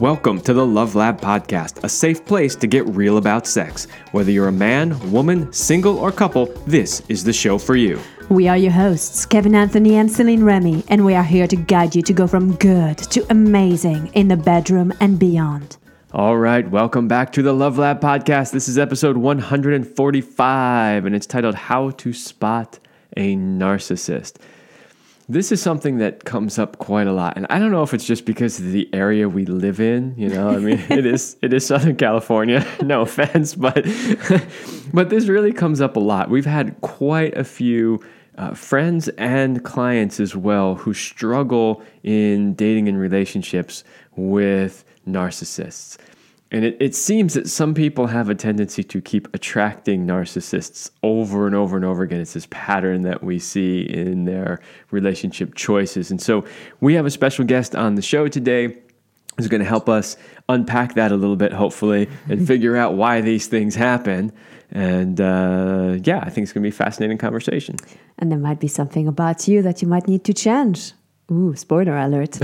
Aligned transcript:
Welcome 0.00 0.40
to 0.42 0.54
the 0.54 0.64
Love 0.64 0.94
Lab 0.94 1.20
Podcast, 1.20 1.84
a 1.84 1.88
safe 1.90 2.24
place 2.24 2.56
to 2.56 2.66
get 2.66 2.86
real 2.86 3.18
about 3.18 3.46
sex. 3.46 3.86
Whether 4.12 4.30
you're 4.30 4.48
a 4.48 4.52
man, 4.52 5.12
woman, 5.12 5.52
single, 5.52 5.98
or 5.98 6.10
couple, 6.10 6.46
this 6.66 7.02
is 7.10 7.22
the 7.22 7.34
show 7.34 7.58
for 7.58 7.76
you. 7.76 8.00
We 8.30 8.48
are 8.48 8.56
your 8.56 8.72
hosts, 8.72 9.26
Kevin 9.26 9.54
Anthony 9.54 9.96
and 9.96 10.10
Celine 10.10 10.42
Remy, 10.42 10.84
and 10.88 11.04
we 11.04 11.14
are 11.14 11.22
here 11.22 11.46
to 11.46 11.54
guide 11.54 11.94
you 11.94 12.00
to 12.00 12.14
go 12.14 12.26
from 12.26 12.54
good 12.54 12.96
to 12.96 13.26
amazing 13.28 14.06
in 14.14 14.28
the 14.28 14.38
bedroom 14.38 14.90
and 15.00 15.18
beyond. 15.18 15.76
All 16.14 16.38
right, 16.38 16.66
welcome 16.70 17.06
back 17.06 17.30
to 17.32 17.42
the 17.42 17.52
Love 17.52 17.76
Lab 17.76 18.00
Podcast. 18.00 18.52
This 18.52 18.68
is 18.68 18.78
episode 18.78 19.18
145, 19.18 21.04
and 21.04 21.14
it's 21.14 21.26
titled 21.26 21.56
How 21.56 21.90
to 21.90 22.14
Spot 22.14 22.78
a 23.18 23.36
Narcissist. 23.36 24.36
This 25.30 25.52
is 25.52 25.62
something 25.62 25.98
that 25.98 26.24
comes 26.24 26.58
up 26.58 26.78
quite 26.78 27.06
a 27.06 27.12
lot, 27.12 27.36
and 27.36 27.46
I 27.50 27.60
don't 27.60 27.70
know 27.70 27.84
if 27.84 27.94
it's 27.94 28.04
just 28.04 28.24
because 28.24 28.58
of 28.58 28.72
the 28.72 28.92
area 28.92 29.28
we 29.28 29.46
live 29.46 29.78
in. 29.78 30.12
You 30.16 30.28
know, 30.28 30.50
I 30.50 30.58
mean, 30.58 30.84
it 30.90 31.06
is 31.06 31.36
it 31.40 31.52
is 31.52 31.64
Southern 31.64 31.94
California. 31.94 32.66
No 32.82 33.02
offense, 33.02 33.54
but 33.54 33.86
but 34.92 35.08
this 35.08 35.28
really 35.28 35.52
comes 35.52 35.80
up 35.80 35.94
a 35.96 36.00
lot. 36.00 36.30
We've 36.30 36.46
had 36.46 36.80
quite 36.80 37.36
a 37.36 37.44
few 37.44 38.02
uh, 38.38 38.54
friends 38.54 39.08
and 39.10 39.62
clients 39.62 40.18
as 40.18 40.34
well 40.34 40.74
who 40.74 40.92
struggle 40.92 41.80
in 42.02 42.54
dating 42.54 42.88
and 42.88 42.98
relationships 42.98 43.84
with 44.16 44.84
narcissists. 45.06 45.96
And 46.52 46.64
it, 46.64 46.76
it 46.80 46.94
seems 46.94 47.34
that 47.34 47.48
some 47.48 47.74
people 47.74 48.08
have 48.08 48.28
a 48.28 48.34
tendency 48.34 48.82
to 48.82 49.00
keep 49.00 49.32
attracting 49.34 50.06
narcissists 50.06 50.90
over 51.02 51.46
and 51.46 51.54
over 51.54 51.76
and 51.76 51.84
over 51.84 52.02
again. 52.02 52.20
It's 52.20 52.32
this 52.32 52.48
pattern 52.50 53.02
that 53.02 53.22
we 53.22 53.38
see 53.38 53.82
in 53.82 54.24
their 54.24 54.60
relationship 54.90 55.54
choices. 55.54 56.10
And 56.10 56.20
so 56.20 56.44
we 56.80 56.94
have 56.94 57.06
a 57.06 57.10
special 57.10 57.44
guest 57.44 57.76
on 57.76 57.94
the 57.94 58.02
show 58.02 58.26
today 58.26 58.76
who's 59.36 59.46
going 59.46 59.62
to 59.62 59.68
help 59.68 59.88
us 59.88 60.16
unpack 60.48 60.94
that 60.94 61.12
a 61.12 61.16
little 61.16 61.36
bit, 61.36 61.52
hopefully, 61.52 62.08
and 62.28 62.46
figure 62.46 62.76
out 62.76 62.94
why 62.94 63.20
these 63.20 63.46
things 63.46 63.76
happen. 63.76 64.32
And 64.72 65.20
uh, 65.20 65.98
yeah, 66.02 66.18
I 66.18 66.30
think 66.30 66.44
it's 66.44 66.52
going 66.52 66.62
to 66.62 66.66
be 66.66 66.68
a 66.68 66.72
fascinating 66.72 67.18
conversation. 67.18 67.76
And 68.18 68.30
there 68.30 68.38
might 68.38 68.60
be 68.60 68.68
something 68.68 69.06
about 69.06 69.46
you 69.46 69.62
that 69.62 69.82
you 69.82 69.88
might 69.88 70.08
need 70.08 70.24
to 70.24 70.34
change. 70.34 70.92
Ooh, 71.32 71.54
spoiler 71.54 71.96
alert. 71.96 72.32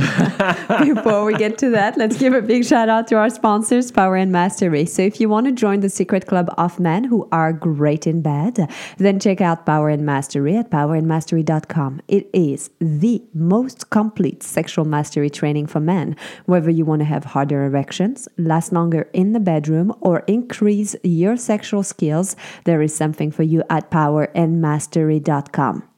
Before 0.84 1.24
we 1.24 1.34
get 1.34 1.58
to 1.58 1.70
that, 1.70 1.96
let's 1.96 2.16
give 2.16 2.32
a 2.34 2.40
big 2.40 2.64
shout 2.64 2.88
out 2.88 3.08
to 3.08 3.16
our 3.16 3.30
sponsors, 3.30 3.90
Power 3.90 4.14
and 4.14 4.30
Mastery. 4.30 4.86
So 4.86 5.02
if 5.02 5.20
you 5.20 5.28
want 5.28 5.46
to 5.46 5.52
join 5.52 5.80
the 5.80 5.88
secret 5.88 6.28
club 6.28 6.54
of 6.56 6.78
men 6.78 7.02
who 7.02 7.28
are 7.32 7.52
great 7.52 8.06
in 8.06 8.22
bed, 8.22 8.70
then 8.98 9.18
check 9.18 9.40
out 9.40 9.66
Power 9.66 9.88
and 9.88 10.06
Mastery 10.06 10.56
at 10.56 10.70
powerandmastery.com. 10.70 12.00
It 12.06 12.30
is 12.32 12.70
the 12.78 13.24
most 13.34 13.90
complete 13.90 14.44
sexual 14.44 14.84
mastery 14.84 15.30
training 15.30 15.66
for 15.66 15.80
men, 15.80 16.14
whether 16.44 16.70
you 16.70 16.84
want 16.84 17.00
to 17.00 17.06
have 17.06 17.24
harder 17.24 17.64
erections, 17.64 18.28
last 18.38 18.72
longer 18.72 19.10
in 19.12 19.32
the 19.32 19.40
bedroom, 19.40 19.92
or 20.00 20.20
increase 20.28 20.94
your 21.02 21.36
sexual 21.36 21.82
skills, 21.82 22.36
there 22.64 22.80
is 22.82 22.94
something 22.94 23.32
for 23.32 23.42
you 23.42 23.64
at 23.68 23.90
powerandmastery.com. 23.90 25.88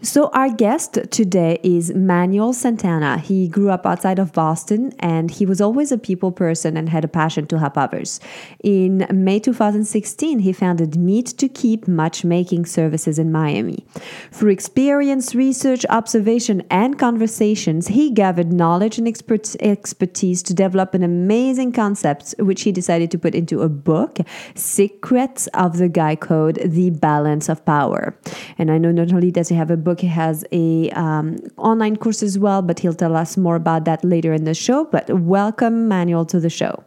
So, 0.00 0.28
our 0.28 0.50
guest 0.50 0.98
today 1.10 1.60
is 1.62 1.94
Manuel 1.94 2.52
Santana. 2.52 3.18
He 3.18 3.48
grew 3.48 3.70
up 3.70 3.86
outside 3.86 4.18
of 4.18 4.32
Boston 4.32 4.92
and 4.98 5.30
he 5.30 5.46
was 5.46 5.60
always 5.60 5.92
a 5.92 5.98
people 5.98 6.32
person 6.32 6.76
and 6.76 6.88
had 6.88 7.04
a 7.04 7.08
passion 7.08 7.46
to 7.46 7.58
help 7.58 7.78
others. 7.78 8.20
In 8.62 9.06
May 9.12 9.38
2016, 9.38 10.40
he 10.40 10.52
founded 10.52 10.96
Meet 10.96 11.26
to 11.38 11.48
Keep 11.48 11.86
Matchmaking 11.86 12.66
Services 12.66 13.18
in 13.18 13.30
Miami. 13.30 13.84
Through 14.30 14.50
experience, 14.50 15.34
research, 15.34 15.84
observation, 15.88 16.62
and 16.70 16.98
conversations, 16.98 17.88
he 17.88 18.10
gathered 18.10 18.52
knowledge 18.52 18.98
and 18.98 19.06
expert- 19.06 19.56
expertise 19.60 20.42
to 20.42 20.54
develop 20.54 20.94
an 20.94 21.02
amazing 21.02 21.72
concept, 21.72 22.34
which 22.38 22.62
he 22.62 22.72
decided 22.72 23.10
to 23.10 23.18
put 23.18 23.34
into 23.34 23.62
a 23.62 23.68
book 23.68 24.18
Secrets 24.54 25.46
of 25.48 25.78
the 25.78 25.88
Guy 25.88 26.16
Code 26.16 26.60
The 26.64 26.90
Balance 26.90 27.48
of 27.48 27.64
Power. 27.64 28.16
And 28.58 28.70
I 28.70 28.78
know 28.78 28.90
not 28.90 29.12
only 29.12 29.30
does 29.30 29.51
he 29.52 29.58
have 29.58 29.70
a 29.70 29.76
book, 29.76 30.00
he 30.00 30.06
has 30.06 30.44
a 30.50 30.90
um, 30.90 31.36
online 31.58 31.96
course 31.96 32.22
as 32.22 32.38
well, 32.38 32.62
but 32.62 32.78
he'll 32.78 32.94
tell 32.94 33.14
us 33.14 33.36
more 33.36 33.56
about 33.56 33.84
that 33.84 34.02
later 34.02 34.32
in 34.32 34.44
the 34.44 34.54
show. 34.54 34.84
But 34.84 35.10
welcome, 35.10 35.88
Manuel, 35.88 36.24
to 36.26 36.40
the 36.40 36.50
show. 36.50 36.82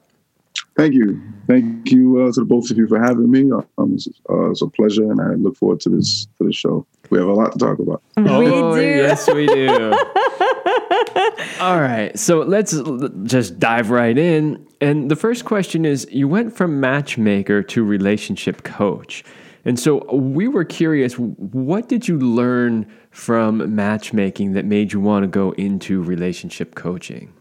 Thank 0.75 0.93
you. 0.93 1.21
Thank 1.47 1.91
you 1.91 2.21
uh, 2.21 2.31
to 2.33 2.41
the 2.41 2.45
both 2.45 2.69
of 2.71 2.77
you 2.77 2.87
for 2.87 2.99
having 2.99 3.29
me. 3.31 3.49
Um, 3.77 3.93
it's, 3.93 4.07
uh, 4.29 4.49
it's, 4.49 4.61
a 4.61 4.67
pleasure, 4.67 5.09
and 5.09 5.21
I 5.21 5.35
look 5.35 5.55
forward 5.57 5.79
to 5.81 5.89
this 5.89 6.27
to 6.37 6.45
the 6.47 6.51
show. 6.51 6.85
We 7.11 7.19
have 7.19 7.27
a 7.27 7.33
lot 7.33 7.53
to 7.53 7.59
talk 7.59 7.79
about. 7.79 8.01
Oh, 8.17 8.75
yes, 8.75 9.31
we 9.31 9.45
do. 9.45 9.69
All 11.61 11.79
right, 11.79 12.11
so 12.17 12.39
let's 12.39 12.75
just 13.23 13.59
dive 13.59 13.89
right 13.89 14.17
in. 14.17 14.65
And 14.81 15.09
the 15.09 15.15
first 15.15 15.45
question 15.45 15.85
is: 15.85 16.07
You 16.11 16.27
went 16.27 16.53
from 16.53 16.79
matchmaker 16.79 17.63
to 17.63 17.83
relationship 17.83 18.63
coach. 18.63 19.23
And 19.65 19.79
so 19.79 20.05
we 20.13 20.47
were 20.47 20.63
curious 20.63 21.17
what 21.17 21.89
did 21.89 22.07
you 22.07 22.19
learn 22.19 22.85
from 23.09 23.75
matchmaking 23.75 24.53
that 24.53 24.65
made 24.65 24.93
you 24.93 24.99
want 24.99 25.23
to 25.23 25.27
go 25.27 25.51
into 25.53 26.03
relationship 26.03 26.75
coaching? 26.75 27.33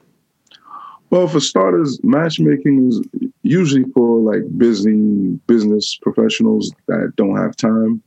Well, 1.10 1.28
for 1.28 1.38
starters, 1.38 2.00
matchmaking 2.02 2.88
is 2.88 3.00
usually 3.42 3.84
for 3.94 4.18
like 4.18 4.42
busy 4.56 5.38
business 5.46 5.96
professionals 6.00 6.72
that 6.88 7.12
don't 7.16 7.36
have 7.36 7.54
time 7.56 8.02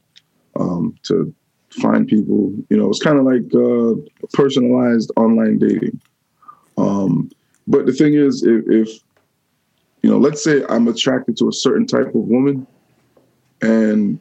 um, 0.60 0.96
to 1.04 1.34
find 1.70 2.08
people. 2.08 2.54
You 2.70 2.78
know, 2.78 2.90
it's 2.90 3.02
kind 3.02 3.20
of 3.20 3.26
like 3.26 3.44
uh, 3.54 4.02
personalized 4.34 5.12
online 5.16 5.60
dating. 5.60 6.02
Um, 6.78 7.30
but 7.68 7.86
the 7.86 7.94
thing 7.94 8.16
is, 8.16 8.44
if, 8.44 8.64
if 8.68 8.90
you 10.02 10.10
know, 10.10 10.18
let's 10.18 10.44
say 10.44 10.64
I'm 10.70 10.88
attracted 10.88 11.38
to 11.38 11.50
a 11.50 11.54
certain 11.54 11.86
type 11.86 12.08
of 12.08 12.16
woman, 12.16 12.66
and 13.62 14.20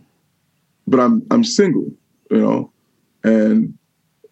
but 0.87 1.01
I'm 1.01 1.27
I'm 1.31 1.45
single, 1.45 1.91
you 2.31 2.39
know, 2.39 2.73
and 3.25 3.77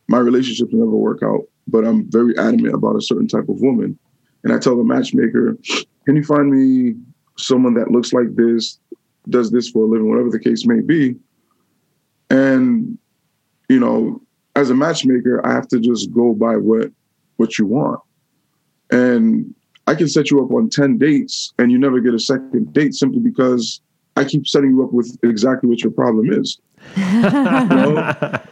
my 0.09 0.19
relationships 0.19 0.73
never 0.73 0.91
work 0.91 1.23
out. 1.23 1.43
But 1.67 1.85
I'm 1.85 2.11
very 2.11 2.37
adamant 2.37 2.75
about 2.75 2.97
a 2.97 3.03
certain 3.03 3.29
type 3.29 3.49
of 3.49 3.61
woman, 3.61 3.99
and 4.43 4.53
I 4.53 4.59
tell 4.59 4.77
the 4.77 4.85
matchmaker, 4.85 5.57
"Can 6.05 6.17
you 6.17 6.23
find 6.23 6.51
me 6.51 6.95
someone 7.37 7.75
that 7.75 7.91
looks 7.91 8.13
like 8.13 8.35
this, 8.37 8.79
does 9.29 9.51
this 9.51 9.71
for 9.71 9.85
a 9.85 9.87
living, 9.87 10.09
whatever 10.09 10.31
the 10.31 10.39
case 10.39 10.67
may 10.67 10.81
be?" 10.81 11.17
And 12.31 12.99
you 13.69 13.81
know, 13.81 14.21
as 14.57 14.71
a 14.71 14.75
matchmaker, 14.75 15.45
I 15.47 15.53
have 15.53 15.69
to 15.69 15.81
just 15.81 16.13
go 16.13 16.35
by 16.35 16.57
what 16.57 16.93
what 17.37 17.59
you 17.59 17.67
want, 17.67 18.01
and 18.91 19.55
I 19.87 19.95
can 19.95 20.09
set 20.09 20.31
you 20.31 20.43
up 20.43 20.51
on 20.51 20.71
10 20.71 20.99
dates 20.99 21.53
and 21.59 21.71
you 21.71 21.79
never 21.79 22.01
get 22.01 22.15
a 22.15 22.19
second 22.19 22.73
date 22.73 22.95
simply 22.95 23.21
because 23.21 23.81
I 24.17 24.25
keep 24.25 24.47
setting 24.47 24.71
you 24.71 24.85
up 24.85 24.93
with 24.93 25.19
exactly 25.23 25.69
what 25.69 25.83
your 25.83 25.93
problem 25.93 26.33
is. 26.33 26.59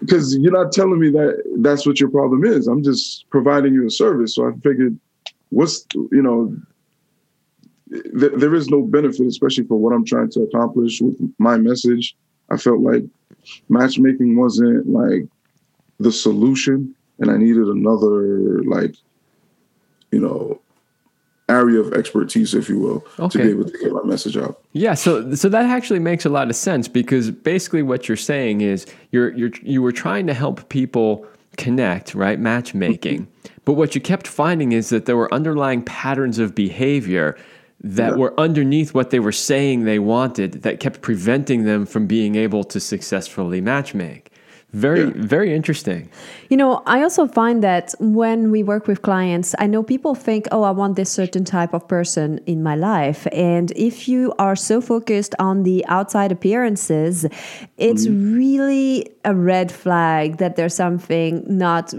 Because 0.00 0.34
you 0.34 0.48
are 0.48 0.64
not 0.64 0.70
telling 0.70 1.00
me 1.00 1.08
that 1.10 1.42
that's 1.60 1.86
what 1.86 1.98
your 1.98 2.10
problem 2.10 2.44
is. 2.44 2.66
I'm 2.66 2.82
just 2.82 3.24
providing 3.30 3.72
you 3.72 3.86
a 3.86 3.90
service. 3.90 4.34
So 4.34 4.46
I 4.46 4.52
figured, 4.62 4.98
what's, 5.48 5.86
you 5.94 6.20
know, 6.20 6.54
th- 7.90 8.32
there 8.36 8.54
is 8.54 8.68
no 8.68 8.82
benefit, 8.82 9.26
especially 9.26 9.64
for 9.64 9.78
what 9.78 9.94
I'm 9.94 10.04
trying 10.04 10.30
to 10.32 10.42
accomplish 10.42 11.00
with 11.00 11.16
my 11.38 11.56
message. 11.56 12.14
I 12.50 12.58
felt 12.58 12.80
like 12.80 13.04
matchmaking 13.70 14.36
wasn't 14.36 14.88
like 14.88 15.26
the 15.98 16.12
solution, 16.12 16.94
and 17.18 17.30
I 17.30 17.38
needed 17.38 17.66
another, 17.66 18.62
like, 18.64 18.96
you 20.10 20.20
know, 20.20 20.60
area 21.48 21.78
of 21.80 21.92
expertise, 21.92 22.54
if 22.54 22.68
you 22.68 22.78
will, 22.78 23.04
okay. 23.18 23.38
to 23.38 23.44
be 23.44 23.50
able 23.50 23.64
to 23.64 23.78
get 23.78 23.92
my 23.92 24.02
message 24.02 24.36
out. 24.36 24.60
Yeah, 24.72 24.94
so 24.94 25.34
so 25.34 25.48
that 25.48 25.66
actually 25.66 25.98
makes 25.98 26.24
a 26.24 26.30
lot 26.30 26.48
of 26.48 26.56
sense 26.56 26.88
because 26.88 27.30
basically 27.30 27.82
what 27.82 28.08
you're 28.08 28.16
saying 28.16 28.60
is 28.60 28.86
you're 29.10 29.32
you're 29.34 29.50
you 29.62 29.82
were 29.82 29.92
trying 29.92 30.26
to 30.26 30.34
help 30.34 30.68
people 30.68 31.26
connect, 31.56 32.14
right? 32.14 32.40
Matchmaking. 32.40 33.26
Mm-hmm. 33.26 33.54
but 33.64 33.74
what 33.74 33.94
you 33.94 34.00
kept 34.00 34.26
finding 34.26 34.72
is 34.72 34.88
that 34.88 35.06
there 35.06 35.16
were 35.16 35.32
underlying 35.32 35.82
patterns 35.82 36.38
of 36.38 36.54
behavior 36.54 37.36
that 37.84 38.12
yeah. 38.12 38.16
were 38.16 38.38
underneath 38.40 38.94
what 38.94 39.10
they 39.10 39.20
were 39.20 39.32
saying 39.32 39.84
they 39.84 39.98
wanted 39.98 40.62
that 40.62 40.80
kept 40.80 41.02
preventing 41.02 41.64
them 41.64 41.84
from 41.84 42.06
being 42.06 42.34
able 42.34 42.64
to 42.64 42.80
successfully 42.80 43.60
matchmake. 43.60 44.26
Very, 44.74 45.04
yeah. 45.04 45.12
very 45.14 45.54
interesting. 45.54 46.10
You 46.48 46.56
know, 46.56 46.82
I 46.84 47.02
also 47.02 47.28
find 47.28 47.62
that 47.62 47.94
when 48.00 48.50
we 48.50 48.64
work 48.64 48.88
with 48.88 49.02
clients, 49.02 49.54
I 49.60 49.68
know 49.68 49.84
people 49.84 50.16
think, 50.16 50.48
oh, 50.50 50.64
I 50.64 50.72
want 50.72 50.96
this 50.96 51.10
certain 51.10 51.44
type 51.44 51.72
of 51.72 51.86
person 51.86 52.40
in 52.46 52.60
my 52.62 52.74
life. 52.74 53.28
And 53.30 53.70
if 53.76 54.08
you 54.08 54.34
are 54.40 54.56
so 54.56 54.80
focused 54.80 55.36
on 55.38 55.62
the 55.62 55.86
outside 55.86 56.32
appearances, 56.32 57.24
it's 57.78 58.06
mm. 58.06 58.34
really 58.34 59.14
a 59.24 59.32
red 59.32 59.70
flag 59.70 60.38
that 60.38 60.56
there's 60.56 60.74
something 60.74 61.44
not 61.46 61.94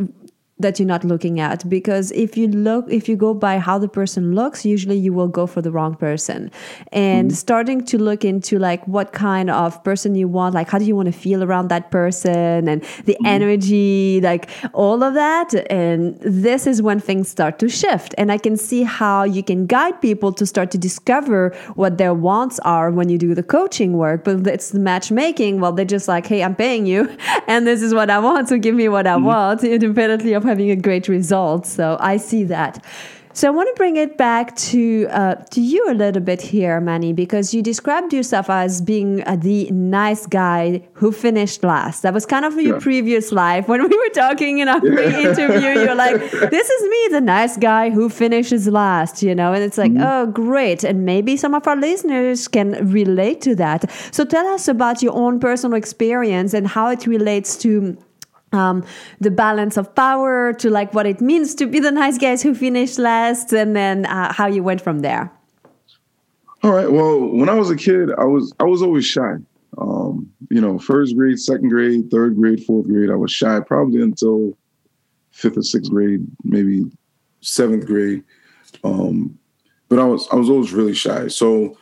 that 0.57 0.79
you're 0.79 0.87
not 0.87 1.03
looking 1.03 1.41
at 1.41 1.67
because 1.69 2.11
if 2.11 2.37
you 2.37 2.47
look 2.47 2.85
if 2.89 3.09
you 3.09 3.17
go 3.17 3.33
by 3.33 3.59
how 3.59 3.77
the 3.77 3.89
person 3.89 4.33
looks 4.33 4.63
usually 4.63 4.95
you 4.95 5.11
will 5.11 5.27
go 5.27 5.45
for 5.45 5.61
the 5.61 5.69
wrong 5.69 5.93
person 5.95 6.49
and 6.93 7.29
mm-hmm. 7.29 7.35
starting 7.35 7.83
to 7.83 7.97
look 7.97 8.23
into 8.23 8.57
like 8.57 8.85
what 8.87 9.11
kind 9.11 9.49
of 9.49 9.83
person 9.83 10.15
you 10.15 10.29
want 10.29 10.55
like 10.55 10.69
how 10.69 10.79
do 10.79 10.85
you 10.85 10.95
want 10.95 11.07
to 11.07 11.11
feel 11.11 11.43
around 11.43 11.67
that 11.67 11.91
person 11.91 12.69
and 12.69 12.81
the 13.03 13.13
mm-hmm. 13.15 13.25
energy 13.25 14.21
like 14.21 14.49
all 14.71 15.03
of 15.03 15.13
that 15.13 15.53
and 15.69 16.17
this 16.21 16.65
is 16.65 16.81
when 16.81 17.01
things 17.01 17.27
start 17.27 17.59
to 17.59 17.67
shift 17.67 18.15
and 18.17 18.31
i 18.31 18.37
can 18.37 18.55
see 18.55 18.83
how 18.83 19.23
you 19.23 19.43
can 19.43 19.65
guide 19.65 19.99
people 20.01 20.31
to 20.31 20.45
start 20.45 20.71
to 20.71 20.77
discover 20.77 21.49
what 21.75 21.97
their 21.97 22.13
wants 22.13 22.59
are 22.59 22.91
when 22.91 23.09
you 23.09 23.17
do 23.17 23.35
the 23.35 23.43
coaching 23.43 23.97
work 23.97 24.23
but 24.23 24.47
it's 24.47 24.69
the 24.69 24.79
matchmaking 24.79 25.59
well 25.59 25.73
they're 25.73 25.83
just 25.83 26.07
like 26.07 26.25
hey 26.25 26.41
i'm 26.41 26.55
paying 26.55 26.85
you 26.85 27.13
and 27.47 27.67
this 27.67 27.81
is 27.81 27.93
what 27.93 28.09
i 28.09 28.17
want 28.17 28.47
so 28.47 28.57
give 28.57 28.73
me 28.73 28.87
what 28.87 29.05
i 29.05 29.15
mm-hmm. 29.15 29.25
want 29.25 29.61
independently 29.61 30.31
of 30.31 30.44
having 30.45 30.71
a 30.71 30.75
great 30.75 31.07
result. 31.07 31.65
So 31.65 31.97
I 31.99 32.17
see 32.17 32.43
that. 32.45 32.83
So 33.35 33.49
I 33.49 33.51
want 33.51 33.67
to 33.67 33.73
bring 33.75 33.97
it 33.97 34.17
back 34.17 34.55
to 34.71 35.07
uh, 35.11 35.35
to 35.35 35.59
you 35.59 35.85
a 35.89 35.93
little 35.93 36.21
bit 36.21 36.41
here, 36.41 36.79
Manny, 36.79 37.11
because 37.11 37.53
you 37.53 37.61
described 37.61 38.13
yourself 38.13 38.49
as 38.49 38.81
being 38.81 39.27
uh, 39.27 39.35
the 39.35 39.69
nice 39.71 40.25
guy 40.25 40.87
who 40.93 41.11
finished 41.11 41.61
last. 41.61 42.03
That 42.03 42.13
was 42.13 42.25
kind 42.25 42.45
of 42.45 42.53
your 42.53 42.75
yeah. 42.75 42.79
previous 42.79 43.33
life. 43.33 43.67
When 43.67 43.83
we 43.83 43.89
were 43.89 44.13
talking 44.13 44.59
in 44.59 44.69
our 44.69 44.79
pre-interview, 44.79 45.83
you're 45.83 45.95
like, 45.95 46.15
"This 46.31 46.69
is 46.69 46.83
me, 46.83 47.07
the 47.11 47.19
nice 47.19 47.57
guy 47.57 47.89
who 47.89 48.07
finishes 48.07 48.69
last," 48.69 49.21
you 49.21 49.35
know, 49.35 49.51
and 49.51 49.61
it's 49.61 49.77
like, 49.77 49.91
mm-hmm. 49.91 50.03
"Oh, 50.07 50.27
great!" 50.27 50.85
And 50.85 51.05
maybe 51.05 51.35
some 51.35 51.53
of 51.53 51.67
our 51.67 51.75
listeners 51.75 52.47
can 52.47 52.89
relate 52.89 53.41
to 53.41 53.55
that. 53.55 53.91
So 54.13 54.23
tell 54.23 54.47
us 54.47 54.69
about 54.69 55.03
your 55.03 55.13
own 55.13 55.41
personal 55.41 55.75
experience 55.75 56.53
and 56.53 56.65
how 56.65 56.87
it 56.89 57.05
relates 57.05 57.57
to 57.57 57.97
um, 58.51 58.83
the 59.19 59.31
balance 59.31 59.77
of 59.77 59.93
power 59.95 60.53
to 60.53 60.69
like 60.69 60.93
what 60.93 61.05
it 61.05 61.21
means 61.21 61.55
to 61.55 61.65
be 61.65 61.79
the 61.79 61.91
nice 61.91 62.17
guys 62.17 62.41
who 62.41 62.55
finish 62.55 62.97
last 62.97 63.51
and 63.51 63.75
then 63.75 64.05
uh, 64.05 64.31
how 64.33 64.47
you 64.47 64.63
went 64.63 64.81
from 64.81 64.99
there. 64.99 65.31
All 66.63 66.71
right 66.71 66.91
well 66.91 67.19
when 67.19 67.47
i 67.47 67.53
was 67.53 67.69
a 67.69 67.75
kid 67.75 68.09
i 68.17 68.23
was 68.23 68.53
i 68.59 68.63
was 68.63 68.81
always 68.81 69.05
shy. 69.05 69.35
Um, 69.77 70.31
you 70.49 70.61
know 70.61 70.79
first 70.79 71.15
grade 71.15 71.39
second 71.39 71.69
grade 71.69 72.09
third 72.09 72.35
grade 72.35 72.63
fourth 72.63 72.87
grade 72.87 73.11
i 73.11 73.15
was 73.15 73.31
shy 73.31 73.59
probably 73.59 74.01
until 74.01 74.57
fifth 75.31 75.57
or 75.57 75.63
sixth 75.63 75.91
grade 75.91 76.25
maybe 76.43 76.85
seventh 77.41 77.85
grade. 77.85 78.23
Um, 78.83 79.37
but 79.89 79.99
i 79.99 80.05
was 80.05 80.27
i 80.31 80.35
was 80.35 80.49
always 80.49 80.71
really 80.73 80.95
shy. 80.95 81.27
So 81.27 81.77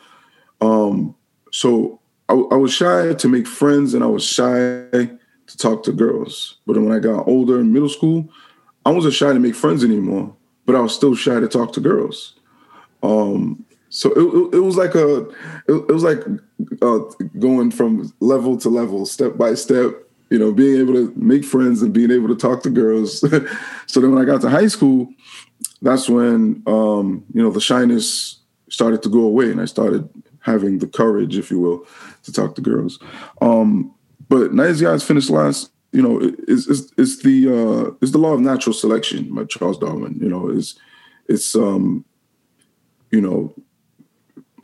um, 0.60 1.14
so 1.50 2.00
I, 2.28 2.34
I 2.34 2.56
was 2.56 2.72
shy 2.72 3.12
to 3.14 3.28
make 3.28 3.46
friends 3.46 3.94
and 3.94 4.02
i 4.04 4.06
was 4.06 4.24
shy 4.24 5.10
to 5.46 5.56
talk 5.56 5.82
to 5.84 5.92
girls. 5.92 6.58
But 6.66 6.76
when 6.76 6.92
I 6.92 6.98
got 6.98 7.26
older 7.26 7.60
in 7.60 7.72
middle 7.72 7.88
school, 7.88 8.28
I 8.86 8.90
wasn't 8.90 9.14
shy 9.14 9.32
to 9.32 9.40
make 9.40 9.54
friends 9.54 9.84
anymore, 9.84 10.34
but 10.66 10.76
I 10.76 10.80
was 10.80 10.94
still 10.94 11.14
shy 11.14 11.40
to 11.40 11.48
talk 11.48 11.72
to 11.74 11.80
girls. 11.80 12.34
Um, 13.02 13.64
so 13.88 14.10
it, 14.10 14.56
it, 14.56 14.60
was 14.60 14.76
like 14.76 14.94
a, 14.94 15.20
it, 15.68 15.74
it 15.88 15.92
was 15.92 16.02
like 16.02 16.20
uh, 16.82 16.98
going 17.38 17.70
from 17.70 18.12
level 18.20 18.56
to 18.58 18.68
level, 18.68 19.06
step 19.06 19.36
by 19.36 19.54
step. 19.54 19.92
You 20.30 20.38
know, 20.38 20.52
being 20.52 20.80
able 20.80 20.94
to 20.94 21.12
make 21.14 21.44
friends 21.44 21.80
and 21.82 21.92
being 21.92 22.10
able 22.10 22.28
to 22.28 22.34
talk 22.34 22.62
to 22.64 22.70
girls. 22.70 23.20
so 23.86 24.00
then 24.00 24.10
when 24.10 24.20
I 24.20 24.24
got 24.24 24.40
to 24.40 24.48
high 24.48 24.66
school, 24.66 25.08
that's 25.80 26.08
when 26.08 26.62
um, 26.66 27.24
you 27.32 27.42
know 27.42 27.50
the 27.50 27.60
shyness 27.60 28.40
started 28.68 29.02
to 29.04 29.08
go 29.08 29.20
away, 29.20 29.50
and 29.50 29.60
I 29.60 29.66
started 29.66 30.08
having 30.40 30.78
the 30.78 30.86
courage, 30.86 31.38
if 31.38 31.50
you 31.50 31.60
will, 31.60 31.86
to 32.24 32.32
talk 32.32 32.54
to 32.56 32.60
girls. 32.62 32.98
Um, 33.40 33.94
but 34.28 34.52
nice 34.52 34.80
guys 34.80 35.02
finish 35.02 35.30
last. 35.30 35.70
You 35.92 36.02
know, 36.02 36.20
it's 36.48 36.66
is 36.66 36.92
is 36.96 37.22
the 37.22 37.48
uh, 37.48 37.94
is 38.00 38.12
the 38.12 38.18
law 38.18 38.32
of 38.32 38.40
natural 38.40 38.74
selection 38.74 39.32
by 39.34 39.44
Charles 39.44 39.78
Darwin. 39.78 40.18
You 40.20 40.28
know, 40.28 40.48
it's 40.48 40.74
it's 41.28 41.54
um, 41.54 42.04
you 43.10 43.20
know, 43.20 43.54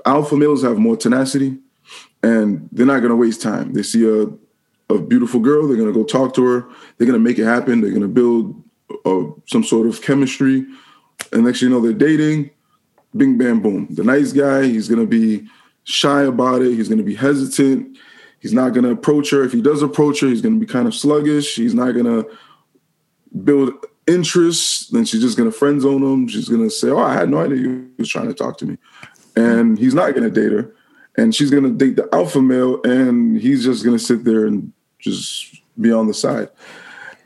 alpha 0.05 0.37
males 0.37 0.63
have 0.63 0.79
more 0.79 0.97
tenacity, 0.97 1.57
and 2.23 2.69
they're 2.73 2.87
not 2.87 2.99
going 2.99 3.11
to 3.11 3.17
waste 3.17 3.43
time. 3.43 3.75
They 3.75 3.83
see 3.83 4.09
a 4.09 4.27
a 4.91 4.99
beautiful 4.99 5.41
girl, 5.41 5.67
they're 5.67 5.77
going 5.77 5.93
to 5.93 5.99
go 5.99 6.05
talk 6.05 6.35
to 6.35 6.45
her. 6.45 6.61
They're 6.97 7.07
going 7.07 7.19
to 7.19 7.25
make 7.25 7.39
it 7.39 7.45
happen. 7.45 7.81
They're 7.81 7.91
going 7.91 8.03
to 8.03 8.09
build 8.09 8.63
uh, 9.05 9.33
some 9.47 9.65
sort 9.65 9.87
of 9.87 10.03
chemistry, 10.03 10.67
and 11.33 11.45
next 11.45 11.63
you 11.63 11.69
know 11.69 11.81
they're 11.81 11.93
dating. 11.93 12.51
Bing, 13.17 13.39
bam, 13.39 13.61
boom. 13.61 13.89
The 13.91 14.05
nice 14.05 14.33
guy, 14.33 14.65
he's 14.65 14.89
going 14.89 15.01
to 15.01 15.07
be 15.07 15.49
shy 15.83 16.23
about 16.23 16.63
it. 16.63 16.75
He's 16.75 16.89
going 16.89 16.99
to 16.99 17.05
be 17.05 17.17
hesitant. 17.17 17.99
He's 18.41 18.53
not 18.53 18.71
going 18.71 18.85
to 18.85 18.91
approach 18.91 19.31
her. 19.31 19.45
If 19.45 19.53
he 19.53 19.63
does 19.63 19.83
approach 19.83 20.21
her, 20.21 20.29
he's 20.29 20.43
going 20.43 20.59
to 20.59 20.61
be 20.61 20.71
kind 20.71 20.89
of 20.89 20.95
sluggish. 20.95 21.55
He's 21.55 21.75
not 21.75 21.93
going 21.93 22.07
to 22.07 22.29
build 23.45 23.73
interest. 24.07 24.93
Then 24.93 25.05
she's 25.05 25.21
just 25.21 25.37
going 25.37 25.51
to 25.51 25.57
friend 25.57 25.81
zone 25.81 26.03
him. 26.03 26.27
She's 26.27 26.49
going 26.49 26.63
to 26.63 26.71
say, 26.71 26.89
"Oh, 26.89 26.99
I 26.99 27.15
had 27.15 27.29
no 27.29 27.39
idea 27.39 27.59
you 27.59 27.91
was 27.99 28.09
trying 28.09 28.29
to 28.29 28.35
talk 28.35 28.59
to 28.59 28.67
me," 28.67 28.79
and 29.37 29.79
he's 29.79 29.95
not 29.95 30.15
going 30.15 30.25
to 30.25 30.31
date 30.31 30.53
her. 30.53 30.75
And 31.17 31.35
she's 31.35 31.51
going 31.51 31.65
to 31.65 31.71
date 31.71 31.97
the 31.97 32.09
alpha 32.15 32.41
male, 32.41 32.81
and 32.83 33.39
he's 33.39 33.65
just 33.65 33.85
going 33.85 33.97
to 33.97 34.03
sit 34.03 34.25
there 34.25 34.47
and 34.47 34.73
just 34.99 35.61
be 35.79 35.93
on 35.93 36.07
the 36.07 36.15
side. 36.15 36.49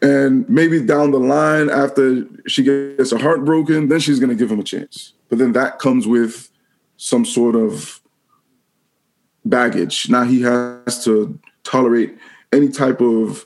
And 0.03 0.49
maybe 0.49 0.85
down 0.85 1.13
the 1.13 1.19
line, 1.19 1.71
after 1.71 2.27
she 2.47 2.63
gets 2.63 3.11
her 3.11 3.19
heart 3.19 3.45
broken, 3.45 3.89
then 3.89 4.01
she's 4.01 4.19
going 4.19 4.31
to 4.31 4.37
give 4.37 4.51
him 4.51 4.59
a 4.59 4.65
chance. 4.65 5.13
But 5.29 5.39
then 5.39 5.53
that 5.53 5.79
comes 5.79 6.07
with 6.07 6.51
some 6.97 7.25
sort 7.25 7.57
of 7.57 8.01
baggage. 9.45 10.09
Now 10.09 10.25
he 10.25 10.43
has 10.43 11.05
to 11.05 11.39
tolerate 11.63 12.17
any 12.53 12.69
type 12.69 13.01
of 13.01 13.45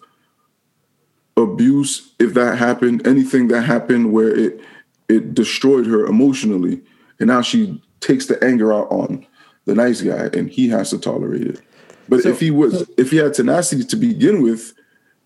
abuse 1.36 2.12
if 2.18 2.34
that 2.34 2.58
happened, 2.58 3.06
anything 3.06 3.48
that 3.48 3.62
happened 3.62 4.12
where 4.12 4.34
it 4.34 4.60
it 5.08 5.34
destroyed 5.34 5.86
her 5.86 6.06
emotionally, 6.06 6.82
and 7.18 7.28
now 7.28 7.40
she 7.40 7.82
takes 8.00 8.26
the 8.26 8.42
anger 8.44 8.72
out 8.72 8.90
on 8.90 9.26
the 9.64 9.74
nice 9.74 10.02
guy, 10.02 10.28
and 10.34 10.50
he 10.50 10.68
has 10.68 10.90
to 10.90 10.98
tolerate 10.98 11.46
it. 11.46 11.60
But 12.08 12.22
so, 12.22 12.30
if 12.30 12.40
he 12.40 12.50
was, 12.50 12.88
if 12.96 13.10
he 13.10 13.16
had 13.16 13.34
tenacity 13.34 13.84
to 13.84 13.96
begin 13.96 14.42
with, 14.42 14.74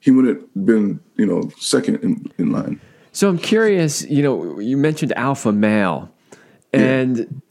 he 0.01 0.11
wouldn't 0.11 0.67
been, 0.67 1.01
you 1.17 1.27
know, 1.27 1.51
second 1.59 1.97
in, 1.97 2.33
in 2.39 2.53
line. 2.53 2.81
So 3.13 3.29
I'm 3.29 3.39
curious. 3.39 4.03
You 4.05 4.23
know, 4.23 4.59
you 4.59 4.77
mentioned 4.77 5.13
alpha 5.17 5.53
male, 5.53 6.13
and 6.73 7.43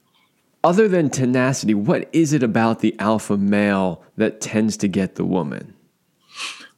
other 0.63 0.87
than 0.87 1.09
tenacity, 1.09 1.73
what 1.73 2.09
is 2.13 2.33
it 2.33 2.43
about 2.43 2.79
the 2.79 2.95
alpha 2.99 3.37
male 3.37 4.03
that 4.17 4.41
tends 4.41 4.77
to 4.77 4.87
get 4.87 5.15
the 5.15 5.25
woman? 5.25 5.73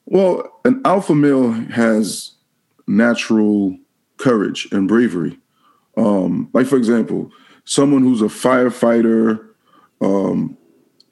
Well, 0.06 0.60
an 0.66 0.82
alpha 0.86 1.16
male 1.16 1.52
has 1.52 2.32
natural 2.88 3.78
courage 4.18 4.68
and 4.72 4.88
bravery. 4.88 5.40
Um, 5.98 6.50
like, 6.54 6.68
for 6.68 6.78
example, 6.78 7.32
someone 7.66 8.04
who's 8.04 8.22
a 8.22 8.26
firefighter, 8.26 9.46
um, 10.02 10.58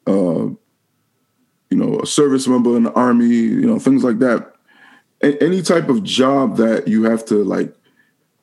uh, 0.06 0.48
you 1.70 1.78
know, 1.78 2.00
a 2.00 2.06
service 2.06 2.46
member 2.46 2.76
in 2.76 2.82
the 2.84 2.92
army, 2.92 3.26
you 3.26 3.66
know, 3.66 3.78
things 3.78 4.04
like 4.04 4.18
that. 4.18 4.54
A- 5.22 5.42
any 5.42 5.62
type 5.62 5.88
of 5.88 6.02
job 6.02 6.56
that 6.56 6.88
you 6.88 7.04
have 7.04 7.24
to 7.26 7.42
like 7.44 7.74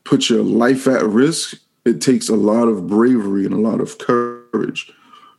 put 0.04 0.30
your 0.30 0.42
life 0.42 0.88
at 0.88 1.04
risk 1.04 1.60
it 1.86 2.02
takes 2.02 2.30
a 2.30 2.36
lot 2.36 2.68
of 2.68 2.88
bravery 2.88 3.46
and 3.46 3.54
a 3.54 3.60
lot 3.60 3.82
of 3.82 3.98
courage. 3.98 4.92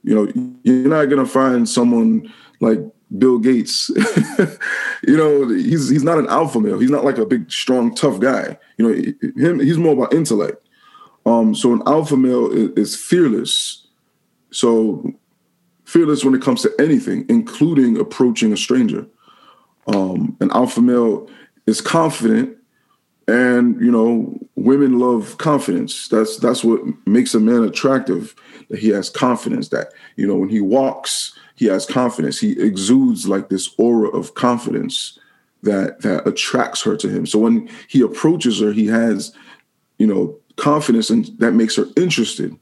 You 0.02 0.14
know, 0.14 0.56
you're 0.62 0.88
not 0.88 1.06
gonna 1.06 1.26
find 1.26 1.68
someone 1.68 2.32
like 2.60 2.80
Bill 3.18 3.38
Gates. 3.38 3.90
you 5.06 5.16
know, 5.16 5.48
he's 5.48 5.88
he's 5.88 6.04
not 6.04 6.18
an 6.18 6.28
alpha 6.28 6.60
male. 6.60 6.78
He's 6.78 6.90
not 6.90 7.04
like 7.04 7.18
a 7.18 7.26
big, 7.26 7.50
strong, 7.50 7.94
tough 7.94 8.20
guy. 8.20 8.58
You 8.78 8.88
know, 8.88 9.12
him 9.36 9.60
he's 9.60 9.78
more 9.78 9.92
about 9.92 10.14
intellect. 10.14 10.66
Um, 11.26 11.54
so 11.54 11.72
an 11.72 11.82
alpha 11.86 12.16
male 12.16 12.50
is, 12.50 12.70
is 12.70 12.96
fearless. 12.96 13.86
So 14.52 15.12
fearless 15.84 16.24
when 16.24 16.34
it 16.34 16.42
comes 16.42 16.62
to 16.62 16.72
anything, 16.78 17.26
including 17.28 17.98
approaching 17.98 18.52
a 18.52 18.56
stranger. 18.56 19.06
Um, 19.86 20.36
an 20.40 20.50
alpha 20.52 20.80
male 20.80 21.28
is 21.66 21.80
confident 21.80 22.56
and 23.30 23.80
you 23.80 23.90
know 23.90 24.36
women 24.56 24.98
love 24.98 25.38
confidence. 25.38 26.08
That's 26.08 26.36
that's 26.38 26.64
what 26.64 26.80
makes 27.06 27.34
a 27.34 27.40
man 27.40 27.62
attractive 27.62 28.34
that 28.68 28.80
he 28.80 28.88
has 28.88 29.08
confidence 29.08 29.68
that 29.68 29.92
you 30.16 30.26
know 30.26 30.36
when 30.36 30.48
he 30.48 30.60
walks 30.60 31.38
he 31.54 31.66
has 31.66 31.86
confidence. 31.86 32.40
He 32.40 32.60
exudes 32.60 33.28
like 33.28 33.48
this 33.48 33.72
aura 33.78 34.08
of 34.08 34.34
confidence 34.34 35.18
that 35.62 36.00
that 36.02 36.26
attracts 36.26 36.82
her 36.82 36.96
to 36.96 37.08
him. 37.08 37.26
So 37.26 37.38
when 37.38 37.68
he 37.88 38.00
approaches 38.00 38.60
her 38.60 38.72
he 38.72 38.86
has 38.86 39.32
you 39.98 40.06
know 40.06 40.36
confidence 40.56 41.08
and 41.10 41.26
that 41.38 41.52
makes 41.52 41.76
her 41.76 41.86
interested. 41.96 42.56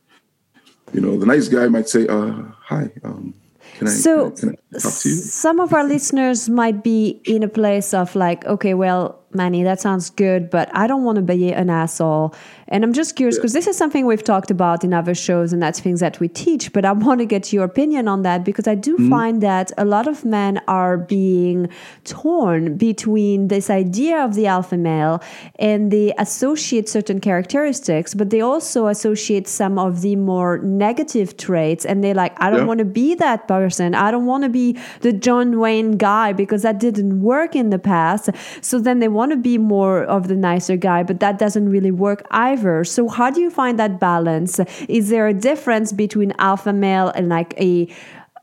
You 0.92 1.00
know 1.00 1.18
the 1.18 1.26
nice 1.26 1.48
guy 1.48 1.68
might 1.68 1.88
say 1.88 2.06
uh 2.06 2.42
hi 2.60 2.90
um 3.04 3.34
can 3.74 3.86
I, 3.86 3.90
so, 3.90 4.30
can 4.32 4.48
I, 4.48 4.52
can 4.52 4.76
I 4.76 4.78
some 4.78 5.60
of 5.60 5.72
our 5.72 5.84
listeners 5.84 6.48
might 6.48 6.82
be 6.82 7.20
in 7.24 7.44
a 7.44 7.48
place 7.48 7.94
of 7.94 8.16
like, 8.16 8.44
okay, 8.46 8.74
well, 8.74 9.17
Manny, 9.32 9.62
that 9.62 9.80
sounds 9.80 10.10
good, 10.10 10.48
but 10.50 10.74
I 10.74 10.86
don't 10.86 11.04
want 11.04 11.16
to 11.16 11.22
be 11.22 11.52
an 11.52 11.68
asshole. 11.68 12.34
And 12.70 12.84
I'm 12.84 12.92
just 12.92 13.16
curious 13.16 13.36
because 13.36 13.52
this 13.54 13.66
is 13.66 13.76
something 13.76 14.04
we've 14.06 14.22
talked 14.24 14.50
about 14.50 14.84
in 14.84 14.92
other 14.92 15.14
shows 15.14 15.52
and 15.52 15.62
that's 15.62 15.80
things 15.80 16.00
that 16.00 16.20
we 16.20 16.28
teach, 16.28 16.72
but 16.72 16.84
I 16.84 16.92
want 17.06 17.20
to 17.20 17.26
get 17.26 17.52
your 17.52 17.64
opinion 17.64 18.08
on 18.08 18.22
that 18.22 18.44
because 18.44 18.66
I 18.68 18.74
do 18.74 18.96
Mm-hmm. 18.98 19.10
find 19.10 19.42
that 19.42 19.70
a 19.78 19.84
lot 19.84 20.06
of 20.08 20.24
men 20.24 20.60
are 20.66 20.96
being 20.98 21.68
torn 22.04 22.76
between 22.76 23.48
this 23.48 23.70
idea 23.70 24.24
of 24.24 24.34
the 24.34 24.46
alpha 24.46 24.76
male 24.76 25.22
and 25.58 25.90
they 25.90 26.12
associate 26.18 26.88
certain 26.88 27.20
characteristics, 27.20 28.14
but 28.14 28.30
they 28.30 28.40
also 28.40 28.86
associate 28.88 29.46
some 29.48 29.78
of 29.78 30.00
the 30.02 30.16
more 30.16 30.58
negative 30.58 31.36
traits 31.36 31.84
and 31.84 32.02
they're 32.02 32.14
like, 32.14 32.34
I 32.42 32.50
don't 32.50 32.60
Yeah. 32.60 32.64
want 32.66 32.78
to 32.78 32.84
be 32.84 33.14
that 33.16 33.46
person. 33.48 33.94
I 33.94 34.10
don't 34.10 34.26
want 34.26 34.42
to 34.44 34.48
be 34.50 34.76
the 35.00 35.12
John 35.12 35.58
Wayne 35.60 35.92
guy 35.96 36.32
because 36.32 36.62
that 36.62 36.78
didn't 36.80 37.20
work 37.22 37.54
in 37.54 37.70
the 37.70 37.78
past. 37.78 38.30
So 38.60 38.78
then 38.80 38.98
they 38.98 39.08
want 39.08 39.30
to 39.32 39.36
be 39.36 39.58
more 39.58 40.02
of 40.04 40.28
the 40.28 40.36
nicer 40.36 40.76
guy, 40.76 41.02
but 41.02 41.20
that 41.20 41.38
doesn't 41.38 41.68
really 41.68 41.90
work 41.92 42.26
either. 42.58 42.84
So 42.84 43.08
how 43.08 43.30
do 43.30 43.40
you 43.40 43.50
find 43.50 43.78
that 43.78 44.00
balance? 44.00 44.60
Is 44.88 45.08
there 45.08 45.26
a 45.26 45.34
difference 45.34 45.92
between 45.92 46.32
alpha 46.38 46.72
male 46.72 47.10
and 47.14 47.28
like 47.28 47.54
a 47.60 47.88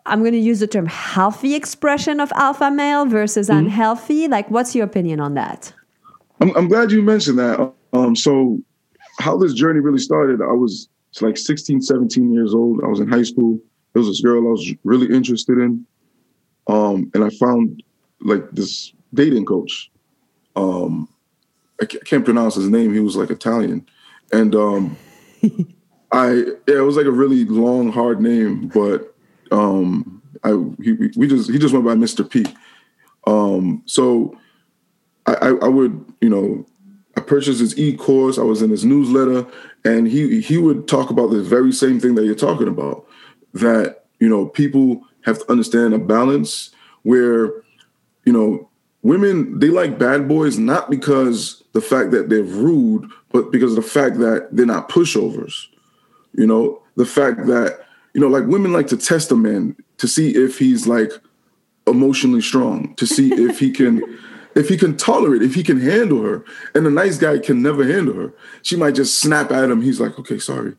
I'm 0.07 0.19
going 0.19 0.33
to 0.33 0.39
use 0.39 0.59
the 0.59 0.67
term 0.67 0.85
healthy 0.85 1.55
expression 1.55 2.19
of 2.19 2.31
alpha 2.35 2.69
male 2.69 3.07
versus 3.07 3.49
unhealthy. 3.49 4.27
Like, 4.27 4.51
what's 4.51 4.75
your 4.75 4.85
opinion 4.85 5.19
on 5.19 5.33
that? 5.33 5.73
I'm, 6.39 6.55
I'm 6.55 6.67
glad 6.67 6.91
you 6.91 7.01
mentioned 7.01 7.39
that. 7.39 7.73
Um, 7.91 8.15
so 8.15 8.59
how 9.17 9.35
this 9.35 9.53
journey 9.53 9.79
really 9.79 9.97
started, 9.97 10.41
I 10.43 10.51
was 10.51 10.89
like 11.21 11.37
16, 11.37 11.81
17 11.81 12.31
years 12.31 12.53
old. 12.53 12.83
I 12.83 12.87
was 12.87 12.99
in 12.99 13.07
high 13.07 13.23
school. 13.23 13.59
There 13.93 14.01
was 14.01 14.07
this 14.07 14.21
girl 14.21 14.45
I 14.45 14.51
was 14.51 14.71
really 14.83 15.11
interested 15.11 15.57
in. 15.57 15.87
Um, 16.67 17.09
and 17.15 17.23
I 17.23 17.29
found 17.29 17.81
like 18.21 18.51
this 18.51 18.93
dating 19.11 19.45
coach. 19.45 19.89
Um, 20.55 21.09
I 21.81 21.85
can't 21.85 22.23
pronounce 22.23 22.55
his 22.55 22.69
name. 22.69 22.93
He 22.93 22.99
was 22.99 23.15
like 23.15 23.29
Italian. 23.29 23.87
And 24.35 24.53
um, 24.53 24.97
I, 26.11 26.33
yeah, 26.67 26.77
it 26.77 26.85
was 26.85 26.97
like 26.97 27.05
a 27.05 27.11
really 27.11 27.45
long, 27.45 27.91
hard 27.91 28.19
name, 28.21 28.67
but 28.67 29.15
um, 29.51 30.21
I, 30.43 30.49
he, 30.83 30.93
we 31.15 31.27
just, 31.27 31.49
he 31.49 31.57
just 31.57 31.73
went 31.73 31.85
by 31.85 31.95
Mr. 31.95 32.29
P. 32.29 32.45
Um, 33.27 33.81
so 33.85 34.37
I, 35.25 35.33
I, 35.35 35.47
I 35.47 35.67
would, 35.67 36.13
you 36.19 36.29
know, 36.29 36.65
I 37.17 37.21
purchased 37.21 37.61
his 37.61 37.77
e-course. 37.77 38.37
I 38.37 38.43
was 38.43 38.61
in 38.61 38.69
his 38.69 38.83
newsletter, 38.83 39.47
and 39.85 40.05
he 40.05 40.41
he 40.41 40.57
would 40.57 40.85
talk 40.85 41.09
about 41.09 41.31
the 41.31 41.41
very 41.41 41.71
same 41.71 41.99
thing 41.99 42.15
that 42.15 42.25
you're 42.25 42.35
talking 42.35 42.67
about. 42.67 43.07
That 43.53 44.05
you 44.19 44.27
know, 44.27 44.47
people 44.47 45.01
have 45.23 45.39
to 45.39 45.49
understand 45.49 45.93
a 45.93 45.97
balance 45.97 46.71
where, 47.03 47.53
you 48.25 48.33
know, 48.33 48.69
women 49.05 49.59
they 49.59 49.67
like 49.67 49.99
bad 49.99 50.27
boys 50.27 50.57
not 50.57 50.89
because 50.89 51.63
the 51.73 51.81
fact 51.81 52.09
that 52.09 52.27
they're 52.27 52.41
rude, 52.41 53.09
but 53.31 53.51
because 53.51 53.77
of 53.77 53.83
the 53.83 53.89
fact 53.89 54.17
that 54.17 54.49
they're 54.51 54.65
not 54.65 54.89
pushovers. 54.89 55.67
You 56.33 56.47
know, 56.47 56.81
the 56.95 57.05
fact 57.05 57.45
that 57.45 57.85
you 58.15 58.21
know, 58.21 58.27
like 58.27 58.45
women 58.45 58.73
like 58.73 58.87
to 58.87 58.97
test 58.97 59.31
a 59.31 59.35
man 59.35 59.75
to 59.97 60.07
see 60.07 60.31
if 60.31 60.57
he's 60.57 60.87
like 60.87 61.11
emotionally 61.85 62.41
strong, 62.41 62.95
to 62.95 63.05
see 63.05 63.31
if 63.31 63.59
he 63.59 63.71
can 63.71 64.01
if 64.55 64.69
he 64.69 64.75
can 64.75 64.97
tolerate, 64.97 65.43
if 65.43 65.53
he 65.53 65.61
can 65.61 65.79
handle 65.79 66.23
her. 66.23 66.43
And 66.73 66.85
the 66.85 66.89
nice 66.89 67.19
guy 67.19 67.37
can 67.37 67.61
never 67.61 67.85
handle 67.85 68.15
her. 68.15 68.33
She 68.63 68.75
might 68.75 68.95
just 68.95 69.19
snap 69.19 69.51
at 69.51 69.69
him. 69.69 69.83
He's 69.83 69.99
like, 69.99 70.17
okay, 70.17 70.39
sorry. 70.39 70.75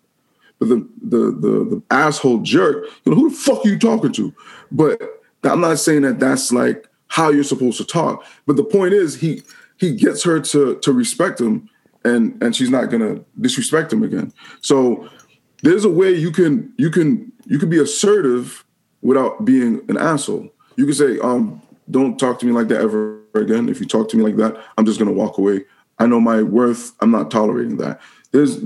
But 0.58 0.70
the 0.70 0.88
the 1.00 1.18
the, 1.18 1.64
the 1.70 1.82
asshole 1.92 2.38
jerk, 2.38 2.86
you 3.04 3.12
know, 3.12 3.20
who 3.20 3.30
the 3.30 3.36
fuck 3.36 3.64
are 3.64 3.68
you 3.68 3.78
talking 3.78 4.12
to? 4.14 4.34
But 4.72 5.00
I'm 5.44 5.60
not 5.60 5.78
saying 5.78 6.02
that 6.02 6.18
that's 6.18 6.50
like 6.52 6.88
how 7.08 7.30
you're 7.30 7.44
supposed 7.44 7.78
to 7.78 7.84
talk. 7.84 8.24
But 8.46 8.56
the 8.56 8.64
point 8.64 8.92
is, 8.92 9.16
he 9.16 9.42
he 9.76 9.94
gets 9.94 10.22
her 10.24 10.40
to 10.40 10.76
to 10.76 10.92
respect 10.92 11.40
him, 11.40 11.68
and 12.04 12.40
and 12.42 12.54
she's 12.54 12.70
not 12.70 12.90
gonna 12.90 13.20
disrespect 13.40 13.92
him 13.92 14.02
again. 14.02 14.32
So 14.60 15.08
there's 15.62 15.84
a 15.84 15.90
way 15.90 16.12
you 16.12 16.30
can 16.30 16.72
you 16.76 16.90
can 16.90 17.32
you 17.46 17.58
can 17.58 17.70
be 17.70 17.78
assertive 17.78 18.64
without 19.02 19.44
being 19.44 19.82
an 19.88 19.96
asshole. 19.96 20.48
You 20.76 20.84
can 20.84 20.94
say, 20.94 21.18
um, 21.20 21.62
don't 21.90 22.18
talk 22.18 22.38
to 22.40 22.46
me 22.46 22.52
like 22.52 22.68
that 22.68 22.80
ever 22.80 23.20
again. 23.34 23.68
If 23.68 23.80
you 23.80 23.86
talk 23.86 24.08
to 24.10 24.16
me 24.16 24.22
like 24.22 24.36
that, 24.36 24.62
I'm 24.76 24.84
just 24.84 24.98
gonna 24.98 25.12
walk 25.12 25.38
away. 25.38 25.64
I 25.98 26.06
know 26.06 26.20
my 26.20 26.42
worth. 26.42 26.92
I'm 27.00 27.10
not 27.10 27.30
tolerating 27.30 27.78
that. 27.78 28.00
There's 28.32 28.60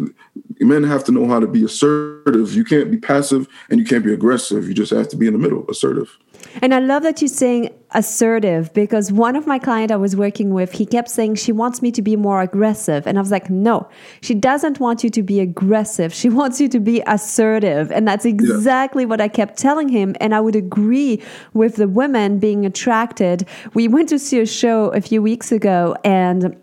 men 0.58 0.82
have 0.82 1.04
to 1.04 1.12
know 1.12 1.26
how 1.28 1.38
to 1.38 1.46
be 1.46 1.64
assertive. 1.64 2.54
You 2.54 2.64
can't 2.64 2.90
be 2.90 2.96
passive 2.96 3.46
and 3.68 3.78
you 3.78 3.86
can't 3.86 4.04
be 4.04 4.12
aggressive. 4.12 4.66
You 4.66 4.74
just 4.74 4.90
have 4.90 5.08
to 5.10 5.16
be 5.16 5.26
in 5.26 5.32
the 5.32 5.38
middle, 5.38 5.64
assertive. 5.70 6.16
And 6.62 6.74
I 6.74 6.78
love 6.78 7.02
that 7.04 7.20
you're 7.20 7.28
saying 7.28 7.70
assertive 7.92 8.72
because 8.72 9.10
one 9.10 9.36
of 9.36 9.46
my 9.46 9.58
clients 9.58 9.92
I 9.92 9.96
was 9.96 10.14
working 10.14 10.52
with, 10.54 10.72
he 10.72 10.86
kept 10.86 11.08
saying 11.08 11.36
she 11.36 11.52
wants 11.52 11.82
me 11.82 11.90
to 11.92 12.02
be 12.02 12.16
more 12.16 12.40
aggressive. 12.40 13.06
And 13.06 13.18
I 13.18 13.20
was 13.20 13.30
like, 13.30 13.50
no, 13.50 13.88
she 14.20 14.34
doesn't 14.34 14.80
want 14.80 15.02
you 15.02 15.10
to 15.10 15.22
be 15.22 15.40
aggressive. 15.40 16.12
She 16.12 16.28
wants 16.28 16.60
you 16.60 16.68
to 16.68 16.80
be 16.80 17.02
assertive. 17.06 17.90
And 17.90 18.06
that's 18.06 18.24
exactly 18.24 19.06
what 19.06 19.20
I 19.20 19.28
kept 19.28 19.58
telling 19.58 19.88
him. 19.88 20.14
And 20.20 20.34
I 20.34 20.40
would 20.40 20.56
agree 20.56 21.22
with 21.52 21.76
the 21.76 21.88
women 21.88 22.38
being 22.38 22.64
attracted. 22.66 23.46
We 23.74 23.88
went 23.88 24.08
to 24.10 24.18
see 24.18 24.40
a 24.40 24.46
show 24.46 24.86
a 24.88 25.00
few 25.00 25.22
weeks 25.22 25.52
ago 25.52 25.96
and 26.04 26.56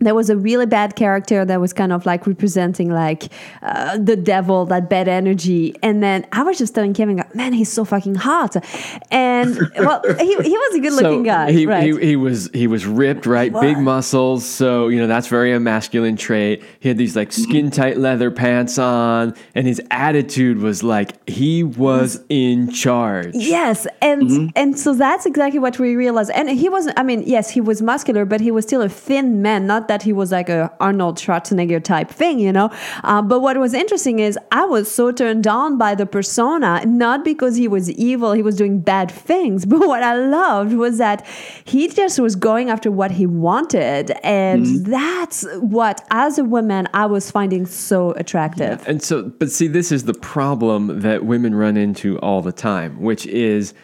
there 0.00 0.14
was 0.14 0.28
a 0.28 0.36
really 0.36 0.66
bad 0.66 0.96
character 0.96 1.44
that 1.44 1.60
was 1.60 1.72
kind 1.72 1.92
of 1.92 2.04
like 2.04 2.26
representing 2.26 2.90
like 2.90 3.32
uh, 3.62 3.96
the 3.96 4.16
devil, 4.16 4.66
that 4.66 4.90
bad 4.90 5.06
energy. 5.06 5.74
And 5.82 6.02
then 6.02 6.26
I 6.32 6.42
was 6.42 6.58
just 6.58 6.74
telling 6.74 6.94
Kevin, 6.94 7.24
man, 7.32 7.52
he's 7.52 7.72
so 7.72 7.84
fucking 7.84 8.16
hot. 8.16 8.56
And 9.12 9.56
well, 9.78 10.02
he, 10.18 10.34
he 10.34 10.58
was 10.58 10.74
a 10.74 10.80
good 10.80 10.92
looking 10.94 11.22
guy, 11.22 11.52
he, 11.52 11.66
right? 11.66 11.84
he, 11.84 12.08
he 12.08 12.16
was 12.16 12.50
he 12.52 12.66
was 12.66 12.84
ripped, 12.86 13.24
right? 13.24 13.52
Big 13.52 13.78
muscles. 13.78 14.44
So 14.44 14.88
you 14.88 14.98
know 14.98 15.06
that's 15.06 15.28
very 15.28 15.52
a 15.52 15.60
masculine 15.60 16.16
trait. 16.16 16.62
He 16.80 16.88
had 16.88 16.98
these 16.98 17.14
like 17.14 17.32
skin 17.32 17.70
tight 17.70 17.96
leather 17.96 18.30
pants 18.30 18.78
on, 18.78 19.34
and 19.54 19.66
his 19.66 19.80
attitude 19.90 20.58
was 20.58 20.82
like 20.82 21.28
he 21.28 21.62
was 21.62 22.22
in 22.28 22.70
charge. 22.70 23.30
Yes, 23.34 23.86
and 24.02 24.52
and 24.56 24.78
so 24.78 24.92
that's 24.92 25.24
exactly 25.24 25.60
what 25.60 25.78
we 25.78 25.94
realized. 25.94 26.32
And 26.32 26.50
he 26.50 26.68
was, 26.68 26.88
I 26.96 27.04
mean, 27.04 27.22
yes, 27.24 27.50
he 27.50 27.60
was 27.60 27.80
muscular, 27.80 28.24
but 28.24 28.40
he 28.40 28.50
was 28.50 28.64
still 28.64 28.82
a 28.82 28.88
thin 28.88 29.40
man. 29.40 29.66
Not 29.66 29.83
that 29.88 30.02
he 30.02 30.12
was 30.12 30.32
like 30.32 30.48
a 30.48 30.72
Arnold 30.80 31.16
Schwarzenegger 31.18 31.82
type 31.82 32.10
thing, 32.10 32.38
you 32.38 32.52
know. 32.52 32.70
Uh, 33.02 33.22
but 33.22 33.40
what 33.40 33.56
was 33.58 33.74
interesting 33.74 34.18
is 34.18 34.38
I 34.52 34.64
was 34.64 34.90
so 34.90 35.12
turned 35.12 35.46
on 35.46 35.78
by 35.78 35.94
the 35.94 36.06
persona, 36.06 36.84
not 36.86 37.24
because 37.24 37.56
he 37.56 37.68
was 37.68 37.90
evil, 37.90 38.32
he 38.32 38.42
was 38.42 38.56
doing 38.56 38.80
bad 38.80 39.10
things. 39.10 39.66
But 39.74 39.88
what 39.88 40.04
I 40.04 40.14
loved 40.14 40.74
was 40.74 40.98
that 40.98 41.26
he 41.64 41.88
just 41.88 42.20
was 42.20 42.36
going 42.36 42.70
after 42.70 42.92
what 42.92 43.10
he 43.10 43.26
wanted, 43.26 44.12
and 44.22 44.86
that's 44.86 45.44
what, 45.58 46.06
as 46.12 46.38
a 46.38 46.44
woman, 46.44 46.86
I 46.94 47.06
was 47.06 47.28
finding 47.28 47.66
so 47.66 48.12
attractive. 48.12 48.86
And 48.86 49.02
so, 49.02 49.24
but 49.24 49.50
see, 49.50 49.66
this 49.66 49.90
is 49.90 50.04
the 50.04 50.14
problem 50.14 51.00
that 51.00 51.24
women 51.24 51.56
run 51.56 51.76
into 51.76 52.18
all 52.20 52.40
the 52.40 52.52
time, 52.52 53.00
which 53.00 53.26
is 53.26 53.74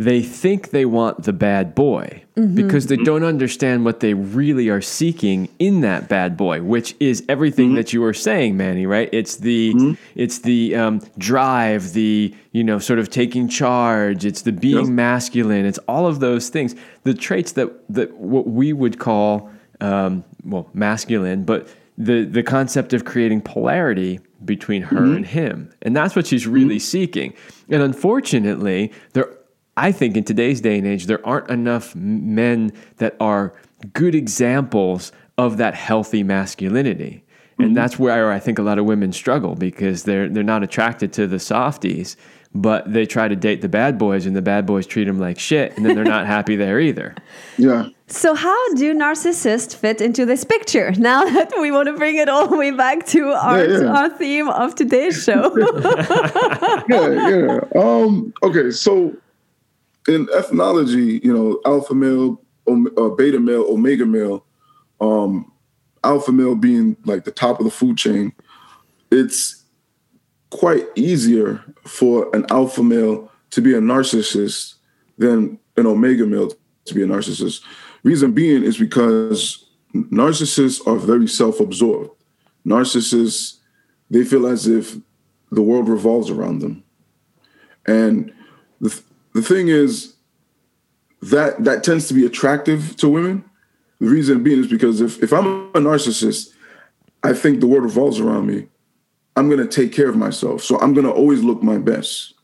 they 0.00 0.22
think 0.22 0.70
they 0.70 0.86
want 0.86 1.24
the 1.24 1.32
bad 1.32 1.74
boy 1.74 2.22
mm-hmm. 2.34 2.54
because 2.54 2.86
they 2.86 2.96
don't 2.96 3.22
understand 3.22 3.84
what 3.84 4.00
they 4.00 4.14
really 4.14 4.70
are 4.70 4.80
seeking 4.80 5.46
in 5.58 5.82
that 5.82 6.08
bad 6.08 6.38
boy, 6.38 6.62
which 6.62 6.96
is 7.00 7.22
everything 7.28 7.66
mm-hmm. 7.66 7.74
that 7.76 7.92
you 7.92 8.00
were 8.00 8.14
saying, 8.14 8.56
Manny. 8.56 8.86
Right? 8.86 9.10
It's 9.12 9.36
the 9.36 9.74
mm-hmm. 9.74 10.02
it's 10.14 10.38
the 10.38 10.74
um, 10.74 11.02
drive, 11.18 11.92
the 11.92 12.34
you 12.52 12.64
know, 12.64 12.78
sort 12.78 12.98
of 12.98 13.10
taking 13.10 13.46
charge. 13.46 14.24
It's 14.24 14.40
the 14.40 14.52
being 14.52 14.86
Yep. 14.86 14.88
masculine. 14.88 15.66
It's 15.66 15.78
all 15.86 16.06
of 16.06 16.20
those 16.20 16.48
things, 16.48 16.74
the 17.04 17.12
traits 17.12 17.52
that 17.52 17.70
that 17.90 18.16
what 18.16 18.46
we 18.46 18.72
would 18.72 18.98
call 18.98 19.50
um, 19.82 20.24
well 20.46 20.70
masculine, 20.72 21.44
but 21.44 21.68
the 21.98 22.24
the 22.24 22.42
concept 22.42 22.94
of 22.94 23.04
creating 23.04 23.42
polarity 23.42 24.20
between 24.46 24.80
her 24.80 25.04
and 25.04 25.26
him, 25.26 25.70
and 25.82 25.94
that's 25.94 26.16
what 26.16 26.26
she's 26.26 26.46
really 26.46 26.78
seeking. 26.78 27.34
And 27.68 27.82
unfortunately, 27.82 28.94
there, 29.12 29.28
I 29.80 29.92
think 29.92 30.14
in 30.16 30.24
today's 30.24 30.60
day 30.60 30.76
and 30.76 30.86
age, 30.86 31.06
there 31.06 31.26
aren't 31.26 31.48
enough 31.50 31.94
men 31.96 32.72
that 32.98 33.16
are 33.18 33.54
good 33.94 34.14
examples 34.14 35.10
of 35.38 35.56
that 35.56 35.74
healthy 35.74 36.22
masculinity. 36.22 37.24
And 37.58 37.76
that's 37.76 37.98
where 37.98 38.30
I 38.30 38.38
think 38.38 38.58
a 38.58 38.62
lot 38.62 38.78
of 38.78 38.86
women 38.86 39.12
struggle 39.12 39.54
because 39.54 40.04
they're 40.04 40.28
they're 40.30 40.42
not 40.42 40.62
attracted 40.62 41.12
to 41.14 41.26
the 41.26 41.38
softies, 41.38 42.16
but 42.54 42.90
they 42.90 43.04
try 43.04 43.28
to 43.28 43.36
date 43.36 43.60
the 43.60 43.68
bad 43.68 43.98
boys, 43.98 44.24
and 44.24 44.34
the 44.34 44.42
bad 44.42 44.64
boys 44.64 44.86
treat 44.86 45.04
them 45.04 45.18
like 45.18 45.38
shit, 45.38 45.76
and 45.76 45.84
then 45.84 45.94
they're 45.94 46.04
not 46.04 46.26
happy 46.36 46.56
there 46.56 46.80
either. 46.80 47.14
Yeah. 47.58 47.88
So, 48.06 48.34
how 48.34 48.74
do 48.74 48.94
narcissists 48.94 49.74
fit 49.74 50.00
into 50.00 50.24
this 50.24 50.42
picture? 50.44 50.92
Now 50.98 51.24
that 51.24 51.52
we 51.60 51.70
want 51.70 51.88
to 51.88 51.96
bring 51.96 52.16
it 52.16 52.28
all 52.30 52.48
the 52.48 52.56
way 52.56 52.70
back 52.70 53.06
to 53.08 53.28
our, 53.28 53.64
Yeah, 53.64 53.80
yeah. 53.80 53.98
our 53.98 54.08
theme 54.08 54.48
of 54.48 54.74
today's 54.74 55.22
show. 55.22 55.54
yeah, 56.88 57.28
yeah. 57.28 57.58
Um, 57.76 58.32
okay, 58.42 58.70
so 58.70 59.14
in 60.08 60.28
ethnology, 60.34 61.20
you 61.22 61.32
know, 61.32 61.60
alpha 61.64 61.94
male, 61.94 62.40
uh, 62.66 63.08
beta 63.10 63.40
male, 63.40 63.66
omega 63.68 64.06
male, 64.06 64.44
um, 65.00 65.50
alpha 66.04 66.32
male 66.32 66.54
being 66.54 66.96
like 67.04 67.24
the 67.24 67.30
top 67.30 67.58
of 67.58 67.64
the 67.64 67.70
food 67.70 67.96
chain, 67.96 68.32
it's 69.10 69.64
quite 70.50 70.86
easier 70.94 71.62
for 71.86 72.34
an 72.34 72.44
alpha 72.50 72.82
male 72.82 73.30
to 73.50 73.60
be 73.60 73.74
a 73.74 73.80
narcissist 73.80 74.74
than 75.18 75.58
an 75.76 75.86
omega 75.86 76.26
male 76.26 76.52
to 76.84 76.94
be 76.94 77.02
a 77.02 77.06
narcissist. 77.06 77.62
Reason 78.02 78.32
being 78.32 78.62
is 78.62 78.78
because 78.78 79.66
narcissists 79.94 80.86
are 80.86 80.96
very 80.96 81.26
self-absorbed. 81.26 82.10
narcissists 82.66 83.58
they 84.10 84.24
feel 84.24 84.46
as 84.46 84.66
if 84.66 84.96
the 85.52 85.62
world 85.62 85.88
revolves 85.88 86.30
around 86.30 86.60
them. 86.60 86.82
And 87.86 88.32
the 89.34 89.42
thing 89.42 89.68
is 89.68 90.14
that 91.22 91.64
that 91.64 91.84
tends 91.84 92.08
to 92.08 92.14
be 92.14 92.24
attractive 92.26 92.96
to 92.96 93.08
women. 93.08 93.44
The 94.00 94.08
reason 94.08 94.42
being 94.42 94.60
is 94.60 94.66
because 94.66 95.00
if 95.00 95.22
if 95.22 95.32
I'm 95.32 95.46
a 95.74 95.80
narcissist, 95.80 96.50
I 97.22 97.32
think 97.32 97.60
the 97.60 97.66
world 97.66 97.84
revolves 97.84 98.18
around 98.18 98.46
me. 98.46 98.66
I'm 99.36 99.48
going 99.48 99.60
to 99.60 99.68
take 99.68 99.92
care 99.92 100.08
of 100.08 100.16
myself. 100.16 100.62
So 100.62 100.78
I'm 100.80 100.92
going 100.94 101.06
to 101.06 101.12
always 101.12 101.42
look 101.42 101.62
my 101.62 101.78
best. 101.78 102.34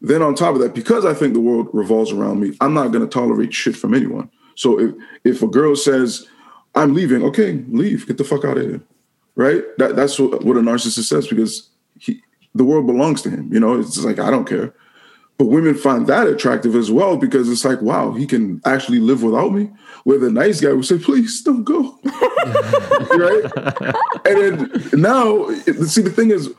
Then 0.00 0.20
on 0.20 0.34
top 0.34 0.54
of 0.54 0.60
that, 0.60 0.74
because 0.74 1.04
I 1.06 1.14
think 1.14 1.32
the 1.32 1.40
world 1.40 1.68
revolves 1.72 2.12
around 2.12 2.40
me, 2.40 2.56
I'm 2.60 2.74
not 2.74 2.88
going 2.88 3.00
to 3.00 3.10
tolerate 3.10 3.54
shit 3.54 3.76
from 3.76 3.94
anyone. 3.94 4.30
So 4.54 4.78
if 4.78 4.94
if 5.24 5.42
a 5.42 5.46
girl 5.46 5.76
says, 5.76 6.26
"I'm 6.74 6.94
leaving," 6.94 7.22
okay, 7.24 7.64
leave, 7.68 8.06
get 8.06 8.18
the 8.18 8.24
fuck 8.24 8.44
out 8.44 8.58
of 8.58 8.64
here, 8.64 8.80
right? 9.34 9.62
That 9.78 9.96
that's 9.96 10.18
what, 10.18 10.44
what 10.44 10.56
a 10.56 10.60
narcissist 10.60 11.04
says 11.04 11.26
because 11.26 11.70
he, 11.98 12.22
the 12.54 12.64
world 12.64 12.86
belongs 12.86 13.22
to 13.22 13.30
him. 13.30 13.52
You 13.52 13.60
know, 13.60 13.80
it's 13.80 14.02
like 14.04 14.18
I 14.18 14.30
don't 14.30 14.48
care. 14.48 14.74
But 15.36 15.46
women 15.46 15.74
find 15.74 16.06
that 16.06 16.28
attractive 16.28 16.76
as 16.76 16.92
well 16.92 17.16
because 17.16 17.48
it's 17.48 17.64
like, 17.64 17.82
wow, 17.82 18.12
he 18.12 18.24
can 18.24 18.60
actually 18.64 19.00
live 19.00 19.22
without 19.22 19.52
me. 19.52 19.70
Where 20.04 20.18
the 20.18 20.30
nice 20.30 20.60
guy 20.60 20.72
would 20.72 20.84
say, 20.84 20.98
please 20.98 21.42
don't 21.42 21.64
go. 21.64 21.98
right? 22.04 23.44
And 24.26 24.38
then 24.38 25.00
now, 25.00 25.50
see, 25.86 26.02
the 26.02 26.12
thing 26.14 26.30
is, 26.30 26.52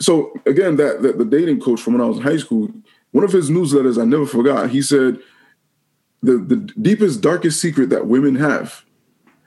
so 0.00 0.32
again, 0.46 0.76
that, 0.76 1.02
that 1.02 1.18
the 1.18 1.24
dating 1.24 1.60
coach 1.60 1.80
from 1.80 1.94
when 1.94 2.02
I 2.02 2.06
was 2.06 2.18
in 2.18 2.24
high 2.24 2.38
school, 2.38 2.72
one 3.12 3.24
of 3.24 3.32
his 3.32 3.50
newsletters 3.50 4.00
I 4.00 4.04
never 4.04 4.26
forgot, 4.26 4.70
he 4.70 4.82
said, 4.82 5.18
the, 6.22 6.38
the 6.38 6.56
deepest, 6.56 7.20
darkest 7.20 7.60
secret 7.60 7.90
that 7.90 8.06
women 8.06 8.34
have. 8.36 8.84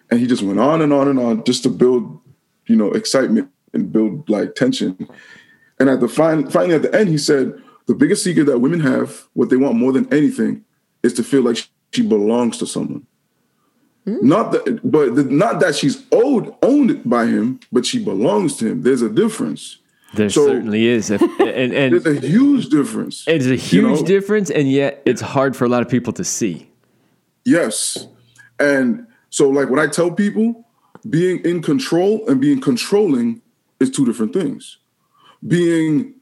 And 0.10 0.20
he 0.20 0.28
just 0.28 0.44
went 0.44 0.60
on 0.60 0.82
and 0.82 0.94
on 0.94 1.08
and 1.08 1.20
on 1.20 1.44
just 1.44 1.64
to 1.64 1.70
build, 1.70 2.20
you 2.68 2.76
know, 2.76 2.92
excitement 2.92 3.50
and 3.74 3.92
build 3.92 4.30
like 4.30 4.56
tension. 4.56 5.10
And 5.80 5.90
at 5.90 6.00
the 6.00 6.08
fin- 6.08 6.50
finally 6.50 6.76
at 6.76 6.84
the 6.84 6.94
end, 6.94 7.10
he 7.10 7.18
said, 7.18 7.54
the 7.92 7.98
biggest 7.98 8.24
secret 8.24 8.46
that 8.46 8.60
women 8.60 8.80
have, 8.80 9.28
what 9.34 9.50
they 9.50 9.58
want 9.58 9.76
more 9.76 9.92
than 9.92 10.12
anything, 10.14 10.64
is 11.04 11.12
to 11.16 11.24
feel 11.24 11.42
like 11.42 11.58
she 11.92 12.02
belongs 12.02 12.58
to 12.60 12.66
someone. 12.66 13.06
Mm. 14.08 14.22
Not 14.22 14.54
that, 14.54 14.80
but 14.90 15.16
the, 15.16 15.26
not 15.26 15.60
that 15.60 15.76
she's 15.76 16.06
owed 16.14 16.56
owned 16.62 17.02
by 17.04 17.26
him, 17.26 17.60
but 17.70 17.86
she 17.86 18.02
belongs 18.02 18.56
to 18.58 18.68
him. 18.68 18.84
There's 18.84 19.02
a 19.02 19.10
difference. 19.10 19.80
There 20.14 20.30
so, 20.30 20.48
certainly 20.48 20.88
is, 20.88 21.12
and, 21.12 21.22
and, 21.42 21.74
and, 21.74 22.00
there's 22.00 22.24
a 22.24 22.26
huge 22.26 22.70
difference. 22.70 23.26
It's 23.28 23.48
a 23.48 23.56
huge 23.56 23.74
you 23.74 23.82
know? 23.82 24.06
difference, 24.06 24.50
and 24.50 24.72
yet 24.72 25.02
it's 25.06 25.20
hard 25.20 25.58
for 25.58 25.66
a 25.66 25.70
lot 25.70 25.82
of 25.82 25.90
people 25.90 26.14
to 26.14 26.24
see. 26.24 26.70
Yes, 27.44 28.08
and 28.58 29.06
so 29.32 29.50
like 29.50 29.70
what 29.70 29.80
I 29.80 29.88
tell 29.88 30.12
people, 30.12 30.66
being 31.10 31.40
in 31.44 31.62
control 31.62 32.26
and 32.30 32.40
being 32.40 32.62
controlling 32.62 33.42
is 33.82 33.92
two 33.92 34.06
different 34.06 34.32
things. 34.32 34.78
Being 35.46 36.14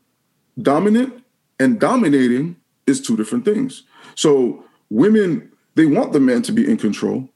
dominant 0.59 1.19
and 1.59 1.79
dominating 1.79 2.55
is 2.87 3.01
two 3.01 3.17
different 3.17 3.45
things. 3.45 3.83
So 4.15 4.63
women, 4.89 5.51
they 5.75 5.85
want 5.85 6.13
the 6.13 6.19
man 6.19 6.41
to 6.43 6.51
be 6.51 6.69
in 6.69 6.77
control, 6.77 7.29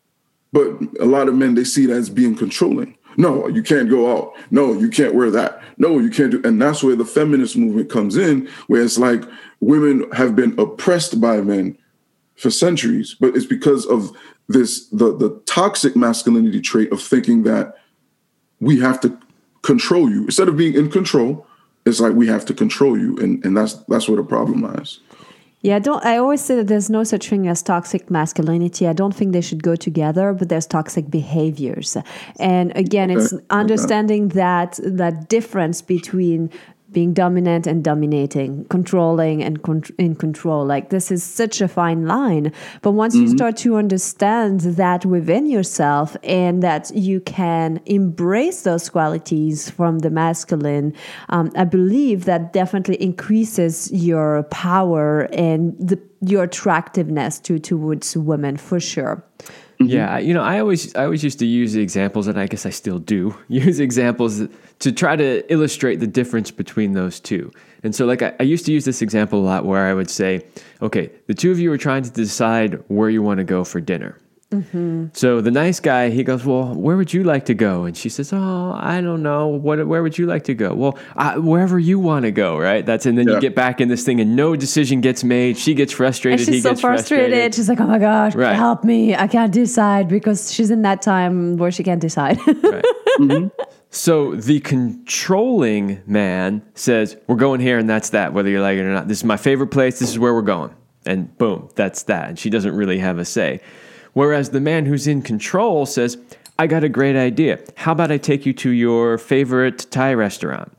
but 0.51 0.68
a 1.00 1.06
lot 1.06 1.27
of 1.27 1.36
men 1.36 1.56
they 1.56 1.63
see 1.63 1.86
it 1.86 1.89
as 1.89 2.10
being 2.10 2.36
controlling. 2.36 2.98
No, 3.15 3.48
you 3.48 3.62
can't 3.62 3.89
go 3.89 4.12
out. 4.12 4.34
No, 4.50 4.74
you 4.74 4.89
can't 4.89 5.13
wear 5.13 5.30
that. 5.32 5.62
No, 5.77 6.00
you 6.00 6.10
can't 6.10 6.32
do. 6.32 6.42
And 6.44 6.62
that's 6.62 6.82
where 6.82 6.96
the 6.96 7.06
feminist 7.06 7.56
movement 7.56 7.89
comes 7.92 8.18
in, 8.18 8.48
where 8.68 8.82
it's 8.82 8.98
like 8.98 9.24
women 9.60 10.10
have 10.13 10.36
been 10.36 10.58
oppressed 10.60 11.22
by 11.22 11.42
men 11.42 11.77
for 12.36 12.50
centuries, 12.50 13.15
but 13.20 13.36
it's 13.36 13.46
because 13.46 13.86
of 13.86 14.12
this 14.50 14.88
the 14.89 15.15
the 15.15 15.42
toxic 15.46 15.96
masculinity 15.96 16.60
trait 16.60 16.92
of 16.92 17.01
thinking 17.01 17.44
that 17.44 17.75
we 18.60 18.80
have 18.80 19.00
to 19.01 19.18
control 19.62 20.10
you 20.10 20.25
instead 20.25 20.50
of 20.50 20.58
being 20.58 20.74
in 20.74 20.89
control 20.89 21.48
it's 21.86 22.00
like 22.00 22.13
we 22.13 22.28
have 22.28 22.46
to 22.46 22.54
control 22.54 22.98
you 22.98 23.18
and, 23.18 23.44
and 23.46 23.56
that's 23.58 23.74
that's 23.88 24.08
where 24.08 24.18
the 24.18 24.24
problem 24.24 24.62
lies 24.62 25.00
yeah, 25.63 25.78
I 25.78 25.80
don't. 25.80 26.06
I 26.06 26.18
always 26.18 26.42
say 26.42 26.58
that 26.58 26.68
there's 26.68 26.90
no 26.90 27.06
such 27.06 27.30
thing 27.30 27.48
as 27.48 27.63
toxic 27.63 28.12
masculinity. 28.12 28.86
I 28.86 28.92
don't 28.92 29.16
think 29.16 29.32
they 29.32 29.40
should 29.40 29.63
go 29.63 29.78
together, 29.78 30.34
but 30.34 30.50
there's 30.50 30.68
toxic 30.68 31.10
behaviors. 31.10 31.96
And 32.38 32.75
again, 32.75 33.10
it's 33.10 33.34
understanding 33.50 34.28
that 34.30 34.78
that 34.84 35.30
difference 35.30 35.82
between 35.82 36.50
being 36.94 37.14
dominant 37.14 37.68
and 37.68 37.84
dominating, 37.84 38.66
controlling 38.66 39.44
and 39.44 39.62
con- 39.64 39.84
in 39.98 40.16
control. 40.16 40.66
Like 40.66 40.90
this 40.90 41.12
is 41.12 41.24
such 41.24 41.62
a 41.62 41.68
fine 41.68 42.06
line. 42.06 42.52
But 42.82 42.92
once 42.92 43.16
mm-hmm. 43.16 43.26
you 43.26 43.38
start 43.38 43.58
to 43.58 43.76
understand 43.76 44.62
that 44.62 45.06
within 45.06 45.48
yourself 45.48 46.16
and 46.24 46.64
that 46.64 46.92
you 46.96 47.20
can 47.22 47.82
embrace 47.86 48.62
those 48.62 48.90
qualities 48.90 49.70
from 49.70 50.00
the 50.00 50.10
masculine, 50.10 50.94
um, 51.29 51.51
I 51.56 51.66
believe 51.66 52.25
that 52.25 52.53
definitely 52.53 53.01
increases 53.01 53.92
your 53.92 54.44
power 54.44 55.27
and 55.34 55.75
the, 55.79 56.00
your 56.22 56.44
attractiveness 56.44 57.40
to 57.42 57.60
towards 57.60 58.16
women 58.16 58.58
for 58.58 58.79
sure. 58.79 59.24
Mm-hmm. 59.83 59.93
Yeah, 59.93 60.17
you 60.17 60.33
know, 60.33 60.41
I 60.41 60.59
always 60.59 60.96
I 60.96 61.05
always 61.05 61.24
used 61.24 61.39
to 61.39 61.46
use 61.46 61.75
examples, 61.75 62.27
and 62.27 62.39
I 62.39 62.48
guess 62.48 62.65
I 62.65 62.69
still 62.69 63.00
do 63.00 63.35
use 63.48 63.79
examples 63.79 64.41
to 64.79 64.91
try 64.91 65.15
to 65.15 65.51
illustrate 65.51 65.98
the 66.00 66.07
difference 66.07 66.51
between 66.51 66.93
those 66.93 67.19
two. 67.19 67.51
And 67.83 67.93
so, 67.93 68.05
like, 68.05 68.22
I, 68.22 68.33
I 68.39 68.43
used 68.43 68.65
to 68.65 68.72
use 68.72 68.85
this 68.85 69.01
example 69.01 69.39
a 69.39 69.46
lot, 69.46 69.65
where 69.65 69.87
I 69.87 69.93
would 69.93 70.09
say, 70.09 70.46
"Okay, 70.81 71.11
the 71.27 71.33
two 71.33 71.51
of 71.51 71.59
you 71.59 71.72
are 71.72 71.77
trying 71.77 72.03
to 72.03 72.11
decide 72.11 72.81
where 72.87 73.09
you 73.09 73.22
want 73.22 73.39
to 73.39 73.43
go 73.43 73.63
for 73.63 73.79
dinner." 73.81 74.17
Mm-hmm. 74.53 75.05
So 75.13 75.42
the 75.42 75.51
nice 75.51 75.79
guy, 75.79 76.09
he 76.09 76.24
goes, 76.24 76.46
"Well, 76.46 76.74
where 76.75 76.96
would 76.96 77.13
you 77.13 77.24
like 77.24 77.46
to 77.46 77.53
go?" 77.53 77.85
And 77.85 77.98
she 77.98 78.09
says, 78.09 78.31
"Oh, 78.31 78.77
I 78.77 79.01
don't 79.01 79.24
know. 79.24 79.48
What? 79.48 79.85
Where 79.87 80.03
would 80.03 80.18
you 80.18 80.27
like 80.27 80.44
to 80.46 80.53
go?" 80.53 80.74
Well, 80.74 80.98
I, 81.16 81.37
wherever 81.37 81.79
you 81.79 82.00
want 82.00 82.24
to 82.24 82.31
go, 82.31 82.57
right? 82.57 82.85
That's 82.85 83.05
and 83.05 83.18
then 83.18 83.27
yeah. 83.27 83.35
you 83.35 83.42
get 83.42 83.55
back 83.55 83.81
in 83.81 83.87
this 83.87 84.05
thing, 84.05 84.20
and 84.22 84.35
no 84.35 84.55
decision 84.55 85.01
gets 85.01 85.24
made. 85.24 85.57
She 85.57 85.74
gets 85.74 85.92
frustrated. 85.92 86.42
And 86.42 86.46
she's 86.46 86.55
he 86.55 86.61
so 86.61 86.70
gets 86.70 86.81
frustrated. 86.81 87.29
frustrated. 87.29 87.55
She's 87.55 87.70
like, 87.70 87.79
"Oh 87.79 87.87
my 87.87 88.00
gosh, 88.00 88.35
right. 88.35 88.55
help 88.55 88.83
me! 88.83 89.16
I 89.16 89.27
can't 89.27 89.51
decide 89.51 90.07
because 90.07 90.53
she's 90.53 90.70
in 90.70 90.83
that 90.83 91.01
time 91.01 91.57
where 91.57 91.72
she 91.72 91.83
can't 91.83 92.01
decide." 92.01 92.37
right. 92.48 92.85
mm-hmm. 93.20 93.48
So 93.89 94.35
the 94.35 94.59
controlling 94.59 96.01
man 96.05 96.63
says, 96.75 97.18
"We're 97.27 97.35
going 97.35 97.61
here, 97.61 97.77
and 97.77 97.89
that's 97.89 98.11
that. 98.11 98.33
Whether 98.33 98.50
you 98.50 98.61
like 98.61 98.77
it 98.77 98.81
or 98.81 98.94
not. 98.94 99.07
This 99.07 99.20
is 99.20 99.24
my 99.24 99.37
favorite 99.37 99.72
place. 99.72 100.00
This 100.00 100.09
is 100.09 100.20
where 100.20 100.33
we're 100.33 100.42
going." 100.42 100.75
And 101.05 101.37
boom, 101.37 101.70
that's 101.75 102.03
that. 102.03 102.29
And 102.29 102.39
she 102.39 102.50
doesn't 102.50 102.75
really 102.75 103.00
have 103.00 103.20
a 103.20 103.25
say. 103.25 103.61
Whereas 104.14 104.52
the 104.52 104.62
man 104.62 104.86
who's 104.86 105.08
in 105.08 105.22
control 105.22 105.86
says, 105.86 106.18
I 106.58 106.68
got 106.68 106.84
a 106.84 106.90
great 106.90 107.16
idea. 107.16 107.60
How 107.76 107.92
about 107.92 108.12
I 108.12 108.18
take 108.18 108.46
you 108.46 108.54
to 108.54 108.70
your 108.70 109.18
favorite 109.18 109.88
Thai 109.90 110.14
restaurant? 110.14 110.72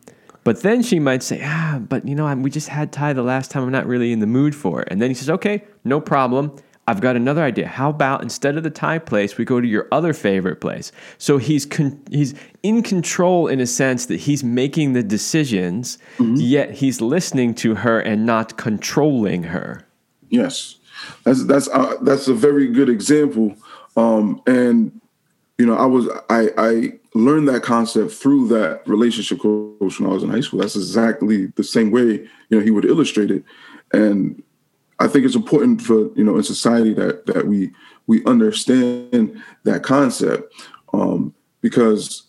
But 0.45 0.63
then 0.63 0.83
she 0.83 1.01
might 1.01 1.23
say, 1.23 1.41
ah, 1.43 1.81
but 1.89 2.07
you 2.07 2.15
know, 2.15 2.27
i 2.27 2.35
we 2.35 2.51
just 2.51 2.69
had 2.69 2.93
Thai 2.93 3.15
the 3.15 3.23
last 3.23 3.51
time. 3.51 3.65
I'm 3.65 3.73
not 3.73 3.87
really 3.87 4.13
in 4.13 4.21
the 4.21 4.27
mood 4.27 4.55
for 4.55 4.83
it. 4.83 4.89
And 4.91 5.01
then 5.01 5.11
he 5.11 5.15
says, 5.15 5.31
okay, 5.31 5.65
no 5.85 6.01
problem. 6.01 6.55
I've 6.87 7.01
got 7.01 7.17
another 7.17 7.43
idea. 7.43 7.67
How 7.67 7.89
about 7.89 8.23
instead 8.23 8.59
of 8.59 8.63
the 8.63 8.71
Thai 8.71 8.99
place, 8.99 9.39
we 9.39 9.47
go 9.47 9.59
to 9.59 9.67
your 9.67 9.89
other 9.91 10.13
favorite 10.13 10.61
place? 10.61 10.93
So 11.17 11.39
he's 11.39 11.65
con- 11.65 12.03
he's 12.11 12.35
in 12.63 12.83
control 12.83 13.47
in 13.47 13.59
a 13.59 13.67
sense 13.67 14.05
that 14.07 14.21
he's 14.21 14.45
making 14.45 14.93
the 14.93 15.03
decisions, 15.03 15.97
mm-hmm. 16.19 16.37
yet 16.37 16.73
he's 16.73 17.01
listening 17.01 17.55
to 17.57 17.77
her 17.77 18.01
and 18.01 18.27
not 18.27 18.59
controlling 18.59 19.45
her. 19.45 19.87
Yes. 20.29 20.77
That's 21.25 21.45
that's 21.45 21.69
uh, 21.69 21.95
that's 22.03 22.29
a 22.29 22.35
very 22.35 22.69
good 22.69 22.89
example. 22.89 23.57
Um, 23.97 24.43
and 24.47 25.01
you 25.59 25.67
know, 25.67 25.77
I 25.77 25.87
was 25.87 26.09
I 26.29 26.51
I 26.59 26.99
learned 27.15 27.49
that 27.49 27.63
concept 27.63 28.13
through 28.13 28.49
that 28.49 28.87
relationship 28.87 29.41
coach 29.41 30.01
when 30.01 30.11
I 30.11 30.13
was 30.13 30.23
in 30.23 30.31
high 30.31 30.41
school. 30.41 30.61
That's 30.61 30.77
exactly 30.77 31.47
the 31.47 31.65
same 31.65 31.91
way 31.91 32.03
you 32.49 32.59
know 32.59 32.61
he 32.61 32.71
would 32.71 32.85
illustrate 32.85 33.31
it, 33.31 33.45
and 33.93 34.43
I 34.99 35.09
think 35.09 35.25
it's 35.25 35.37
important 35.37 35.83
for 35.83 36.13
you 36.17 36.25
know 36.25 36.37
in 36.37 36.43
society 36.43 36.93
that 36.95 37.27
that 37.27 37.47
we 37.47 37.73
we 38.07 38.25
understand 38.25 39.43
that 39.65 39.83
concept 39.83 40.53
um, 40.93 41.35
because 41.61 42.25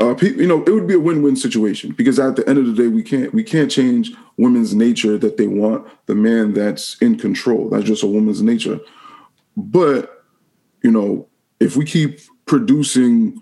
uh, 0.00 0.16
you 0.20 0.46
know, 0.46 0.62
it 0.64 0.70
would 0.70 0.86
be 0.86 0.94
a 0.94 1.00
win-win 1.00 1.36
situation 1.36 1.92
because 1.92 2.18
at 2.18 2.36
the 2.36 2.48
end 2.48 2.58
of 2.58 2.66
the 2.66 2.72
day, 2.72 2.88
we 2.88 3.02
can't 3.02 3.32
we 3.32 3.44
can't 3.44 3.70
change 3.70 4.12
women's 4.36 4.74
nature 4.74 5.18
that 5.18 5.36
they 5.36 5.46
want 5.46 5.86
the 6.06 6.14
man 6.14 6.52
that's 6.52 6.96
in 6.98 7.18
control. 7.18 7.68
That's 7.68 7.84
just 7.84 8.02
a 8.02 8.06
woman's 8.06 8.42
nature. 8.42 8.80
But 9.56 10.24
you 10.82 10.90
know, 10.90 11.28
if 11.60 11.76
we 11.76 11.84
keep 11.84 12.20
producing, 12.46 13.40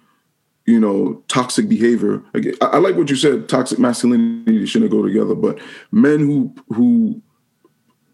you 0.67 0.79
know, 0.79 1.23
toxic 1.29 1.69
behavior, 1.69 2.23
I, 2.35 2.53
I 2.61 2.79
like 2.79 2.97
what 2.97 3.11
you 3.11 3.17
said. 3.17 3.49
Toxic 3.49 3.79
masculinity 3.79 4.67
shouldn't 4.67 4.91
go 4.91 5.03
together, 5.03 5.35
but 5.35 5.59
men 5.91 6.21
who 6.21 6.55
who 6.69 7.23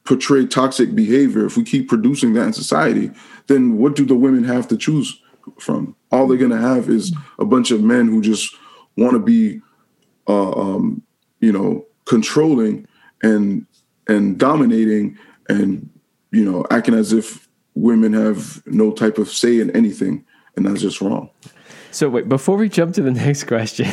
portray 0.04 0.46
toxic 0.46 0.94
behavior, 0.94 1.44
if 1.44 1.56
we 1.56 1.64
keep 1.64 1.88
producing 1.88 2.32
that 2.32 2.46
in 2.46 2.52
society, 2.52 3.10
then 3.46 3.76
what 3.76 3.94
do 3.94 4.06
the 4.06 4.14
women 4.14 4.42
have 4.44 4.66
to 4.68 4.76
choose 4.76 5.20
from? 5.58 5.94
all 6.10 6.26
they're 6.26 6.38
to 6.50 6.58
have 6.58 6.88
is 6.88 7.14
a 7.38 7.44
bunch 7.44 7.70
of 7.70 7.82
men 7.82 8.08
who 8.08 8.20
just 8.20 8.54
want 8.96 9.12
to 9.12 9.18
be, 9.18 9.60
uh, 10.26 10.52
um, 10.52 11.02
you 11.40 11.52
know, 11.52 11.84
controlling 12.04 12.86
and 13.22 13.66
and 14.06 14.38
dominating 14.38 15.18
and 15.48 15.88
you 16.30 16.44
know 16.44 16.64
acting 16.70 16.94
as 16.94 17.12
if 17.12 17.48
women 17.74 18.12
have 18.12 18.62
no 18.66 18.90
type 18.90 19.18
of 19.18 19.28
say 19.28 19.60
in 19.60 19.70
anything, 19.76 20.24
and 20.56 20.66
that's 20.66 20.80
just 20.80 21.00
wrong. 21.00 21.30
So 21.98 22.08
wait, 22.08 22.28
before 22.28 22.56
we 22.56 22.68
jump 22.68 22.94
to 22.94 23.02
the 23.02 23.10
next 23.26 23.48
question, 23.48 23.88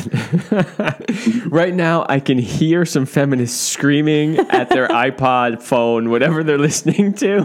right 1.50 1.74
now 1.74 2.06
I 2.08 2.20
can 2.20 2.38
hear 2.38 2.84
some 2.84 3.04
feminists 3.04 3.58
screaming 3.60 4.38
at 4.38 4.68
their 4.68 4.86
iPod, 5.06 5.60
phone, 5.60 6.08
whatever 6.08 6.44
they're 6.44 6.56
listening 6.56 7.14
to. 7.14 7.40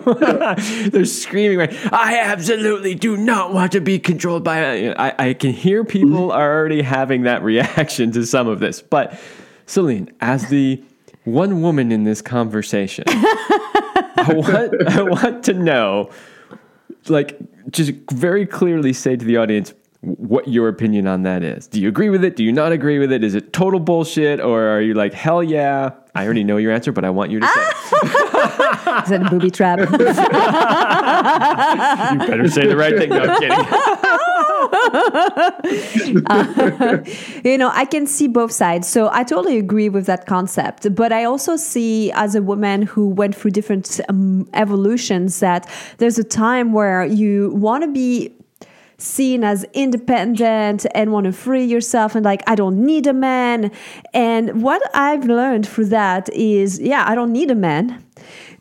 they're 0.91 1.05
screaming, 1.05 1.57
right? 1.57 1.73
I 1.91 2.19
absolutely 2.19 2.93
do 2.93 3.17
not 3.17 3.51
want 3.51 3.71
to 3.71 3.81
be 3.81 3.97
controlled 3.97 4.43
by. 4.43 4.93
I, 4.93 5.29
I 5.29 5.33
can 5.33 5.51
hear 5.51 5.83
people 5.83 6.31
are 6.31 6.53
already 6.53 6.83
having 6.83 7.23
that 7.23 7.41
reaction 7.41 8.11
to 8.11 8.23
some 8.23 8.47
of 8.47 8.59
this. 8.59 8.83
But 8.83 9.19
Celine, 9.65 10.11
as 10.21 10.47
the 10.49 10.83
one 11.23 11.63
woman 11.63 11.91
in 11.91 12.03
this 12.03 12.21
conversation, 12.21 13.05
I 13.07 14.31
want 14.35 14.89
I 14.89 15.01
want 15.01 15.43
to 15.45 15.53
know, 15.53 16.11
like, 17.07 17.39
just 17.71 17.93
very 18.11 18.45
clearly 18.45 18.93
say 18.93 19.15
to 19.15 19.25
the 19.25 19.37
audience 19.37 19.73
what 20.01 20.47
your 20.47 20.67
opinion 20.67 21.05
on 21.05 21.21
that 21.23 21.43
is. 21.43 21.67
Do 21.67 21.79
you 21.79 21.87
agree 21.87 22.09
with 22.09 22.23
it? 22.23 22.35
Do 22.35 22.43
you 22.43 22.51
not 22.51 22.71
agree 22.71 22.97
with 22.97 23.11
it? 23.11 23.23
Is 23.23 23.35
it 23.35 23.53
total 23.53 23.79
bullshit, 23.79 24.39
or 24.39 24.63
are 24.63 24.81
you 24.81 24.95
like, 24.95 25.13
hell 25.13 25.43
yeah? 25.43 25.91
I 26.15 26.25
already 26.25 26.43
know 26.43 26.57
your 26.57 26.71
answer, 26.71 26.91
but 26.91 27.05
I 27.05 27.11
want 27.11 27.29
you 27.31 27.39
to 27.39 27.47
say. 27.47 27.61
Is 29.03 29.09
that 29.09 29.23
a 29.25 29.29
booby 29.29 29.51
trap? 29.51 29.79
you 29.79 29.85
better 32.27 32.49
say 32.49 32.67
the 32.67 32.75
right 32.75 32.97
thing. 32.97 33.09
No, 33.09 33.21
I'm 33.21 33.39
kidding. 33.39 33.57
you 37.45 37.57
know, 37.57 37.71
I 37.73 37.85
can 37.85 38.07
see 38.07 38.27
both 38.27 38.51
sides. 38.51 38.87
So 38.87 39.09
I 39.11 39.23
totally 39.23 39.57
agree 39.57 39.87
with 39.87 40.05
that 40.07 40.25
concept. 40.25 40.93
But 40.93 41.13
I 41.13 41.23
also 41.23 41.55
see, 41.55 42.11
as 42.13 42.35
a 42.35 42.41
woman 42.41 42.81
who 42.81 43.07
went 43.07 43.35
through 43.35 43.51
different 43.51 44.01
um, 44.09 44.49
evolutions, 44.53 45.39
that 45.39 45.69
there's 45.99 46.19
a 46.19 46.23
time 46.23 46.73
where 46.73 47.05
you 47.05 47.51
want 47.51 47.83
to 47.83 47.91
be 47.91 48.33
seen 49.01 49.43
as 49.43 49.65
independent 49.73 50.85
and 50.93 51.11
want 51.11 51.25
to 51.25 51.31
free 51.31 51.65
yourself 51.65 52.15
and 52.15 52.23
like 52.23 52.43
I 52.47 52.55
don't 52.55 52.85
need 52.85 53.07
a 53.07 53.13
man. 53.13 53.71
And 54.13 54.61
what 54.61 54.81
I've 54.93 55.25
learned 55.25 55.67
through 55.67 55.85
that 55.85 56.29
is 56.33 56.79
yeah, 56.79 57.05
I 57.07 57.15
don't 57.15 57.31
need 57.31 57.51
a 57.51 57.55
man. 57.55 58.03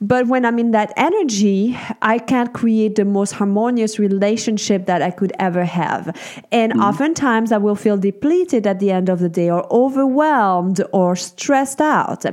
But 0.00 0.28
when 0.28 0.46
I'm 0.46 0.58
in 0.58 0.70
that 0.70 0.94
energy, 0.96 1.78
I 2.00 2.18
can't 2.18 2.54
create 2.54 2.94
the 2.94 3.04
most 3.04 3.32
harmonious 3.32 3.98
relationship 3.98 4.86
that 4.86 5.02
I 5.02 5.10
could 5.10 5.32
ever 5.38 5.64
have. 5.64 6.16
And 6.50 6.72
mm-hmm. 6.72 6.80
oftentimes 6.80 7.52
I 7.52 7.58
will 7.58 7.74
feel 7.74 7.98
depleted 7.98 8.66
at 8.66 8.78
the 8.80 8.90
end 8.90 9.10
of 9.10 9.18
the 9.18 9.28
day 9.28 9.50
or 9.50 9.70
overwhelmed 9.70 10.80
or 10.92 11.16
stressed 11.16 11.82
out. 11.82 12.24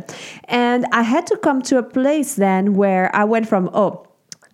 And 0.46 0.86
I 0.93 1.02
had 1.02 1.28
to 1.28 1.38
come 1.38 1.62
to 1.63 1.78
a 1.78 1.84
place 1.84 2.36
then 2.36 2.76
where 2.76 3.13
I 3.13 3.26
went 3.26 3.50
from, 3.50 3.70
oh, 3.74 4.07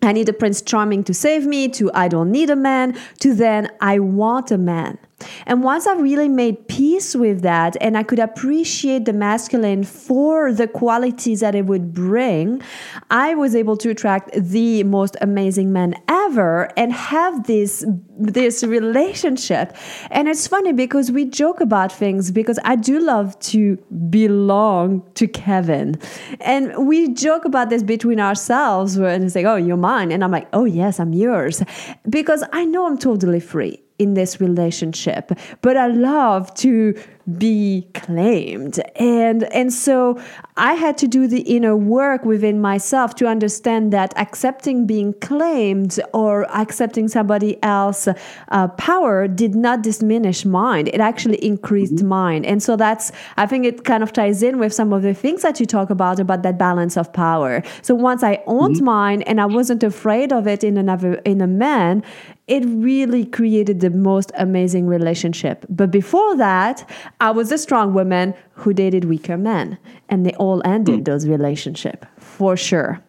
I 0.03 0.11
need 0.11 0.29
a 0.29 0.33
Prince 0.33 0.61
Charming 0.61 1.03
to 1.05 1.13
save 1.13 1.45
me, 1.45 1.67
to 1.69 1.91
I 1.93 2.07
don't 2.07 2.31
need 2.31 2.49
a 2.49 2.55
man, 2.55 2.97
to 3.19 3.33
then 3.33 3.69
I 3.81 3.99
want 3.99 4.51
a 4.51 4.57
man. 4.57 4.97
And 5.45 5.63
once 5.63 5.87
I 5.87 5.93
really 5.95 6.27
made 6.27 6.67
peace 6.67 7.15
with 7.15 7.41
that 7.41 7.75
and 7.81 7.97
I 7.97 8.03
could 8.03 8.19
appreciate 8.19 9.05
the 9.05 9.13
masculine 9.13 9.83
for 9.83 10.51
the 10.51 10.67
qualities 10.67 11.41
that 11.41 11.55
it 11.55 11.65
would 11.65 11.93
bring, 11.93 12.61
I 13.09 13.35
was 13.35 13.55
able 13.55 13.77
to 13.77 13.89
attract 13.89 14.31
the 14.33 14.83
most 14.83 15.15
amazing 15.21 15.71
man 15.73 15.95
ever 16.07 16.69
and 16.77 16.91
have 16.93 17.47
this 17.47 17.85
this 18.17 18.63
relationship. 18.63 19.75
And 20.11 20.27
it's 20.27 20.47
funny 20.47 20.71
because 20.71 21.11
we 21.11 21.25
joke 21.25 21.59
about 21.61 21.91
things 21.91 22.31
because 22.31 22.59
I 22.63 22.75
do 22.75 22.99
love 22.99 23.37
to 23.39 23.77
belong 24.09 25.03
to 25.15 25.27
Kevin. 25.27 25.99
And 26.39 26.87
we 26.87 27.13
joke 27.13 27.45
about 27.45 27.69
this 27.69 27.83
between 27.83 28.19
ourselves 28.19 28.97
and 28.97 29.23
it's 29.23 29.35
like, 29.35 29.45
oh, 29.45 29.55
you're 29.55 29.77
mine. 29.77 30.11
And 30.11 30.23
I'm 30.23 30.31
like, 30.31 30.47
oh, 30.53 30.65
yes, 30.65 30.99
I'm 30.99 31.13
yours. 31.13 31.63
Because 32.09 32.43
I 32.51 32.65
know 32.65 32.87
I'm 32.87 32.97
totally 32.97 33.39
free 33.39 33.82
in 33.99 34.13
this 34.13 34.41
relationship 34.41 35.31
but 35.61 35.77
i 35.77 35.87
love 35.87 36.53
to 36.53 36.93
be 37.39 37.87
claimed 37.93 38.81
and 38.97 39.43
and 39.53 39.71
so 39.71 40.19
i 40.57 40.73
had 40.73 40.97
to 40.97 41.07
do 41.07 41.25
the 41.25 41.39
inner 41.41 41.75
work 41.75 42.25
within 42.25 42.59
myself 42.59 43.15
to 43.15 43.25
understand 43.25 43.93
that 43.93 44.13
accepting 44.17 44.85
being 44.85 45.13
claimed 45.21 46.01
or 46.13 46.43
accepting 46.53 47.07
somebody 47.07 47.57
else 47.63 48.09
uh, 48.49 48.67
power 48.69 49.25
did 49.25 49.55
not 49.55 49.81
diminish 49.83 50.43
mine 50.43 50.87
it 50.87 50.99
actually 50.99 51.37
increased 51.37 51.95
mm-hmm. 51.95 52.07
mine 52.07 52.43
and 52.43 52.61
so 52.61 52.75
that's 52.75 53.09
i 53.37 53.45
think 53.45 53.63
it 53.63 53.85
kind 53.85 54.03
of 54.03 54.11
ties 54.11 54.43
in 54.43 54.59
with 54.59 54.73
some 54.73 54.91
of 54.91 55.01
the 55.01 55.13
things 55.13 55.43
that 55.43 55.61
you 55.61 55.65
talk 55.65 55.89
about 55.89 56.19
about 56.19 56.43
that 56.43 56.57
balance 56.57 56.97
of 56.97 57.13
power 57.13 57.63
so 57.81 57.95
once 57.95 58.21
i 58.21 58.43
owned 58.47 58.75
mm-hmm. 58.75 58.85
mine 58.85 59.21
and 59.21 59.39
i 59.39 59.45
wasn't 59.45 59.81
afraid 59.81 60.33
of 60.33 60.45
it 60.45 60.61
in 60.61 60.77
another 60.77 61.13
in 61.23 61.39
a 61.39 61.47
man 61.47 62.03
it 62.47 62.63
really 62.65 63.25
created 63.25 63.79
the 63.79 63.89
most 63.89 64.31
amazing 64.37 64.87
relationship. 64.87 65.65
But 65.69 65.91
before 65.91 66.35
that, 66.37 66.89
I 67.21 67.31
was 67.31 67.51
a 67.51 67.57
strong 67.57 67.93
woman 67.93 68.33
who 68.51 68.73
dated 68.73 69.05
weaker 69.05 69.37
men, 69.37 69.77
and 70.09 70.25
they 70.25 70.33
all 70.33 70.61
ended 70.65 71.01
mm. 71.01 71.05
those 71.05 71.27
relationships 71.27 72.05
for 72.17 72.57
sure. 72.57 73.01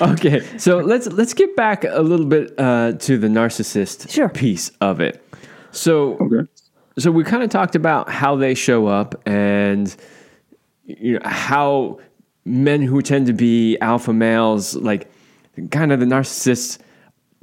okay, 0.00 0.40
so 0.56 0.78
let's 0.78 1.08
let's 1.08 1.34
get 1.34 1.56
back 1.56 1.82
a 1.84 2.00
little 2.00 2.26
bit 2.26 2.54
uh, 2.56 2.92
to 2.92 3.18
the 3.18 3.26
narcissist 3.26 4.08
sure. 4.08 4.28
piece 4.28 4.70
of 4.80 5.00
it. 5.00 5.20
So, 5.72 6.16
okay. 6.18 6.48
so 6.98 7.10
we 7.10 7.24
kind 7.24 7.42
of 7.42 7.50
talked 7.50 7.74
about 7.74 8.08
how 8.08 8.36
they 8.36 8.54
show 8.54 8.86
up 8.86 9.20
and 9.26 9.94
you 10.84 11.14
know 11.14 11.20
how 11.24 11.98
men 12.44 12.82
who 12.82 13.02
tend 13.02 13.26
to 13.26 13.32
be 13.32 13.76
alpha 13.80 14.12
males 14.12 14.76
like 14.76 15.11
kind 15.70 15.92
of 15.92 16.00
the 16.00 16.06
narcissists 16.06 16.78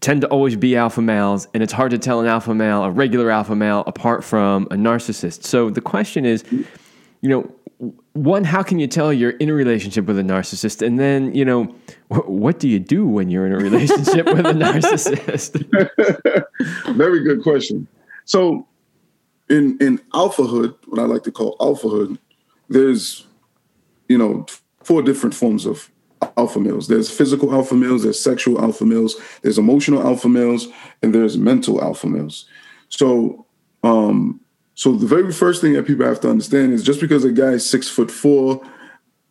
tend 0.01 0.21
to 0.21 0.27
always 0.27 0.55
be 0.55 0.75
alpha 0.75 1.01
males, 1.01 1.47
and 1.53 1.61
it's 1.61 1.73
hard 1.73 1.91
to 1.91 1.97
tell 1.97 2.21
an 2.21 2.27
alpha 2.27 2.53
male, 2.53 2.83
a 2.83 2.91
regular 2.91 3.29
alpha 3.29 3.55
male, 3.55 3.83
apart 3.85 4.23
from 4.23 4.63
a 4.71 4.75
narcissist. 4.75 5.43
So 5.43 5.69
the 5.69 5.81
question 5.81 6.25
is, 6.25 6.43
you 7.21 7.29
know, 7.29 7.51
one, 8.13 8.43
how 8.43 8.61
can 8.61 8.79
you 8.79 8.87
tell 8.87 9.13
you're 9.13 9.31
in 9.31 9.49
a 9.49 9.53
relationship 9.53 10.05
with 10.05 10.19
a 10.19 10.23
narcissist? 10.23 10.85
And 10.85 10.99
then, 10.99 11.33
you 11.33 11.45
know, 11.45 11.63
wh- 12.09 12.27
what 12.29 12.59
do 12.59 12.67
you 12.67 12.79
do 12.79 13.07
when 13.07 13.29
you're 13.29 13.45
in 13.45 13.53
a 13.53 13.57
relationship 13.57 14.25
with 14.25 14.45
a 14.45 14.53
narcissist? 14.53 15.65
Very 16.95 17.23
good 17.23 17.41
question. 17.41 17.87
So, 18.25 18.67
in 19.49 19.77
in 19.79 19.99
alphahood, 20.13 20.75
what 20.87 20.99
I 20.99 21.05
like 21.05 21.23
to 21.23 21.31
call 21.31 21.55
alphahood, 21.61 22.19
there's, 22.67 23.25
you 24.09 24.17
know, 24.17 24.45
four 24.83 25.01
different 25.01 25.33
forms 25.33 25.65
of 25.65 25.89
alpha 26.37 26.59
males. 26.59 26.87
There's 26.87 27.09
physical 27.09 27.53
alpha 27.53 27.75
males, 27.75 28.03
there's 28.03 28.19
sexual 28.19 28.61
alpha 28.61 28.85
males, 28.85 29.15
there's 29.41 29.57
emotional 29.57 30.01
alpha 30.01 30.29
males, 30.29 30.67
and 31.01 31.13
there's 31.13 31.37
mental 31.37 31.81
alpha 31.81 32.07
males. 32.07 32.45
So, 32.89 33.45
um, 33.83 34.39
so 34.75 34.93
the 34.93 35.07
very 35.07 35.31
first 35.31 35.61
thing 35.61 35.73
that 35.73 35.87
people 35.87 36.05
have 36.05 36.19
to 36.21 36.29
understand 36.29 36.73
is 36.73 36.83
just 36.83 37.01
because 37.01 37.23
a 37.23 37.31
guy 37.31 37.51
is 37.51 37.69
six 37.69 37.89
foot 37.89 38.09
four 38.09 38.61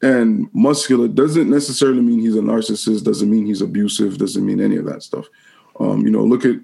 and 0.02 0.48
muscular 0.52 1.08
doesn't 1.08 1.50
necessarily 1.50 2.02
mean 2.02 2.20
he's 2.20 2.36
a 2.36 2.40
narcissist, 2.40 3.04
doesn't 3.04 3.30
mean 3.30 3.46
he's 3.46 3.62
abusive, 3.62 4.18
doesn't 4.18 4.44
mean 4.44 4.60
any 4.60 4.76
of 4.76 4.84
that 4.84 5.02
stuff. 5.02 5.26
Um, 5.80 6.02
you 6.02 6.10
know, 6.10 6.22
look 6.22 6.44
at 6.44 6.56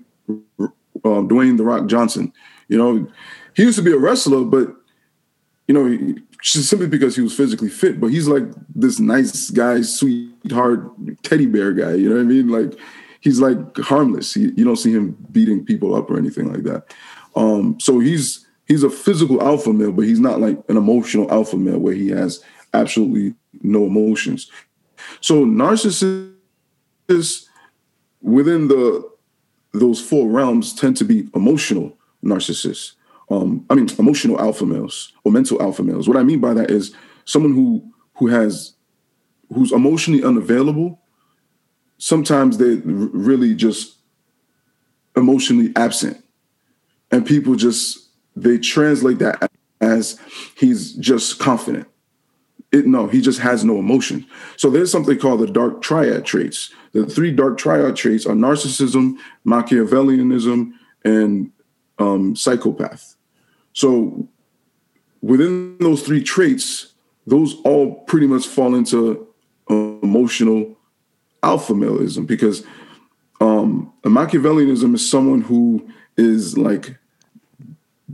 um, 1.05 1.29
Dwayne 1.29 1.57
the 1.57 1.65
Rock 1.65 1.87
Johnson. 1.87 2.33
You 2.69 2.79
know, 2.79 3.09
he 3.55 3.65
used 3.65 3.79
to 3.79 3.83
be 3.83 3.93
a 3.93 3.99
wrestler, 3.99 4.45
but 4.45 4.75
you 5.67 5.75
know, 5.75 6.15
simply 6.45 6.87
because 6.87 7.17
he 7.17 7.23
was 7.23 7.35
physically 7.35 7.71
fit, 7.71 8.01
but 8.01 8.09
he's 8.09 8.29
like 8.29 8.45
this 8.75 9.01
nice 9.01 9.51
guy, 9.51 9.81
sweetheart, 9.81 10.91
teddy 11.23 11.47
bear 11.47 11.73
guy. 11.73 11.95
You 11.95 12.11
know 12.11 12.17
what 12.17 12.23
I 12.23 12.25
mean? 12.25 12.49
Like 12.49 12.79
he's 13.21 13.41
like 13.41 13.79
harmless. 13.79 14.35
He, 14.35 14.53
you 14.57 14.65
don't 14.65 14.77
see 14.77 14.93
him 14.93 15.17
beating 15.33 15.65
people 15.65 15.95
up 15.95 16.11
or 16.11 16.19
anything 16.19 16.53
like 16.53 16.65
that. 16.65 16.95
Um, 17.35 17.81
so 17.81 17.99
he's 17.99 18.47
he's 18.67 18.83
a 18.83 18.91
physical 18.91 19.43
alpha 19.43 19.73
male, 19.73 19.93
but 19.93 20.05
he's 20.05 20.21
not 20.21 20.41
like 20.41 20.59
an 20.69 20.77
emotional 20.77 21.31
alpha 21.33 21.57
male 21.57 21.79
where 21.79 21.95
he 21.95 22.11
has 22.11 22.45
absolutely 22.75 23.35
no 23.63 23.87
emotions. 23.87 24.51
So 25.21 25.45
narcissists 25.47 26.29
within 28.21 28.69
the 28.69 29.11
those 29.73 30.01
four 30.01 30.29
realms 30.29 30.75
tend 30.75 30.97
to 30.99 31.05
be 31.05 31.29
emotional 31.35 31.97
narcissists 32.23 32.93
um, 33.35 33.67
I 33.69 33.75
mean, 33.75 33.89
emotional 33.99 34.41
alpha 34.41 34.65
males 34.65 35.13
or 35.25 35.33
mental 35.33 35.61
alpha 35.61 35.83
males. 35.83 36.09
What 36.09 36.17
I 36.17 36.23
mean 36.23 36.41
by 36.41 36.55
that 36.55 36.71
is 36.71 36.95
someone 37.25 37.55
who 37.55 37.93
who 38.17 38.29
has 38.29 38.75
who's 39.53 39.73
emotionally 39.73 40.23
unavailable. 40.23 41.01
Sometimes 41.99 42.59
they're 42.59 42.81
really 42.85 43.55
just 43.55 43.97
emotionally 45.17 45.73
absent, 45.77 46.23
and 47.11 47.27
people 47.27 47.55
just 47.55 48.09
they 48.37 48.59
translate 48.59 49.19
that 49.19 49.51
as 49.81 50.19
he's 50.57 50.93
just 50.95 51.39
confident. 51.39 51.89
It, 52.73 52.87
no, 52.87 53.07
he 53.07 53.21
just 53.21 53.39
has 53.41 53.65
no 53.65 53.79
emotion. 53.79 54.27
So 54.57 54.69
there's 54.69 54.91
something 54.91 55.19
called 55.19 55.41
the 55.41 55.47
dark 55.47 55.81
triad 55.81 56.25
traits. 56.25 56.73
The 56.93 57.07
three 57.07 57.31
dark 57.31 57.57
triad 57.57 57.95
traits 57.95 58.27
are 58.27 58.35
narcissism, 58.35 59.17
Machiavellianism, 59.47 60.73
and 61.05 61.53
um, 61.99 62.35
psychopath. 62.35 63.15
So 63.75 64.29
within 65.21 65.77
those 65.79 66.03
three 66.03 66.23
traits, 66.23 66.95
those 67.27 67.61
all 67.65 67.97
pretty 68.07 68.27
much 68.27 68.47
fall 68.47 68.75
into 68.75 69.27
uh, 69.71 69.75
emotional 70.03 70.77
alpha 71.43 71.75
maleism 71.75 72.27
because 72.27 72.65
um, 73.41 73.93
Machiavellianism 74.05 74.95
is 74.95 75.09
someone 75.09 75.43
who 75.43 75.87
is 76.17 76.57
like 76.57 76.97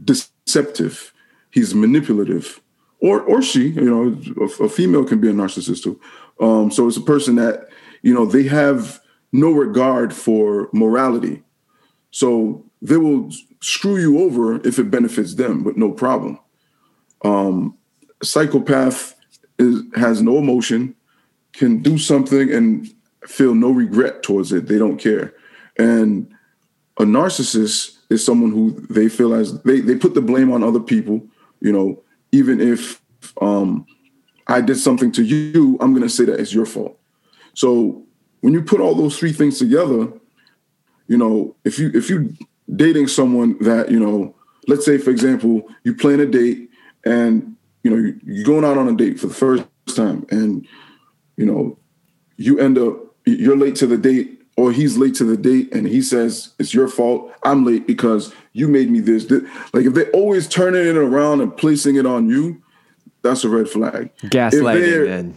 deceptive. 0.05 1.13
He's 1.51 1.75
manipulative, 1.75 2.61
or 3.01 3.21
or 3.21 3.43
she, 3.43 3.69
you 3.69 3.83
know, 3.83 4.45
a, 4.45 4.65
a 4.65 4.69
female 4.69 5.05
can 5.05 5.21
be 5.21 5.29
a 5.29 5.33
narcissist 5.33 5.83
too. 5.83 6.01
Um, 6.41 6.71
so 6.71 6.89
it's 6.89 6.97
a 6.97 7.03
person 7.03 7.35
that 7.37 7.69
you 8.03 8.15
know 8.15 8.25
they 8.25 8.45
have 8.45 9.01
no 9.33 9.51
regard 9.51 10.15
for 10.15 10.71
morality. 10.73 11.43
So 12.11 12.65
they 12.83 12.97
will 12.97 13.31
screw 13.61 13.99
you 13.99 14.21
over 14.21 14.67
if 14.67 14.79
it 14.79 14.91
benefits 14.91 15.35
them, 15.35 15.63
but 15.63 15.77
no 15.77 15.93
problem. 15.93 16.39
Um, 17.23 17.77
psychopath 18.23 19.15
is 19.59 19.83
has 19.95 20.23
no 20.23 20.39
emotion, 20.39 20.95
can 21.53 21.83
do 21.83 21.99
something 21.99 22.53
and 22.53 22.93
feel 23.27 23.55
no 23.55 23.71
regret 23.71 24.23
towards 24.23 24.53
it. 24.53 24.67
They 24.67 24.79
don't 24.79 24.99
care. 24.99 25.35
And 25.79 26.33
a 26.99 27.05
narcissist 27.05 27.99
is 28.11 28.25
someone 28.25 28.51
who 28.51 28.87
they 28.91 29.09
feel 29.09 29.35
as 29.35 29.61
they, 29.63 29.81
they 29.81 29.95
put 29.95 30.15
the 30.15 30.21
blame 30.21 30.53
on 30.53 30.65
other 30.65 30.81
people, 30.81 31.23
you 31.61 31.73
know, 31.73 32.03
even 32.33 32.61
if 32.61 33.01
um, 33.41 33.87
I 34.47 34.61
did 34.61 34.77
something 34.77 35.13
to 35.13 35.23
you, 35.23 35.79
I'm 35.81 35.95
gonna 35.95 36.09
say 36.09 36.25
that 36.25 36.41
it's 36.41 36.55
your 36.55 36.67
fault. 36.67 36.99
So 37.55 38.05
when 38.41 38.53
you 38.53 38.63
put 38.63 38.81
all 38.81 38.95
those 38.95 39.19
three 39.19 39.33
things 39.33 39.59
together, 39.59 40.09
you 41.11 41.19
know, 41.19 41.57
if 41.65 41.77
you 41.81 41.91
if 41.93 42.09
you 42.09 42.33
dating 42.75 43.09
someone 43.09 43.59
that, 43.63 43.91
you 43.91 43.99
know, 43.99 44.33
let's 44.69 44.87
say 44.87 44.97
for 44.97 45.11
example, 45.11 45.69
you 45.83 45.93
plan 45.93 46.21
a 46.21 46.27
date 46.27 46.71
and 47.05 47.57
you 47.83 47.91
know, 47.91 48.13
you're 48.25 48.45
going 48.45 48.65
out 48.65 48.79
on 48.79 48.87
a 48.87 48.95
date 48.97 49.19
for 49.19 49.27
the 49.27 49.35
first 49.35 49.65
time 49.97 50.25
and 50.31 50.65
you 51.37 51.45
know, 51.45 51.77
you 52.37 52.61
end 52.61 52.79
up 52.79 52.97
you're 53.27 53.57
late 53.57 53.75
to 53.75 53.89
the 53.89 53.99
date 53.99 54.41
or 54.57 54.71
he's 54.71 54.97
late 54.97 55.17
to 55.17 55.25
the 55.25 55.37
date 55.37 55.75
and 55.75 55.89
he 55.89 56.01
says 56.01 56.55
it's 56.61 56.73
your 56.73 56.87
fault. 56.87 57.33
I'm 57.43 57.65
late 57.65 57.89
because 57.89 58.33
you 58.53 58.69
made 58.69 58.89
me 58.89 59.01
this, 59.01 59.25
this. 59.25 59.43
like 59.73 59.87
if 59.87 59.95
they're 59.95 60.13
always 60.13 60.47
turning 60.47 60.87
it 60.87 60.97
around 60.97 61.41
and 61.41 61.57
placing 61.57 61.97
it 61.97 62.07
on 62.07 62.31
you 62.31 62.63
that's 63.23 63.43
a 63.43 63.49
red 63.49 63.69
flag. 63.69 64.17
Gaslighting 64.27 65.07
then 65.07 65.37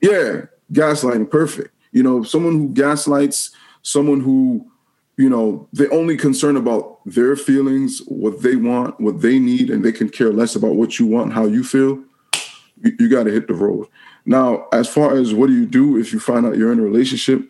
yeah 0.00 0.46
gaslighting 0.72 1.30
perfect. 1.30 1.74
You 1.92 2.02
know 2.02 2.22
someone 2.22 2.54
who 2.54 2.68
gaslights 2.70 3.50
someone 3.82 4.20
who 4.20 4.70
you 5.16 5.28
know 5.28 5.68
they're 5.72 5.92
only 5.92 6.16
concerned 6.16 6.56
about 6.56 6.98
their 7.04 7.36
feelings 7.36 8.02
what 8.06 8.42
they 8.42 8.56
want 8.56 8.98
what 9.00 9.20
they 9.20 9.38
need 9.38 9.70
and 9.70 9.84
they 9.84 9.92
can 9.92 10.08
care 10.08 10.32
less 10.32 10.56
about 10.56 10.74
what 10.74 10.98
you 10.98 11.06
want 11.06 11.32
how 11.32 11.44
you 11.44 11.62
feel 11.62 12.02
you, 12.82 12.96
you 12.98 13.08
got 13.08 13.24
to 13.24 13.30
hit 13.30 13.46
the 13.46 13.54
road 13.54 13.86
now, 14.26 14.68
as 14.72 14.88
far 14.88 15.16
as 15.16 15.34
what 15.34 15.48
do 15.48 15.52
you 15.52 15.66
do 15.66 15.98
if 15.98 16.12
you 16.12 16.18
find 16.18 16.46
out 16.46 16.56
you're 16.56 16.72
in 16.72 16.78
a 16.78 16.82
relationship, 16.82 17.48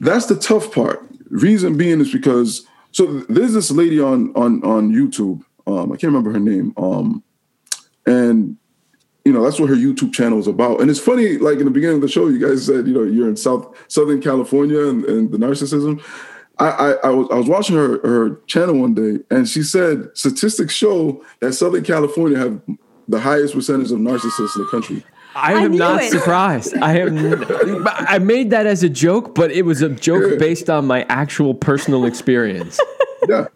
that's 0.00 0.26
the 0.26 0.36
tough 0.36 0.72
part. 0.72 1.06
Reason 1.30 1.76
being 1.76 2.00
is 2.00 2.12
because 2.12 2.66
so 2.92 3.20
there's 3.28 3.54
this 3.54 3.70
lady 3.70 4.00
on 4.00 4.32
on 4.34 4.62
on 4.64 4.92
YouTube. 4.92 5.42
Um, 5.66 5.92
I 5.92 5.96
can't 5.96 6.12
remember 6.12 6.32
her 6.32 6.40
name. 6.40 6.74
Um, 6.76 7.22
and 8.06 8.56
you 9.24 9.32
know 9.32 9.42
that's 9.42 9.58
what 9.58 9.70
her 9.70 9.76
YouTube 9.76 10.12
channel 10.12 10.38
is 10.38 10.46
about. 10.46 10.80
And 10.80 10.90
it's 10.90 11.00
funny, 11.00 11.38
like 11.38 11.58
in 11.58 11.64
the 11.64 11.70
beginning 11.70 11.96
of 11.96 12.02
the 12.02 12.08
show, 12.08 12.28
you 12.28 12.44
guys 12.44 12.66
said 12.66 12.86
you 12.86 12.92
know 12.92 13.04
you're 13.04 13.28
in 13.28 13.36
South 13.36 13.74
Southern 13.88 14.20
California 14.20 14.86
and, 14.88 15.04
and 15.04 15.30
the 15.30 15.38
narcissism. 15.38 16.02
I, 16.58 16.68
I, 16.68 16.90
I, 16.92 17.08
was, 17.10 17.28
I 17.30 17.34
was 17.34 17.48
watching 17.48 17.76
her 17.76 17.98
her 18.06 18.36
channel 18.46 18.78
one 18.78 18.94
day, 18.94 19.18
and 19.30 19.48
she 19.48 19.62
said 19.62 20.08
statistics 20.14 20.74
show 20.74 21.24
that 21.40 21.52
Southern 21.54 21.82
California 21.82 22.38
have 22.38 22.60
the 23.08 23.20
highest 23.20 23.54
percentage 23.54 23.90
of 23.90 23.98
narcissists 23.98 24.56
in 24.56 24.62
the 24.62 24.68
country. 24.70 25.04
I 25.34 25.54
am 25.54 25.76
not 25.76 26.02
it. 26.02 26.10
surprised. 26.12 26.76
I 26.76 26.98
am. 26.98 27.84
I 27.86 28.18
made 28.18 28.50
that 28.50 28.66
as 28.66 28.82
a 28.84 28.88
joke, 28.88 29.34
but 29.34 29.50
it 29.50 29.62
was 29.62 29.82
a 29.82 29.88
joke 29.88 30.32
yeah. 30.32 30.38
based 30.38 30.70
on 30.70 30.86
my 30.86 31.04
actual 31.08 31.54
personal 31.54 32.04
experience. 32.04 32.80
Yeah, 33.26 33.46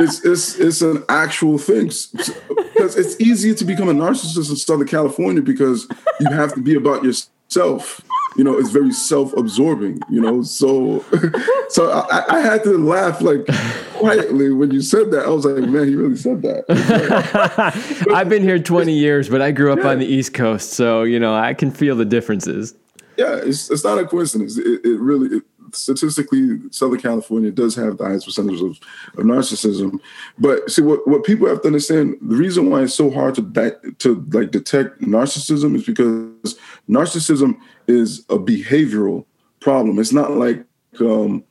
it's 0.00 0.24
it's 0.24 0.58
it's 0.58 0.80
an 0.80 1.04
actual 1.10 1.58
thing 1.58 1.88
because 1.88 2.96
it's 2.96 3.20
easier 3.20 3.52
to 3.52 3.64
become 3.66 3.90
a 3.90 3.92
narcissist 3.92 4.48
in 4.48 4.56
Southern 4.56 4.88
California 4.88 5.42
because 5.42 5.86
you 6.18 6.30
have 6.30 6.54
to 6.54 6.62
be 6.62 6.76
about 6.76 7.04
yourself 7.04 8.00
you 8.36 8.44
know, 8.44 8.58
it's 8.58 8.70
very 8.70 8.92
self-absorbing, 8.92 10.00
you 10.10 10.20
know. 10.20 10.42
So, 10.42 11.04
so 11.68 11.90
I, 11.90 12.36
I, 12.36 12.40
had 12.40 12.62
to 12.64 12.76
laugh 12.76 13.20
like 13.20 13.46
quietly 13.94 14.52
when 14.52 14.70
you 14.70 14.82
said 14.82 15.10
that. 15.12 15.24
I 15.24 15.28
was 15.28 15.44
like, 15.44 15.64
man, 15.68 15.88
he 15.88 15.94
really 15.94 16.16
said 16.16 16.42
that. 16.42 18.06
I've 18.14 18.28
been 18.28 18.42
here 18.42 18.58
20 18.58 18.92
years, 18.92 19.28
but 19.28 19.40
I 19.40 19.52
grew 19.52 19.72
up 19.72 19.80
yeah. 19.80 19.88
on 19.88 19.98
the 19.98 20.06
East 20.06 20.34
Coast, 20.34 20.70
so 20.74 21.02
you 21.02 21.18
know, 21.18 21.34
I 21.34 21.54
can 21.54 21.70
feel 21.70 21.96
the 21.96 22.04
differences. 22.04 22.74
Yeah, 23.16 23.36
it's, 23.36 23.70
it's 23.70 23.84
not 23.84 23.98
a 23.98 24.06
coincidence. 24.06 24.58
It, 24.58 24.84
it 24.84 25.00
really, 25.00 25.38
it, 25.38 25.42
statistically, 25.76 26.58
Southern 26.70 27.00
California 27.00 27.50
does 27.50 27.74
have 27.76 27.98
the 27.98 28.04
highest 28.04 28.26
percentage 28.26 28.60
of, 28.60 28.78
of 29.16 29.24
narcissism. 29.24 30.00
But 30.38 30.70
see, 30.70 30.82
what, 30.82 31.06
what 31.06 31.24
people 31.24 31.48
have 31.48 31.62
to 31.62 31.68
understand, 31.68 32.16
the 32.20 32.36
reason 32.36 32.70
why 32.70 32.82
it's 32.82 32.94
so 32.94 33.10
hard 33.10 33.34
to 33.36 33.94
to 33.98 34.26
like 34.32 34.50
detect 34.50 35.00
narcissism 35.00 35.76
is 35.76 35.84
because 35.84 36.58
narcissism 36.88 37.58
is 37.86 38.20
a 38.28 38.38
behavioral 38.38 39.24
problem. 39.60 39.98
It's 39.98 40.12
not 40.12 40.32
like 40.32 40.64
um, 41.00 41.44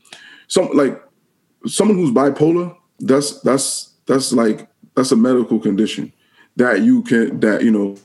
some 0.48 0.70
like 0.74 1.02
someone 1.66 1.98
who's 1.98 2.12
bipolar. 2.12 2.76
That's 3.00 3.42
that's 3.42 3.94
that's 4.06 4.32
like 4.32 4.68
that's 4.96 5.12
a 5.12 5.16
medical 5.16 5.60
condition 5.60 6.14
that 6.56 6.82
you 6.82 7.02
can 7.04 7.40
that 7.40 7.64
you 7.64 7.72
know 7.72 7.98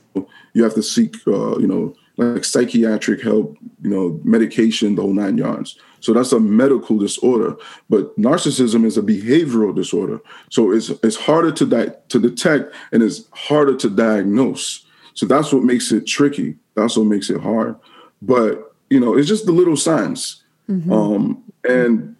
you 0.53 0.63
have 0.63 0.73
to 0.75 0.83
seek 0.83 1.15
uh, 1.27 1.57
you 1.57 1.67
know 1.67 1.95
like 2.21 2.45
psychiatric 2.45 3.21
help, 3.21 3.57
you 3.81 3.89
know, 3.89 4.19
medication, 4.23 4.95
the 4.95 5.01
whole 5.01 5.13
nine 5.13 5.37
yards. 5.37 5.77
So 5.99 6.13
that's 6.13 6.31
a 6.31 6.39
medical 6.39 6.97
disorder. 6.97 7.55
But 7.89 8.17
narcissism 8.17 8.85
is 8.85 8.97
a 8.97 9.01
behavioral 9.01 9.75
disorder. 9.75 10.19
So 10.49 10.71
it's 10.71 10.89
it's 11.03 11.15
harder 11.15 11.51
to 11.51 11.65
di- 11.65 11.93
to 12.09 12.19
detect 12.19 12.73
and 12.91 13.03
it's 13.03 13.29
harder 13.31 13.75
to 13.77 13.89
diagnose. 13.89 14.85
So 15.13 15.25
that's 15.25 15.53
what 15.53 15.63
makes 15.63 15.91
it 15.91 16.07
tricky. 16.07 16.55
That's 16.75 16.97
what 16.97 17.05
makes 17.05 17.29
it 17.29 17.41
hard. 17.41 17.75
But 18.21 18.73
you 18.89 18.99
know, 18.99 19.17
it's 19.17 19.27
just 19.27 19.45
the 19.45 19.51
little 19.51 19.77
signs. 19.77 20.43
Mm-hmm. 20.69 20.91
Um, 20.91 21.43
and 21.67 22.15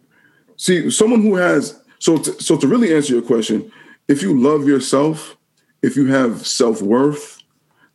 see, 0.58 0.90
someone 0.92 1.22
who 1.22 1.36
has 1.36 1.80
so 2.00 2.18
to, 2.18 2.42
so 2.42 2.58
to 2.58 2.68
really 2.68 2.94
answer 2.94 3.14
your 3.14 3.22
question, 3.22 3.72
if 4.08 4.22
you 4.22 4.40
love 4.40 4.68
yourself, 4.68 5.38
if 5.82 5.96
you 5.96 6.08
have 6.08 6.46
self 6.46 6.82
worth, 6.82 7.41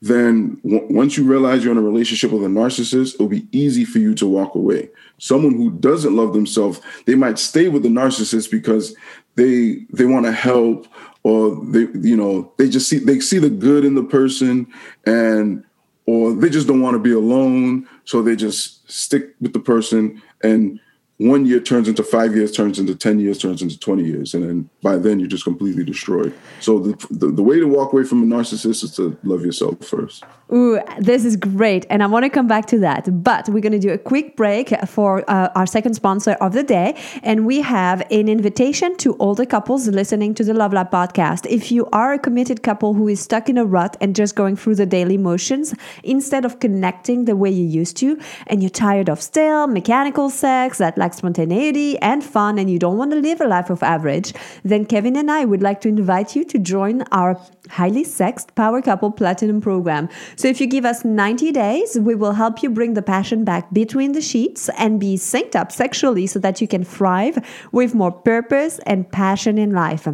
then 0.06 0.60
w- 0.62 0.86
once 0.90 1.16
you 1.16 1.24
realize 1.24 1.62
you're 1.62 1.72
in 1.72 1.78
a 1.78 1.82
relationship 1.82 2.30
with 2.30 2.44
a 2.44 2.48
narcissist, 2.48 3.14
it'll 3.14 3.28
be 3.28 3.46
easy 3.52 3.84
for 3.84 3.98
you 3.98 4.14
to 4.14 4.26
walk 4.26 4.54
away. 4.54 4.90
Someone 5.18 5.54
who 5.54 5.70
doesn't 5.70 6.16
love 6.16 6.32
themselves, 6.32 6.80
they 7.06 7.14
might 7.14 7.38
stay 7.38 7.68
with 7.68 7.82
the 7.82 7.88
narcissist 7.88 8.50
because 8.50 8.94
they 9.36 9.86
they 9.92 10.04
want 10.06 10.26
to 10.26 10.32
help 10.32 10.86
or 11.22 11.56
they 11.66 11.86
you 12.08 12.16
know 12.16 12.52
they 12.56 12.68
just 12.68 12.88
see 12.88 12.98
they 12.98 13.20
see 13.20 13.38
the 13.38 13.50
good 13.50 13.84
in 13.84 13.94
the 13.94 14.02
person 14.02 14.66
and 15.04 15.64
or 16.06 16.34
they 16.34 16.48
just 16.48 16.66
don't 16.66 16.80
want 16.80 16.94
to 16.94 17.00
be 17.00 17.12
alone 17.12 17.86
so 18.04 18.22
they 18.22 18.36
just 18.36 18.90
stick 18.90 19.34
with 19.40 19.52
the 19.52 19.58
person 19.58 20.20
and 20.42 20.80
one 21.18 21.46
year 21.46 21.60
turns 21.60 21.88
into 21.88 22.02
five 22.02 22.36
years, 22.36 22.52
turns 22.52 22.78
into 22.78 22.94
10 22.94 23.20
years, 23.20 23.38
turns 23.38 23.62
into 23.62 23.78
20 23.78 24.04
years. 24.04 24.34
And 24.34 24.44
then 24.44 24.70
by 24.82 24.96
then 24.98 25.18
you're 25.18 25.28
just 25.28 25.44
completely 25.44 25.82
destroyed. 25.82 26.34
So 26.60 26.78
the, 26.78 27.06
the, 27.10 27.28
the, 27.28 27.42
way 27.42 27.58
to 27.58 27.66
walk 27.66 27.92
away 27.92 28.04
from 28.04 28.22
a 28.22 28.26
narcissist 28.26 28.84
is 28.84 28.94
to 28.96 29.16
love 29.22 29.42
yourself 29.42 29.82
first. 29.82 30.24
Ooh, 30.52 30.78
this 30.98 31.24
is 31.24 31.36
great. 31.36 31.86
And 31.88 32.02
I 32.02 32.06
want 32.06 32.24
to 32.24 32.30
come 32.30 32.46
back 32.46 32.66
to 32.66 32.78
that. 32.80 33.24
But 33.24 33.48
we're 33.48 33.60
going 33.60 33.72
to 33.72 33.78
do 33.78 33.92
a 33.92 33.98
quick 33.98 34.36
break 34.36 34.68
for 34.86 35.28
uh, 35.28 35.48
our 35.54 35.66
second 35.66 35.94
sponsor 35.94 36.32
of 36.32 36.52
the 36.52 36.62
day. 36.62 37.00
And 37.22 37.46
we 37.46 37.62
have 37.62 38.02
an 38.10 38.28
invitation 38.28 38.96
to 38.98 39.14
all 39.14 39.34
the 39.34 39.46
couples 39.46 39.88
listening 39.88 40.34
to 40.34 40.44
the 40.44 40.54
Love 40.54 40.72
Lab 40.72 40.90
podcast. 40.90 41.46
If 41.46 41.72
you 41.72 41.88
are 41.92 42.12
a 42.12 42.18
committed 42.18 42.62
couple 42.62 42.92
who 42.94 43.08
is 43.08 43.20
stuck 43.20 43.48
in 43.48 43.56
a 43.56 43.64
rut 43.64 43.96
and 44.00 44.14
just 44.14 44.36
going 44.36 44.56
through 44.56 44.74
the 44.74 44.86
daily 44.86 45.16
motions, 45.16 45.74
instead 46.04 46.44
of 46.44 46.60
connecting 46.60 47.24
the 47.24 47.34
way 47.34 47.50
you 47.50 47.64
used 47.64 47.96
to, 47.98 48.18
and 48.48 48.62
you're 48.62 48.70
tired 48.70 49.08
of 49.08 49.22
stale, 49.22 49.66
mechanical 49.66 50.28
sex 50.30 50.78
that 50.78 50.98
like 50.98 51.05
spontaneity 51.14 51.98
and 51.98 52.22
fun 52.22 52.58
and 52.58 52.70
you 52.70 52.78
don't 52.78 52.96
want 52.96 53.12
to 53.12 53.18
live 53.18 53.40
a 53.40 53.46
life 53.46 53.70
of 53.70 53.82
average, 53.82 54.32
then 54.64 54.86
Kevin 54.86 55.16
and 55.16 55.30
I 55.30 55.44
would 55.44 55.62
like 55.62 55.80
to 55.82 55.88
invite 55.88 56.34
you 56.34 56.44
to 56.44 56.58
join 56.58 57.02
our 57.12 57.40
highly 57.70 58.04
sexed 58.04 58.54
Power 58.54 58.80
Couple 58.82 59.10
Platinum 59.10 59.60
program. 59.60 60.08
So 60.36 60.48
if 60.48 60.60
you 60.60 60.66
give 60.66 60.84
us 60.84 61.04
90 61.04 61.52
days, 61.52 61.98
we 61.98 62.14
will 62.14 62.32
help 62.32 62.62
you 62.62 62.70
bring 62.70 62.94
the 62.94 63.02
passion 63.02 63.44
back 63.44 63.72
between 63.72 64.12
the 64.12 64.20
sheets 64.20 64.68
and 64.78 65.00
be 65.00 65.16
synced 65.16 65.54
up 65.54 65.72
sexually 65.72 66.26
so 66.26 66.38
that 66.40 66.60
you 66.60 66.68
can 66.68 66.84
thrive 66.84 67.38
with 67.72 67.94
more 67.94 68.12
purpose 68.12 68.80
and 68.86 69.10
passion 69.10 69.58
in 69.58 69.72
life. 69.72 70.08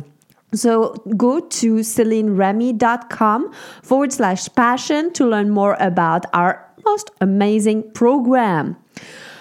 So 0.54 0.92
go 1.16 1.40
to 1.40 1.76
CelineRemy.com 1.76 3.52
forward 3.82 4.12
slash 4.12 4.48
passion 4.54 5.12
to 5.14 5.26
learn 5.26 5.50
more 5.50 5.76
about 5.80 6.26
our 6.34 6.68
most 6.84 7.10
amazing 7.20 7.90
program. 7.92 8.76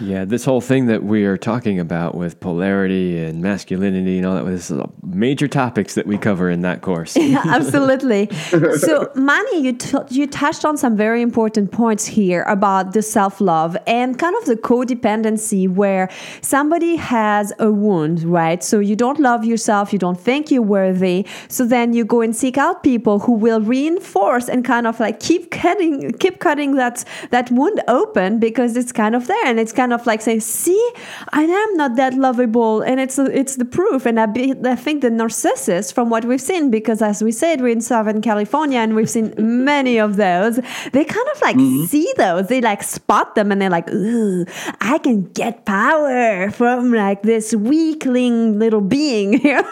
Yeah, 0.02 0.26
this 0.26 0.44
whole 0.44 0.62
thing 0.62 0.88
that 0.88 1.04
we 1.04 1.26
are 1.26 1.38
talking 1.38 1.80
about 1.80 2.16
with 2.16 2.40
polarity 2.40 3.18
and 3.20 3.42
masculinity 3.42 4.18
and 4.18 4.26
all 4.26 4.36
that, 4.36 4.46
this 4.46 4.72
is 4.72 4.82
major 5.04 5.48
topics 5.48 5.96
that 5.96 6.08
we 6.08 6.18
cover 6.18 6.50
in 6.50 6.62
that 6.62 6.82
course. 6.82 7.16
yeah, 7.20 7.44
absolutely. 7.46 8.30
so, 8.78 9.12
Manny, 9.16 9.62
you 9.62 9.74
t- 9.74 9.98
you 10.10 10.28
touched 10.28 10.66
on 10.66 10.78
some 10.78 10.98
very 10.98 11.22
important 11.22 11.72
points 11.72 12.06
here 12.06 12.44
about 12.44 12.94
the 12.94 13.02
self 13.02 13.40
love 13.40 13.78
and 13.86 14.18
kind 14.18 14.36
of 14.38 14.46
the 14.46 14.56
codependency, 14.56 15.70
where 15.70 16.10
somebody 16.42 16.96
has 16.96 17.54
a 17.60 17.72
wound, 17.72 18.24
right? 18.24 18.64
So 18.64 18.80
you 18.80 18.96
don't 18.96 19.20
love 19.20 19.46
yourself, 19.46 19.94
you 19.94 20.00
don't 20.00 20.20
think 20.20 20.52
you're 20.52 20.62
worthy, 20.62 21.28
so 21.48 21.66
then 21.66 21.94
you 21.94 22.06
go 22.06 22.22
and 22.22 22.36
seek 22.36 22.58
out 22.58 22.84
people 22.84 23.20
who 23.20 23.34
will 23.34 23.62
reinforce 23.62 24.50
and 24.50 24.66
kind 24.66 24.88
of 24.88 25.00
like 25.00 25.20
keep 25.20 25.52
cutting, 25.52 26.12
keep 26.14 26.40
cutting 26.40 26.76
that 26.76 27.06
that 27.30 27.52
wound 27.52 27.82
open 27.88 28.40
because 28.40 28.76
it's 28.76 28.92
kind 28.92 29.16
of 29.16 29.28
there 29.28 29.46
and 29.46 29.60
it's 29.60 29.72
kind 29.72 29.91
of 29.94 30.06
like 30.06 30.22
saying, 30.22 30.42
"See, 30.42 30.92
I 31.34 31.44
am 31.44 31.78
not 31.78 31.96
that 31.96 32.14
lovable," 32.14 32.82
and 32.82 33.00
it's 33.00 33.18
it's 33.20 33.56
the 33.56 33.66
proof. 33.66 34.06
And 34.06 34.20
I, 34.20 34.26
be, 34.26 34.54
I 34.66 34.76
think 34.76 35.02
the 35.02 35.10
narcissists, 35.10 35.94
from 35.94 36.10
what 36.10 36.26
we've 36.26 36.42
seen, 36.42 36.70
because 36.70 37.02
as 37.02 37.24
we 37.24 37.32
said, 37.32 37.62
we're 37.62 37.70
in 37.70 37.82
Southern 37.82 38.22
California 38.22 38.80
and 38.80 38.96
we've 38.96 39.10
seen 39.10 39.34
many 39.38 39.98
of 39.98 40.16
those. 40.16 40.60
They 40.92 41.06
kind 41.06 41.28
of 41.34 41.42
like 41.42 41.56
mm-hmm. 41.56 41.86
see 41.86 42.12
those, 42.18 42.48
they 42.48 42.62
like 42.62 42.84
spot 42.84 43.36
them, 43.36 43.52
and 43.52 43.62
they're 43.62 43.70
like, 43.70 43.90
"Ooh, 43.92 44.46
I 44.80 44.98
can 44.98 45.24
get 45.34 45.66
power 45.66 46.52
from 46.52 46.94
like 46.94 47.24
this 47.24 47.54
weakling 47.54 48.60
little 48.60 48.82
being 48.82 49.34
here." 49.34 49.66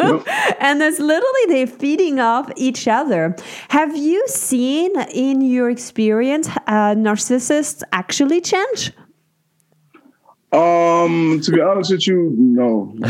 yep. 0.00 0.26
And 0.60 0.82
it's 0.82 0.98
literally 0.98 1.44
they're 1.48 1.66
feeding 1.66 2.20
off 2.20 2.50
each 2.56 2.86
other. 2.88 3.36
Have 3.68 3.96
you 3.96 4.22
seen 4.26 4.98
in 5.12 5.40
your 5.40 5.70
experience 5.70 6.48
uh, 6.66 6.94
narcissists 6.94 7.82
actually 7.92 8.40
change? 8.40 8.92
Um, 10.52 11.40
to 11.42 11.52
be 11.52 11.60
honest 11.60 11.92
with 11.92 12.08
you, 12.08 12.34
no. 12.36 12.92
Um, 12.92 13.02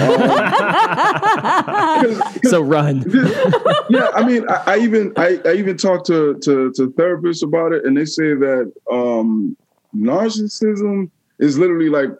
cause, 2.02 2.18
cause 2.42 2.42
so 2.50 2.60
run. 2.60 3.02
yeah, 3.88 4.10
I 4.14 4.26
mean, 4.26 4.44
I, 4.50 4.62
I 4.66 4.78
even 4.78 5.14
I, 5.16 5.40
I, 5.46 5.54
even 5.54 5.78
talked 5.78 6.06
to, 6.08 6.38
to 6.40 6.70
to 6.72 6.90
therapists 6.90 7.42
about 7.42 7.72
it, 7.72 7.86
and 7.86 7.96
they 7.96 8.04
say 8.04 8.34
that 8.34 8.70
um, 8.92 9.56
narcissism 9.96 11.10
is 11.38 11.58
literally 11.58 11.88
like 11.88 12.10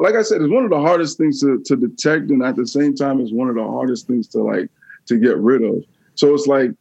like 0.00 0.16
I 0.16 0.22
said, 0.22 0.42
it's 0.42 0.52
one 0.52 0.64
of 0.64 0.70
the 0.70 0.80
hardest 0.80 1.18
things 1.18 1.40
to 1.40 1.62
to 1.66 1.76
detect, 1.76 2.30
and 2.30 2.42
at 2.42 2.56
the 2.56 2.66
same 2.66 2.96
time, 2.96 3.20
it's 3.20 3.32
one 3.32 3.48
of 3.48 3.54
the 3.54 3.62
hardest 3.62 4.08
things 4.08 4.26
to 4.28 4.42
like 4.42 4.68
to 5.06 5.18
get 5.18 5.36
rid 5.36 5.62
of. 5.62 5.84
So 6.16 6.34
it's 6.34 6.48
like 6.48 6.72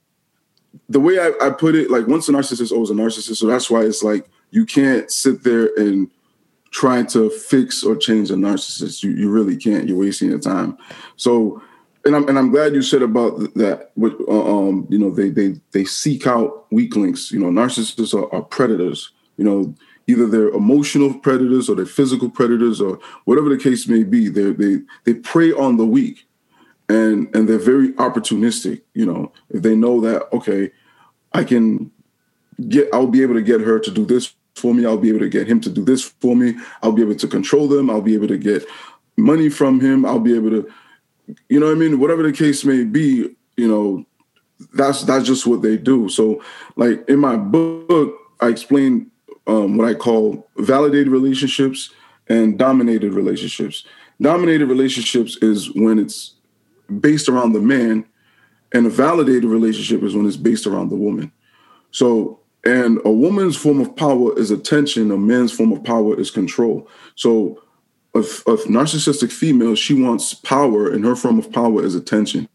the 0.90 1.00
way 1.00 1.20
I, 1.20 1.32
I 1.42 1.52
put 1.52 1.76
it, 1.76 1.92
like 1.92 2.08
once 2.08 2.28
a 2.28 2.32
narcissist 2.32 2.62
is 2.62 2.72
always 2.72 2.90
a 2.90 2.94
narcissist. 2.94 3.36
So 3.36 3.46
that's 3.46 3.70
why 3.70 3.82
it's 3.82 4.02
like 4.02 4.26
you 4.50 4.66
can't 4.66 5.12
sit 5.12 5.44
there 5.44 5.70
and 5.78 6.10
trying 6.74 7.06
to 7.06 7.30
fix 7.30 7.84
or 7.84 7.96
change 7.96 8.32
a 8.32 8.34
narcissist. 8.34 9.04
You, 9.04 9.12
you 9.12 9.30
really 9.30 9.56
can't. 9.56 9.88
You're 9.88 10.00
wasting 10.00 10.30
your 10.30 10.40
time. 10.40 10.78
So, 11.16 11.62
and 12.04 12.16
I'm 12.16 12.28
and 12.28 12.38
I'm 12.38 12.52
glad 12.52 12.74
you 12.74 12.82
said 12.82 13.02
about 13.02 13.38
that. 13.54 13.92
Uh, 14.02 14.68
um, 14.68 14.88
you 14.90 14.98
know, 14.98 15.10
they 15.10 15.30
they 15.30 15.56
they 15.72 15.86
seek 15.86 16.28
out 16.28 16.66
weak 16.72 16.96
links. 16.96 17.32
You 17.32 17.40
know, 17.40 17.62
narcissists 17.62 18.14
are, 18.14 18.34
are 18.36 18.42
predators. 18.42 19.12
You 19.38 19.46
know, 19.46 19.76
either 20.08 20.28
they're 20.28 20.50
emotional 20.50 21.18
predators 21.20 21.70
or 21.70 21.76
they're 21.76 21.86
physical 21.86 22.30
predators 22.30 22.82
or 22.82 23.00
whatever 23.26 23.50
the 23.50 23.58
case 23.58 23.88
may 23.88 24.04
be. 24.04 24.28
They 24.28 24.52
they 24.52 24.80
they 25.06 25.14
prey 25.14 25.54
on 25.54 25.78
the 25.78 25.86
weak, 25.86 26.28
and 26.90 27.34
and 27.36 27.48
they're 27.48 27.58
very 27.58 27.94
opportunistic. 27.94 28.82
You 28.94 29.06
know, 29.06 29.32
if 29.52 29.62
they 29.62 29.76
know 29.76 30.02
that 30.02 30.28
okay, 30.34 30.72
I 31.32 31.44
can 31.46 31.92
get, 32.68 32.90
I'll 32.92 33.08
be 33.08 33.22
able 33.22 33.36
to 33.36 33.42
get 33.42 33.62
her 33.62 33.80
to 33.80 33.92
do 33.92 34.06
this 34.06 34.34
for 34.56 34.74
me. 34.74 34.86
I'll 34.86 34.98
be 34.98 35.10
able 35.10 35.20
to 35.20 35.30
get 35.30 35.48
him 35.48 35.60
to 35.62 35.70
do 35.70 35.84
this 35.84 36.04
for 36.04 36.36
me. 36.36 36.56
I'll 36.82 36.92
be 36.92 37.02
able 37.02 37.16
to 37.16 37.28
control 37.28 37.68
them. 37.68 37.90
I'll 37.90 38.02
be 38.02 38.14
able 38.14 38.28
to 38.28 38.38
get 38.38 38.66
money 39.18 39.50
from 39.50 39.80
him. 39.80 40.06
I'll 40.06 40.20
be 40.20 40.36
able 40.36 40.50
to, 40.50 40.72
you 41.50 41.60
know 41.60 41.72
I 41.72 41.76
mean? 41.76 42.00
Whatever 42.00 42.24
the 42.24 42.34
case 42.34 42.64
may 42.66 42.84
be, 42.84 43.36
you 43.58 43.68
know, 43.68 44.06
that's 44.74 45.04
that's 45.04 45.26
just 45.26 45.46
what 45.46 45.62
they 45.62 45.78
do. 45.78 46.10
So 46.10 46.42
like 46.76 47.08
in 47.10 47.20
my 47.20 47.36
book, 47.36 48.16
I 48.40 48.48
explain 48.48 49.12
um, 49.48 49.78
what 49.78 49.88
I 49.88 49.94
call 49.94 50.48
validated 50.58 51.10
relationships 51.10 51.92
and 52.28 52.58
dominated 52.58 53.14
relationships. 53.14 53.86
Dominated 54.22 54.68
relationships 54.68 55.38
is 55.38 55.74
when 55.74 56.00
it's 56.00 56.36
based 57.00 57.28
around 57.28 57.54
the 57.54 57.60
man, 57.60 58.06
and 58.74 58.86
a 58.86 58.90
validated 58.90 59.46
relationship 59.46 60.04
is 60.04 60.16
when 60.16 60.26
it's 60.26 60.38
based 60.38 60.66
around 60.68 60.90
the 60.90 60.96
woman. 60.96 61.32
So 61.92 62.40
and 62.66 63.00
a 63.04 63.12
woman's 63.12 63.58
form 63.58 63.82
of 63.82 63.96
power 63.96 64.38
is 64.40 64.52
attention, 64.52 65.12
a 65.12 65.18
man's 65.18 65.52
form 65.52 65.72
of 65.72 65.84
power 65.84 66.20
is 66.20 66.32
control. 66.32 66.88
So, 67.16 67.62
a, 68.16 68.20
a 68.20 68.58
narcissistic 68.68 69.32
female, 69.32 69.76
she 69.76 69.94
wants 69.94 70.34
power, 70.34 70.90
and 70.90 71.04
her 71.04 71.16
form 71.16 71.40
of 71.40 71.52
power 71.52 71.84
is 71.84 71.96
attention. 71.96 72.48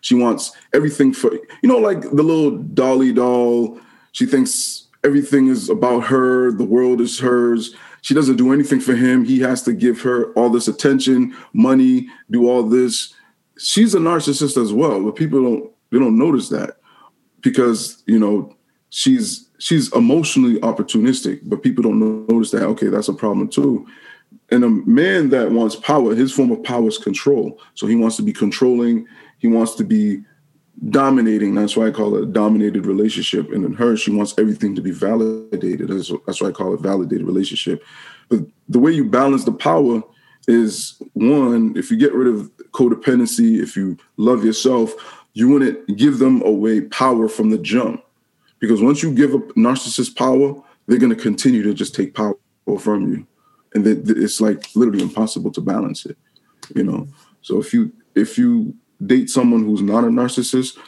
She 0.00 0.14
wants 0.14 0.52
everything 0.74 1.12
for, 1.12 1.32
you 1.32 1.68
know, 1.68 1.78
like 1.78 2.02
the 2.02 2.22
little 2.22 2.58
dolly 2.58 3.12
doll. 3.12 3.80
She 4.12 4.26
thinks 4.26 4.86
everything 5.04 5.46
is 5.46 5.70
about 5.70 6.00
her, 6.00 6.50
the 6.52 6.64
world 6.64 7.00
is 7.00 7.20
hers. 7.20 7.74
She 8.02 8.14
doesn't 8.14 8.36
do 8.36 8.52
anything 8.52 8.80
for 8.80 8.94
him. 8.94 9.24
He 9.24 9.40
has 9.40 9.62
to 9.62 9.72
give 9.72 10.00
her 10.02 10.32
all 10.34 10.50
this 10.50 10.68
attention, 10.68 11.36
money, 11.52 12.08
do 12.30 12.48
all 12.48 12.62
this. 12.62 13.14
She's 13.58 13.94
a 13.94 13.98
narcissist 13.98 14.60
as 14.60 14.72
well, 14.72 15.02
but 15.02 15.16
people 15.16 15.42
don't 15.42 15.72
they 15.90 15.98
don't 15.98 16.18
notice 16.18 16.48
that 16.50 16.76
because, 17.40 18.02
you 18.06 18.18
know, 18.18 18.56
she's 18.90 19.45
she's 19.58 19.92
emotionally 19.94 20.60
opportunistic, 20.60 21.40
but 21.44 21.62
people 21.62 21.82
don't 21.82 22.26
notice 22.28 22.50
that. 22.50 22.62
Okay, 22.62 22.88
that's 22.88 23.08
a 23.08 23.14
problem 23.14 23.48
too. 23.48 23.86
And 24.50 24.64
a 24.64 24.68
man 24.68 25.30
that 25.30 25.50
wants 25.50 25.76
power, 25.76 26.14
his 26.14 26.32
form 26.32 26.50
of 26.50 26.62
power 26.62 26.88
is 26.88 26.98
control. 26.98 27.60
So 27.74 27.86
he 27.86 27.96
wants 27.96 28.16
to 28.16 28.22
be 28.22 28.32
controlling. 28.32 29.06
He 29.38 29.48
wants 29.48 29.74
to 29.76 29.84
be 29.84 30.22
dominating. 30.90 31.54
That's 31.54 31.76
why 31.76 31.88
I 31.88 31.90
call 31.90 32.16
it 32.16 32.22
a 32.22 32.26
dominated 32.26 32.86
relationship. 32.86 33.50
And 33.50 33.64
in 33.64 33.72
her, 33.74 33.96
she 33.96 34.10
wants 34.10 34.34
everything 34.38 34.74
to 34.76 34.82
be 34.82 34.90
validated. 34.90 35.88
That's, 35.88 36.12
that's 36.26 36.40
why 36.40 36.48
I 36.48 36.52
call 36.52 36.74
it 36.74 36.80
validated 36.80 37.26
relationship. 37.26 37.82
But 38.28 38.40
the 38.68 38.78
way 38.78 38.92
you 38.92 39.04
balance 39.04 39.44
the 39.44 39.52
power 39.52 40.02
is 40.48 41.00
one, 41.14 41.76
if 41.76 41.90
you 41.90 41.96
get 41.96 42.12
rid 42.12 42.28
of 42.28 42.50
codependency, 42.70 43.60
if 43.60 43.76
you 43.76 43.96
love 44.16 44.44
yourself, 44.44 44.94
you 45.32 45.58
to 45.58 45.94
give 45.94 46.18
them 46.18 46.42
away 46.42 46.80
power 46.80 47.28
from 47.28 47.50
the 47.50 47.58
jump. 47.58 48.02
Because 48.58 48.80
once 48.80 49.02
you 49.02 49.12
give 49.12 49.34
a 49.34 49.38
narcissist 49.54 50.16
power, 50.16 50.62
they're 50.86 50.98
going 50.98 51.14
to 51.14 51.20
continue 51.20 51.62
to 51.62 51.74
just 51.74 51.94
take 51.94 52.14
power 52.14 52.36
from 52.78 53.12
you, 53.12 53.26
and 53.74 53.86
it's 53.86 54.40
like 54.40 54.74
literally 54.74 55.02
impossible 55.02 55.50
to 55.52 55.60
balance 55.60 56.06
it. 56.06 56.16
You 56.74 56.84
know, 56.84 57.08
so 57.42 57.60
if 57.60 57.72
you 57.72 57.92
if 58.14 58.38
you 58.38 58.74
date 59.04 59.30
someone 59.30 59.64
who's 59.64 59.82
not 59.82 60.04
a 60.04 60.08
narcissist, 60.08 60.78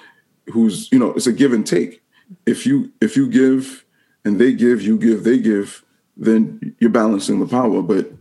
who's 0.52 0.90
you 0.90 0.98
know, 0.98 1.12
it's 1.12 1.26
a 1.26 1.32
give 1.32 1.52
and 1.52 1.66
take. 1.66 2.02
If 2.46 2.66
you 2.66 2.92
if 3.00 3.16
you 3.16 3.28
give 3.28 3.84
and 4.24 4.40
they 4.40 4.52
give, 4.52 4.82
you 4.82 4.98
give, 4.98 5.24
they 5.24 5.38
give, 5.38 5.84
then 6.16 6.74
you're 6.80 6.90
balancing 6.90 7.38
the 7.40 7.46
power. 7.46 7.82
But 7.82 8.12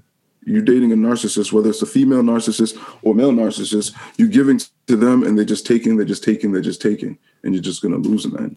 you're 0.45 0.61
dating 0.61 0.93
a 0.93 0.95
narcissist, 0.95 1.51
whether 1.51 1.69
it's 1.69 1.81
a 1.81 1.85
female 1.85 2.21
narcissist 2.21 2.81
or 3.01 3.13
male 3.13 3.31
narcissist, 3.33 3.93
you're 4.17 4.29
giving 4.29 4.59
to 4.87 4.95
them 4.95 5.23
and 5.23 5.37
they're 5.37 5.43
just 5.43 5.67
taking, 5.67 5.97
they're 5.97 6.05
just 6.05 6.23
taking, 6.23 6.53
they're 6.53 6.61
just 6.61 6.81
taking, 6.81 7.17
and 7.43 7.53
you're 7.53 7.61
just 7.61 7.81
gonna 7.81 7.97
lose 7.97 8.23
that. 8.23 8.55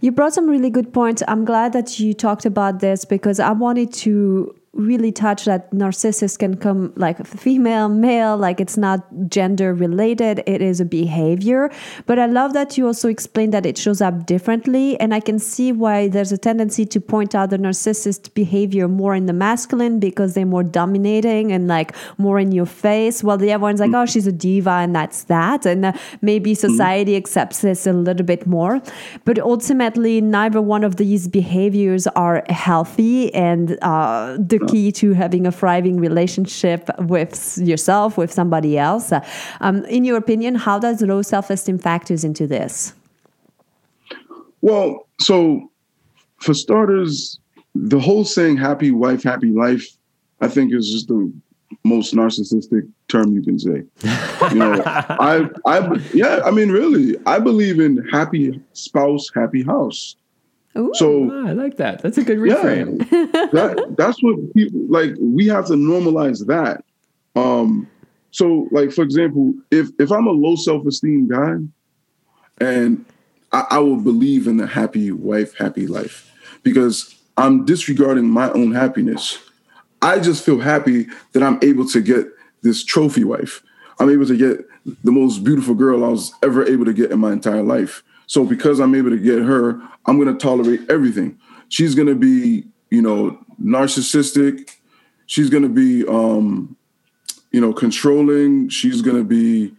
You 0.00 0.12
brought 0.12 0.32
some 0.32 0.48
really 0.48 0.70
good 0.70 0.92
points. 0.92 1.22
I'm 1.28 1.44
glad 1.44 1.72
that 1.74 2.00
you 2.00 2.14
talked 2.14 2.46
about 2.46 2.80
this 2.80 3.04
because 3.04 3.38
I 3.38 3.52
wanted 3.52 3.92
to 3.94 4.54
really 4.72 5.10
touch 5.10 5.46
that 5.46 5.68
narcissist 5.72 6.38
can 6.38 6.56
come 6.56 6.92
like 6.94 7.26
female, 7.26 7.88
male, 7.88 8.36
like 8.36 8.60
it's 8.60 8.76
not 8.76 9.04
gender 9.26 9.74
related, 9.74 10.42
it 10.46 10.62
is 10.62 10.80
a 10.80 10.84
behavior. 10.84 11.70
But 12.06 12.20
I 12.20 12.26
love 12.26 12.52
that 12.52 12.78
you 12.78 12.86
also 12.86 13.08
explained 13.08 13.52
that 13.52 13.66
it 13.66 13.76
shows 13.76 14.00
up 14.00 14.26
differently. 14.26 14.98
And 15.00 15.12
I 15.12 15.18
can 15.18 15.40
see 15.40 15.72
why 15.72 16.06
there's 16.06 16.30
a 16.30 16.38
tendency 16.38 16.86
to 16.86 17.00
point 17.00 17.34
out 17.34 17.50
the 17.50 17.58
narcissist 17.58 18.32
behavior 18.34 18.86
more 18.86 19.14
in 19.14 19.26
the 19.26 19.32
masculine 19.32 19.98
because 19.98 20.34
they're 20.34 20.46
more 20.46 20.62
dominating 20.62 21.50
and 21.50 21.66
like 21.66 21.94
more 22.16 22.38
in 22.38 22.52
your 22.52 22.66
face, 22.66 23.24
while 23.24 23.38
the 23.38 23.52
other 23.52 23.62
one's 23.62 23.80
like, 23.80 23.92
oh, 23.92 24.06
she's 24.06 24.28
a 24.28 24.32
diva 24.32 24.70
and 24.70 24.94
that's 24.94 25.24
that. 25.24 25.66
And 25.66 25.86
uh, 25.86 25.92
maybe 26.22 26.52
mm-hmm. 26.52 26.70
society 26.70 27.16
accepts 27.16 27.60
this 27.60 27.88
a 27.88 27.92
little 27.92 28.24
bit 28.24 28.46
more. 28.46 28.80
But 29.24 29.40
ultimately, 29.40 30.20
neither 30.20 30.62
one 30.62 30.84
of 30.84 30.94
these 30.94 31.26
behaviors 31.26 32.06
are 32.08 32.44
healthy 32.48 33.34
and 33.34 33.76
uh, 33.82 34.36
the 34.38 34.59
key 34.68 34.92
to 34.92 35.12
having 35.12 35.46
a 35.46 35.52
thriving 35.52 36.00
relationship 36.00 36.88
with 37.00 37.58
yourself, 37.58 38.16
with 38.16 38.32
somebody 38.32 38.78
else. 38.78 39.12
Um, 39.60 39.84
in 39.86 40.04
your 40.04 40.16
opinion, 40.16 40.54
how 40.54 40.78
does 40.78 41.02
low 41.02 41.22
self 41.22 41.50
esteem 41.50 41.78
factors 41.78 42.24
into 42.24 42.46
this? 42.46 42.94
Well, 44.62 45.06
so 45.20 45.70
for 46.38 46.54
starters, 46.54 47.38
the 47.74 48.00
whole 48.00 48.24
saying 48.24 48.56
happy 48.56 48.90
wife, 48.90 49.22
happy 49.22 49.50
life, 49.50 49.86
I 50.40 50.48
think 50.48 50.74
is 50.74 50.90
just 50.90 51.08
the 51.08 51.32
most 51.84 52.14
narcissistic 52.14 52.88
term 53.08 53.32
you 53.32 53.42
can 53.42 53.58
say. 53.58 53.84
You 54.50 54.56
know, 54.56 54.82
I, 54.86 55.48
I, 55.66 56.00
yeah, 56.12 56.40
I 56.44 56.50
mean, 56.50 56.70
really, 56.70 57.16
I 57.26 57.38
believe 57.38 57.80
in 57.80 57.96
happy 58.08 58.60
spouse, 58.72 59.30
happy 59.34 59.62
house. 59.62 60.16
Ooh. 60.78 60.92
So 60.94 61.30
I 61.46 61.52
like 61.52 61.76
that. 61.78 62.00
That's 62.02 62.16
a 62.16 62.22
good 62.22 62.38
yeah, 62.46 62.62
that 62.62 63.94
that's 63.96 64.22
what 64.22 64.54
people 64.54 64.80
like. 64.88 65.14
We 65.20 65.46
have 65.48 65.66
to 65.66 65.72
normalize 65.72 66.46
that. 66.46 66.84
Um, 67.34 67.88
so 68.30 68.68
like 68.70 68.92
for 68.92 69.02
example, 69.02 69.54
if 69.70 69.88
if 69.98 70.12
I'm 70.12 70.26
a 70.26 70.32
low 70.32 70.54
self 70.54 70.86
esteem 70.86 71.28
guy, 71.28 71.56
and 72.60 73.04
I, 73.52 73.66
I 73.70 73.78
will 73.78 73.96
believe 73.96 74.46
in 74.46 74.58
the 74.58 74.66
happy 74.66 75.10
wife, 75.10 75.56
happy 75.56 75.86
life, 75.88 76.30
because 76.62 77.16
I'm 77.36 77.64
disregarding 77.64 78.28
my 78.28 78.50
own 78.52 78.72
happiness. 78.72 79.38
I 80.02 80.18
just 80.20 80.44
feel 80.44 80.60
happy 80.60 81.06
that 81.32 81.42
I'm 81.42 81.58
able 81.62 81.86
to 81.88 82.00
get 82.00 82.28
this 82.62 82.84
trophy 82.84 83.24
wife. 83.24 83.62
I'm 83.98 84.08
able 84.08 84.26
to 84.26 84.36
get 84.36 84.66
the 85.04 85.12
most 85.12 85.44
beautiful 85.44 85.74
girl 85.74 86.04
I 86.04 86.08
was 86.08 86.32
ever 86.42 86.64
able 86.64 86.84
to 86.86 86.92
get 86.92 87.10
in 87.10 87.18
my 87.18 87.32
entire 87.32 87.62
life. 87.62 88.02
So 88.30 88.44
because 88.44 88.78
I'm 88.78 88.94
able 88.94 89.10
to 89.10 89.18
get 89.18 89.40
her, 89.40 89.82
I'm 90.06 90.16
going 90.16 90.32
to 90.32 90.40
tolerate 90.40 90.88
everything. 90.88 91.36
She's 91.68 91.96
going 91.96 92.06
to 92.06 92.14
be, 92.14 92.62
you 92.88 93.02
know, 93.02 93.36
narcissistic. 93.60 94.70
She's 95.26 95.50
going 95.50 95.64
to 95.64 95.68
be, 95.68 96.06
um, 96.06 96.76
you 97.50 97.60
know, 97.60 97.72
controlling. 97.72 98.68
She's 98.68 99.02
going 99.02 99.16
to 99.16 99.24
be, 99.24 99.74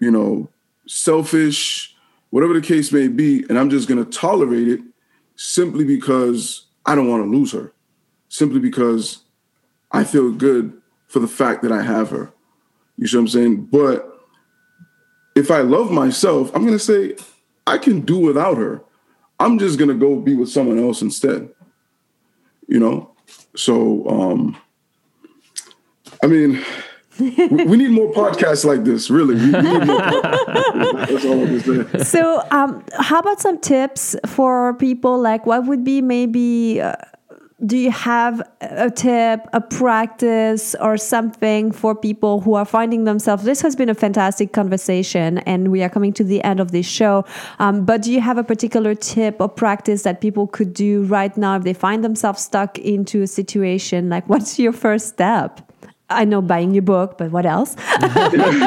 you 0.00 0.10
know, 0.10 0.48
selfish, 0.88 1.94
whatever 2.30 2.54
the 2.54 2.60
case 2.60 2.90
may 2.90 3.06
be. 3.06 3.44
And 3.48 3.56
I'm 3.56 3.70
just 3.70 3.86
going 3.86 4.04
to 4.04 4.10
tolerate 4.10 4.66
it 4.66 4.80
simply 5.36 5.84
because 5.84 6.66
I 6.86 6.96
don't 6.96 7.08
want 7.08 7.22
to 7.22 7.30
lose 7.30 7.52
her, 7.52 7.72
simply 8.28 8.58
because 8.58 9.22
I 9.92 10.02
feel 10.02 10.32
good 10.32 10.76
for 11.06 11.20
the 11.20 11.28
fact 11.28 11.62
that 11.62 11.70
I 11.70 11.82
have 11.82 12.10
her. 12.10 12.32
You 12.96 13.06
see 13.06 13.16
what 13.16 13.20
I'm 13.20 13.28
saying? 13.28 13.66
But 13.66 14.12
if 15.36 15.52
I 15.52 15.60
love 15.60 15.92
myself, 15.92 16.50
I'm 16.52 16.62
going 16.62 16.76
to 16.76 16.80
say, 16.80 17.14
I 17.66 17.78
can 17.78 18.00
do 18.00 18.18
without 18.18 18.58
her. 18.58 18.82
I'm 19.38 19.58
just 19.58 19.78
to 19.88 19.94
go 19.94 20.16
be 20.16 20.34
with 20.34 20.48
someone 20.48 20.78
else 20.78 21.02
instead. 21.02 21.50
You 22.68 22.80
know? 22.80 23.12
So, 23.54 24.08
um, 24.08 24.56
I 26.22 26.26
mean, 26.26 26.64
we, 27.18 27.76
need 27.76 27.90
more 27.90 28.12
podcasts 28.12 28.64
like 28.64 28.84
this, 28.84 29.10
really. 29.10 29.34
We, 29.34 29.50
so 32.04 32.42
um, 32.50 32.84
how 32.98 33.18
about 33.18 33.40
some 33.40 33.58
tips 33.58 34.16
for 34.26 34.74
people 34.74 35.18
like 35.18 35.46
what 35.46 35.66
would 35.66 35.84
be 35.84 36.02
maybe 36.02 36.80
uh, 36.80 36.94
do 37.64 37.78
you 37.78 37.90
have 37.90 38.46
a 38.60 38.90
tip 38.90 39.40
a 39.54 39.62
practice 39.62 40.74
or 40.78 40.98
something 40.98 41.72
for 41.72 41.94
people 41.94 42.42
who 42.42 42.54
are 42.54 42.66
finding 42.66 43.04
themselves 43.04 43.44
this 43.44 43.62
has 43.62 43.74
been 43.74 43.88
a 43.88 43.94
fantastic 43.94 44.52
conversation 44.52 45.38
and 45.38 45.70
we 45.70 45.82
are 45.82 45.88
coming 45.88 46.12
to 46.12 46.22
the 46.22 46.44
end 46.44 46.60
of 46.60 46.72
this 46.72 46.86
show 46.86 47.24
um, 47.58 47.86
but 47.86 48.02
do 48.02 48.12
you 48.12 48.20
have 48.20 48.36
a 48.36 48.44
particular 48.44 48.94
tip 48.94 49.36
or 49.40 49.48
practice 49.48 50.02
that 50.02 50.20
people 50.20 50.46
could 50.46 50.74
do 50.74 51.04
right 51.04 51.38
now 51.38 51.56
if 51.56 51.62
they 51.62 51.72
find 51.72 52.04
themselves 52.04 52.42
stuck 52.42 52.78
into 52.78 53.22
a 53.22 53.26
situation 53.26 54.10
like 54.10 54.28
what's 54.28 54.58
your 54.58 54.72
first 54.72 55.08
step 55.08 55.62
I 56.08 56.24
know 56.24 56.40
buying 56.40 56.72
your 56.72 56.82
book, 56.82 57.18
but 57.18 57.32
what 57.32 57.46
else? 57.46 57.74
Definitely 57.84 58.60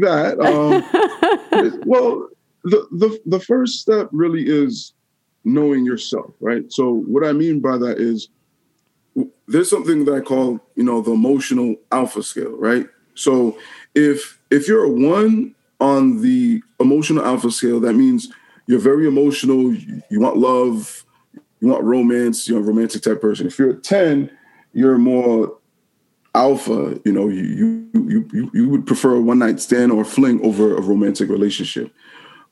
that. 0.00 0.40
Um, 0.40 0.82
well, 1.84 2.28
the, 2.64 2.86
the 2.92 3.20
the 3.26 3.40
first 3.40 3.80
step 3.80 4.08
really 4.10 4.48
is 4.48 4.94
knowing 5.48 5.84
yourself, 5.84 6.32
right? 6.40 6.70
So 6.72 6.92
what 6.92 7.24
I 7.24 7.32
mean 7.32 7.60
by 7.60 7.78
that 7.78 7.98
is 7.98 8.28
there's 9.46 9.70
something 9.70 10.04
that 10.04 10.14
I 10.14 10.20
call, 10.20 10.60
you 10.76 10.84
know, 10.84 11.00
the 11.00 11.12
emotional 11.12 11.76
alpha 11.90 12.22
scale, 12.22 12.56
right? 12.56 12.86
So 13.14 13.58
if 13.94 14.38
if 14.50 14.68
you're 14.68 14.84
a 14.84 14.90
one 14.90 15.54
on 15.80 16.22
the 16.22 16.62
emotional 16.80 17.24
alpha 17.24 17.50
scale, 17.50 17.80
that 17.80 17.94
means 17.94 18.28
you're 18.66 18.78
very 18.78 19.06
emotional, 19.06 19.72
you, 19.72 20.20
want 20.20 20.36
love, 20.36 21.04
you 21.60 21.68
want 21.68 21.84
romance, 21.84 22.48
you're 22.48 22.60
a 22.60 22.62
romantic 22.62 23.02
type 23.02 23.20
person. 23.20 23.46
If 23.46 23.58
you're 23.58 23.70
a 23.70 23.74
10, 23.76 24.30
you're 24.72 24.98
more 24.98 25.56
alpha, 26.34 27.00
you 27.04 27.12
know, 27.12 27.28
you 27.28 27.88
you 27.94 28.28
you 28.32 28.50
you, 28.52 28.68
would 28.68 28.86
prefer 28.86 29.16
a 29.16 29.20
one 29.20 29.38
night 29.38 29.60
stand 29.60 29.90
or 29.90 30.04
fling 30.04 30.44
over 30.44 30.76
a 30.76 30.80
romantic 30.80 31.28
relationship. 31.28 31.92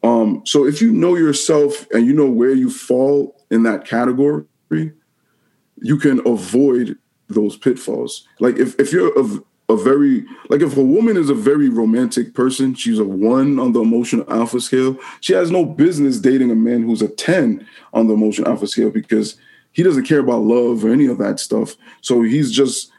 Um, 0.02 0.42
so 0.44 0.66
if 0.66 0.80
you 0.80 0.92
know 0.92 1.16
yourself 1.16 1.86
and 1.92 2.06
you 2.06 2.12
know 2.12 2.30
where 2.30 2.52
you 2.52 2.70
fall 2.70 3.34
in 3.50 3.62
that 3.64 3.84
category, 3.84 4.44
you 4.70 5.98
can 5.98 6.26
avoid 6.26 6.96
those 7.28 7.56
pitfalls. 7.56 8.26
Like 8.38 8.56
if, 8.56 8.78
if 8.78 8.92
you're 8.92 9.18
a, 9.18 9.24
a 9.68 9.76
very 9.76 10.24
like 10.48 10.60
if 10.60 10.76
a 10.76 10.82
woman 10.82 11.16
is 11.16 11.30
a 11.30 11.34
very 11.34 11.68
romantic 11.68 12.34
person, 12.34 12.74
she's 12.74 12.98
a 12.98 13.04
one 13.04 13.58
on 13.58 13.72
the 13.72 13.80
emotional 13.80 14.30
alpha 14.32 14.60
scale. 14.60 14.96
She 15.20 15.32
has 15.32 15.50
no 15.50 15.64
business 15.64 16.20
dating 16.20 16.50
a 16.50 16.54
man 16.54 16.82
who's 16.82 17.02
a 17.02 17.08
10 17.08 17.66
on 17.92 18.06
the 18.06 18.14
emotional 18.14 18.48
alpha 18.48 18.66
scale 18.66 18.90
because 18.90 19.36
he 19.72 19.82
doesn't 19.82 20.04
care 20.04 20.20
about 20.20 20.42
love 20.42 20.84
or 20.84 20.92
any 20.92 21.06
of 21.06 21.18
that 21.18 21.40
stuff. 21.40 21.74
So 22.00 22.22
he's 22.22 22.52
just 22.52 22.90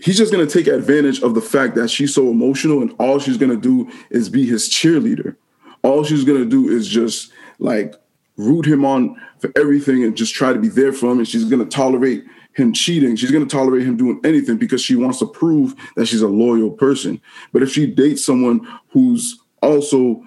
he's 0.00 0.16
just 0.16 0.32
gonna 0.32 0.46
take 0.46 0.68
advantage 0.68 1.22
of 1.22 1.34
the 1.34 1.42
fact 1.42 1.74
that 1.74 1.90
she's 1.90 2.14
so 2.14 2.30
emotional 2.30 2.80
and 2.80 2.94
all 2.98 3.18
she's 3.18 3.36
gonna 3.36 3.56
do 3.56 3.90
is 4.10 4.28
be 4.28 4.46
his 4.46 4.70
cheerleader 4.70 5.36
all 5.88 6.04
she's 6.04 6.24
gonna 6.24 6.44
do 6.44 6.68
is 6.68 6.86
just 6.86 7.32
like 7.58 7.94
root 8.36 8.66
him 8.66 8.84
on 8.84 9.20
for 9.38 9.50
everything 9.56 10.04
and 10.04 10.16
just 10.16 10.34
try 10.34 10.52
to 10.52 10.58
be 10.58 10.68
there 10.68 10.92
for 10.92 11.10
him. 11.10 11.18
And 11.18 11.26
she's 11.26 11.44
gonna 11.44 11.64
tolerate 11.64 12.24
him 12.52 12.72
cheating. 12.72 13.16
She's 13.16 13.30
gonna 13.30 13.46
tolerate 13.46 13.86
him 13.86 13.96
doing 13.96 14.20
anything 14.24 14.58
because 14.58 14.82
she 14.82 14.96
wants 14.96 15.18
to 15.20 15.26
prove 15.26 15.74
that 15.96 16.06
she's 16.06 16.22
a 16.22 16.28
loyal 16.28 16.70
person. 16.70 17.20
But 17.52 17.62
if 17.62 17.72
she 17.72 17.86
dates 17.86 18.24
someone 18.24 18.66
who's 18.90 19.38
also, 19.62 20.22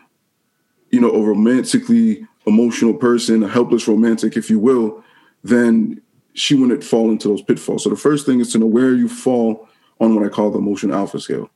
you 0.89 0.99
know, 0.99 1.11
a 1.11 1.21
romantically 1.21 2.25
emotional 2.47 2.93
person, 2.93 3.43
a 3.43 3.47
helpless 3.47 3.87
romantic, 3.87 4.35
if 4.35 4.49
you 4.49 4.59
will, 4.59 5.03
then 5.43 6.01
she 6.33 6.55
wouldn't 6.55 6.83
fall 6.83 7.11
into 7.11 7.27
those 7.27 7.41
pitfalls. 7.41 7.83
So 7.83 7.89
the 7.89 7.95
first 7.95 8.25
thing 8.25 8.39
is 8.39 8.51
to 8.53 8.57
know 8.59 8.65
where 8.65 8.93
you 8.93 9.07
fall 9.07 9.67
on 9.99 10.15
what 10.15 10.25
I 10.25 10.29
call 10.29 10.49
the 10.49 10.57
emotion 10.57 10.91
alpha 10.91 11.19
scale. 11.19 11.49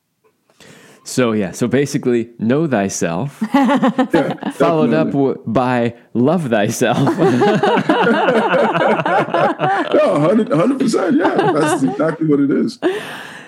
So 1.07 1.33
yeah, 1.33 1.51
so 1.51 1.67
basically, 1.67 2.31
know 2.39 2.65
thyself, 2.67 3.37
Yeah, 3.53 4.49
followed 4.53 4.91
up 4.93 5.11
w- 5.11 5.41
by 5.45 5.95
love 6.13 6.49
thyself. 6.49 6.97
No, 9.93 10.19
100 10.19 10.79
percent. 10.79 11.17
Yeah, 11.17 11.51
that's 11.53 11.83
exactly 11.83 12.27
what 12.27 12.39
it 12.39 12.51
is. 12.51 12.79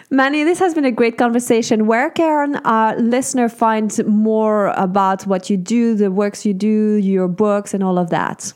Manny, 0.09 0.43
this 0.43 0.59
has 0.59 0.73
been 0.73 0.85
a 0.85 0.91
great 0.91 1.17
conversation. 1.17 1.85
Where 1.87 2.09
can 2.09 2.57
our 2.57 2.95
listener 2.97 3.49
find 3.49 3.91
more 4.07 4.67
about 4.67 5.25
what 5.27 5.49
you 5.49 5.57
do, 5.57 5.95
the 5.95 6.11
works 6.11 6.45
you 6.45 6.53
do, 6.53 6.95
your 6.95 7.27
books, 7.27 7.73
and 7.73 7.83
all 7.83 7.97
of 7.97 8.09
that? 8.11 8.53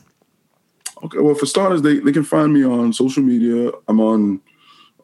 Okay, 1.04 1.18
well, 1.18 1.34
for 1.34 1.46
starters, 1.46 1.82
they, 1.82 1.98
they 1.98 2.12
can 2.12 2.24
find 2.24 2.54
me 2.54 2.64
on 2.64 2.92
social 2.92 3.22
media. 3.22 3.70
I'm 3.88 4.00
on 4.00 4.40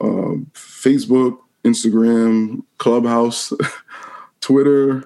uh, 0.00 0.38
Facebook, 0.54 1.38
Instagram, 1.68 2.62
Clubhouse, 2.78 3.52
Twitter, 4.40 5.04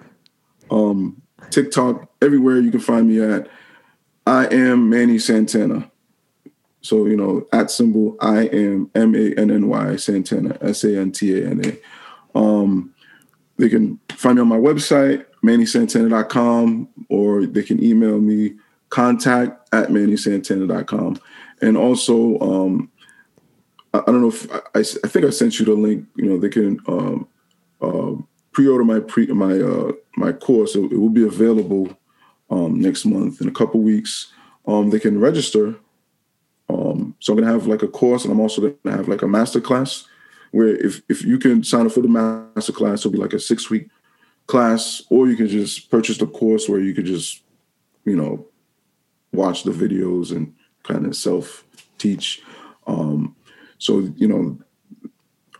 um, 0.70 1.20
TikTok, 1.50 2.08
everywhere 2.22 2.60
you 2.60 2.70
can 2.70 2.80
find 2.80 3.08
me 3.08 3.20
at. 3.20 3.48
I 4.26 4.46
am 4.46 4.88
Manny 4.88 5.18
Santana. 5.18 5.90
So, 6.80 7.06
you 7.06 7.16
know, 7.16 7.46
at 7.52 7.70
symbol 7.70 8.16
I 8.20 8.46
am 8.46 8.90
M 8.94 9.14
A 9.14 9.34
N 9.34 9.50
N 9.50 9.68
Y 9.68 9.96
Santana, 9.96 10.56
S 10.60 10.84
A 10.84 10.98
N 10.98 11.12
T 11.12 11.40
A 11.40 11.48
N 11.48 11.62
A. 11.64 12.38
Um, 12.38 12.94
they 13.58 13.68
can 13.68 14.00
find 14.10 14.36
me 14.36 14.42
on 14.42 14.48
my 14.48 14.56
website, 14.56 15.26
mannysantana.com, 15.44 16.88
or 17.08 17.46
they 17.46 17.62
can 17.62 17.82
email 17.82 18.18
me 18.18 18.54
contact 18.88 19.68
at 19.72 19.88
mannysantana.com. 19.88 21.20
And 21.60 21.76
also, 21.76 22.38
um, 22.40 22.90
I, 23.94 24.02
don't 24.06 24.22
know 24.22 24.28
if 24.28 24.50
I, 24.52 24.58
I, 24.74 24.80
I 24.80 25.08
think 25.08 25.24
I 25.24 25.30
sent 25.30 25.58
you 25.58 25.66
the 25.66 25.74
link. 25.74 26.06
You 26.16 26.26
know, 26.26 26.38
they 26.38 26.48
can 26.48 26.78
um, 26.86 27.28
uh, 27.80 28.14
pre-order 28.52 28.84
my 28.84 29.00
pre 29.00 29.26
my 29.26 29.58
uh, 29.58 29.92
my 30.16 30.32
course. 30.32 30.74
It, 30.74 30.92
it 30.92 30.98
will 30.98 31.10
be 31.10 31.26
available 31.26 31.96
um, 32.50 32.80
next 32.80 33.04
month 33.04 33.40
in 33.40 33.48
a 33.48 33.52
couple 33.52 33.80
weeks. 33.80 34.32
Um, 34.66 34.90
they 34.90 35.00
can 35.00 35.20
register. 35.20 35.74
Um, 36.68 37.14
so 37.18 37.32
I'm 37.32 37.38
gonna 37.38 37.52
have 37.52 37.66
like 37.66 37.82
a 37.82 37.88
course, 37.88 38.24
and 38.24 38.32
I'm 38.32 38.40
also 38.40 38.74
gonna 38.82 38.96
have 38.96 39.08
like 39.08 39.22
a 39.22 39.28
master 39.28 39.60
class 39.60 40.06
where 40.52 40.68
if 40.68 41.02
if 41.08 41.24
you 41.24 41.38
can 41.38 41.64
sign 41.64 41.86
up 41.86 41.92
for 41.92 42.00
the 42.00 42.08
master 42.08 42.72
class, 42.72 43.00
it'll 43.00 43.12
be 43.12 43.18
like 43.18 43.32
a 43.32 43.40
six 43.40 43.68
week 43.68 43.88
class, 44.46 45.02
or 45.10 45.28
you 45.28 45.36
can 45.36 45.48
just 45.48 45.90
purchase 45.90 46.18
the 46.18 46.26
course 46.26 46.68
where 46.68 46.80
you 46.80 46.94
could 46.94 47.06
just, 47.06 47.42
you 48.04 48.16
know, 48.16 48.46
watch 49.32 49.64
the 49.64 49.70
videos 49.70 50.30
and 50.30 50.54
kind 50.82 51.06
of 51.06 51.16
self 51.16 51.64
teach. 51.98 52.42
Um, 52.86 53.36
so 53.82 53.98
you 54.16 54.28
know, 54.28 54.56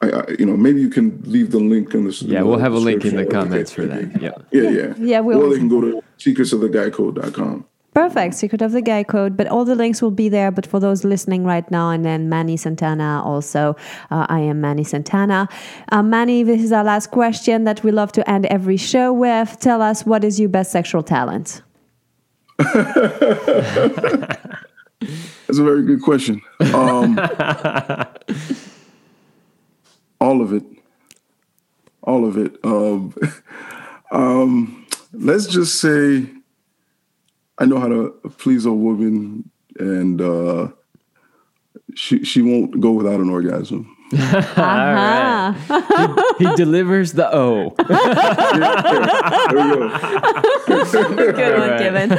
I, 0.01 0.11
I 0.11 0.25
you 0.39 0.47
know 0.47 0.57
maybe 0.57 0.81
you 0.81 0.91
can 0.91 1.21
leave 1.25 1.51
the 1.51 1.59
link 1.59 1.93
in 1.95 2.05
the 2.05 2.13
yeah, 2.27 2.43
we'll 2.43 2.59
have 2.67 2.73
a 2.73 2.79
link 2.79 3.05
in 3.05 3.17
the 3.17 3.25
description 3.25 3.39
or 3.39 3.43
comments 3.45 3.73
for 3.73 3.85
that. 3.87 4.23
Yeah. 4.23 4.31
Yeah, 4.53 4.71
yeah, 4.71 4.95
Yeah, 4.99 5.21
we 5.21 5.35
or 5.35 5.43
always- 5.43 5.55
they 5.55 5.59
can 5.59 5.69
go 5.69 5.81
to 5.81 6.03
secretsoftheguycode.com. 6.19 7.67
Perfect. 7.95 8.35
Secret 8.35 8.63
of 8.63 8.73
the 8.73 8.81
Guy 8.81 9.03
Code. 9.05 9.37
But 9.37 9.49
all 9.49 9.67
the 9.67 9.75
links 9.75 10.01
will 10.01 10.11
be 10.25 10.31
there. 10.31 10.51
But 10.51 10.65
for 10.67 10.81
those 10.81 11.05
listening 11.05 11.45
right 11.45 11.71
now, 11.71 11.91
and 11.91 12.07
then 12.07 12.31
Manny 12.31 12.57
Santana 12.57 13.21
also, 13.23 13.77
uh, 14.11 14.25
I 14.31 14.41
am 14.41 14.63
Manny 14.63 14.83
Santana. 14.83 15.47
Uh, 15.91 16.03
Manny, 16.03 16.43
this 16.43 16.63
is 16.63 16.73
our 16.73 16.85
last 16.85 17.11
question 17.11 17.65
that 17.65 17.85
we 17.85 17.93
love 17.93 18.11
to 18.13 18.23
end 18.31 18.47
every 18.47 18.79
show 18.79 19.13
with. 19.13 19.59
Tell 19.61 19.83
us 19.83 20.07
what 20.07 20.25
is 20.25 20.41
your 20.41 20.49
best 20.49 20.73
sexual 20.73 21.03
talent? 21.03 21.61
That's 25.47 25.59
a 25.59 25.65
very 25.65 25.83
good 25.85 26.03
question. 26.03 26.41
Um, 26.73 27.19
all 30.21 30.41
of 30.41 30.53
it. 30.53 30.65
All 32.03 32.27
of 32.27 32.37
it. 32.37 32.57
Um, 32.65 33.15
um, 34.13 34.87
let's 35.13 35.47
just 35.47 35.81
say 35.81 36.27
I 37.59 37.65
know 37.65 37.79
how 37.79 37.89
to 37.89 38.11
please 38.39 38.67
a 38.67 38.73
woman, 38.73 39.49
and 39.79 40.21
uh, 40.21 40.69
she 41.95 42.25
she 42.25 42.43
won't 42.43 42.81
go 42.81 42.91
without 42.91 43.21
an 43.21 43.31
orgasm. 43.31 43.97
Uh-huh. 44.55 45.55
he, 46.39 46.47
he 46.47 46.55
delivers 46.57 47.13
the 47.13 47.35
O. 47.35 47.75
There 47.79 47.87
we 47.89 49.73
go. 49.73 49.89
Good 51.33 51.59
one, 51.59 51.71
right. 51.71 51.81
Kevin. 51.81 52.11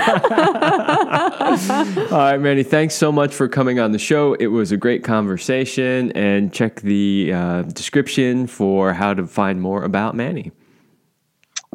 All 1.14 2.18
right, 2.18 2.38
Manny, 2.38 2.64
thanks 2.64 2.96
so 2.96 3.12
much 3.12 3.34
for 3.34 3.48
coming 3.48 3.80
on 3.80 3.92
the 3.92 4.00
show. 4.00 4.34
It 4.34 4.48
was 4.48 4.72
a 4.72 4.78
great 4.78 5.04
conversation, 5.04 6.12
and 6.14 6.52
check 6.52 6.82
the 6.82 7.32
uh, 7.34 7.62
description 7.64 8.48
for 8.48 8.94
how 8.94 9.14
to 9.14 9.28
find 9.28 9.62
more 9.62 9.84
about 9.84 10.16
Manny. 10.16 10.52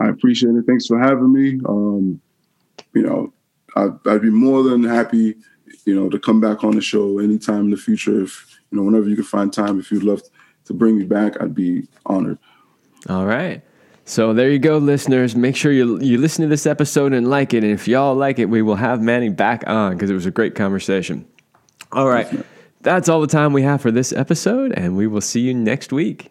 I 0.00 0.08
appreciate 0.08 0.54
it. 0.54 0.64
Thanks 0.66 0.86
for 0.86 0.98
having 0.98 1.32
me. 1.32 1.60
Um, 1.68 2.20
you 2.94 3.02
know, 3.02 3.32
I'd, 3.76 3.92
I'd 4.06 4.22
be 4.22 4.30
more 4.30 4.62
than 4.62 4.84
happy, 4.84 5.36
you 5.84 5.94
know, 5.94 6.08
to 6.08 6.18
come 6.18 6.40
back 6.40 6.64
on 6.64 6.72
the 6.72 6.80
show 6.80 7.18
anytime 7.18 7.66
in 7.66 7.70
the 7.70 7.76
future. 7.76 8.22
If 8.22 8.58
you 8.70 8.78
know, 8.78 8.84
whenever 8.84 9.08
you 9.08 9.16
can 9.16 9.24
find 9.24 9.52
time, 9.52 9.78
if 9.78 9.90
you'd 9.90 10.02
love 10.02 10.22
to 10.64 10.74
bring 10.74 10.98
me 10.98 11.04
back, 11.04 11.40
I'd 11.40 11.54
be 11.54 11.88
honored. 12.06 12.38
All 13.08 13.26
right. 13.26 13.62
So 14.08 14.32
there 14.32 14.50
you 14.50 14.58
go, 14.58 14.78
listeners. 14.78 15.36
Make 15.36 15.54
sure 15.54 15.70
you 15.70 16.00
you 16.00 16.16
listen 16.16 16.40
to 16.40 16.48
this 16.48 16.66
episode 16.66 17.12
and 17.12 17.28
like 17.28 17.52
it. 17.52 17.62
And 17.62 17.70
if 17.70 17.86
y'all 17.86 18.14
like 18.14 18.38
it, 18.38 18.46
we 18.46 18.62
will 18.62 18.76
have 18.76 19.02
Manny 19.02 19.28
back 19.28 19.64
on 19.66 19.92
because 19.92 20.08
it 20.08 20.14
was 20.14 20.24
a 20.24 20.30
great 20.30 20.54
conversation. 20.54 21.26
All 21.92 22.08
right. 22.08 22.26
That's 22.80 23.10
all 23.10 23.20
the 23.20 23.26
time 23.26 23.52
we 23.52 23.62
have 23.64 23.82
for 23.82 23.90
this 23.90 24.14
episode, 24.14 24.72
and 24.72 24.96
we 24.96 25.06
will 25.06 25.20
see 25.20 25.40
you 25.40 25.52
next 25.52 25.92
week. 25.92 26.30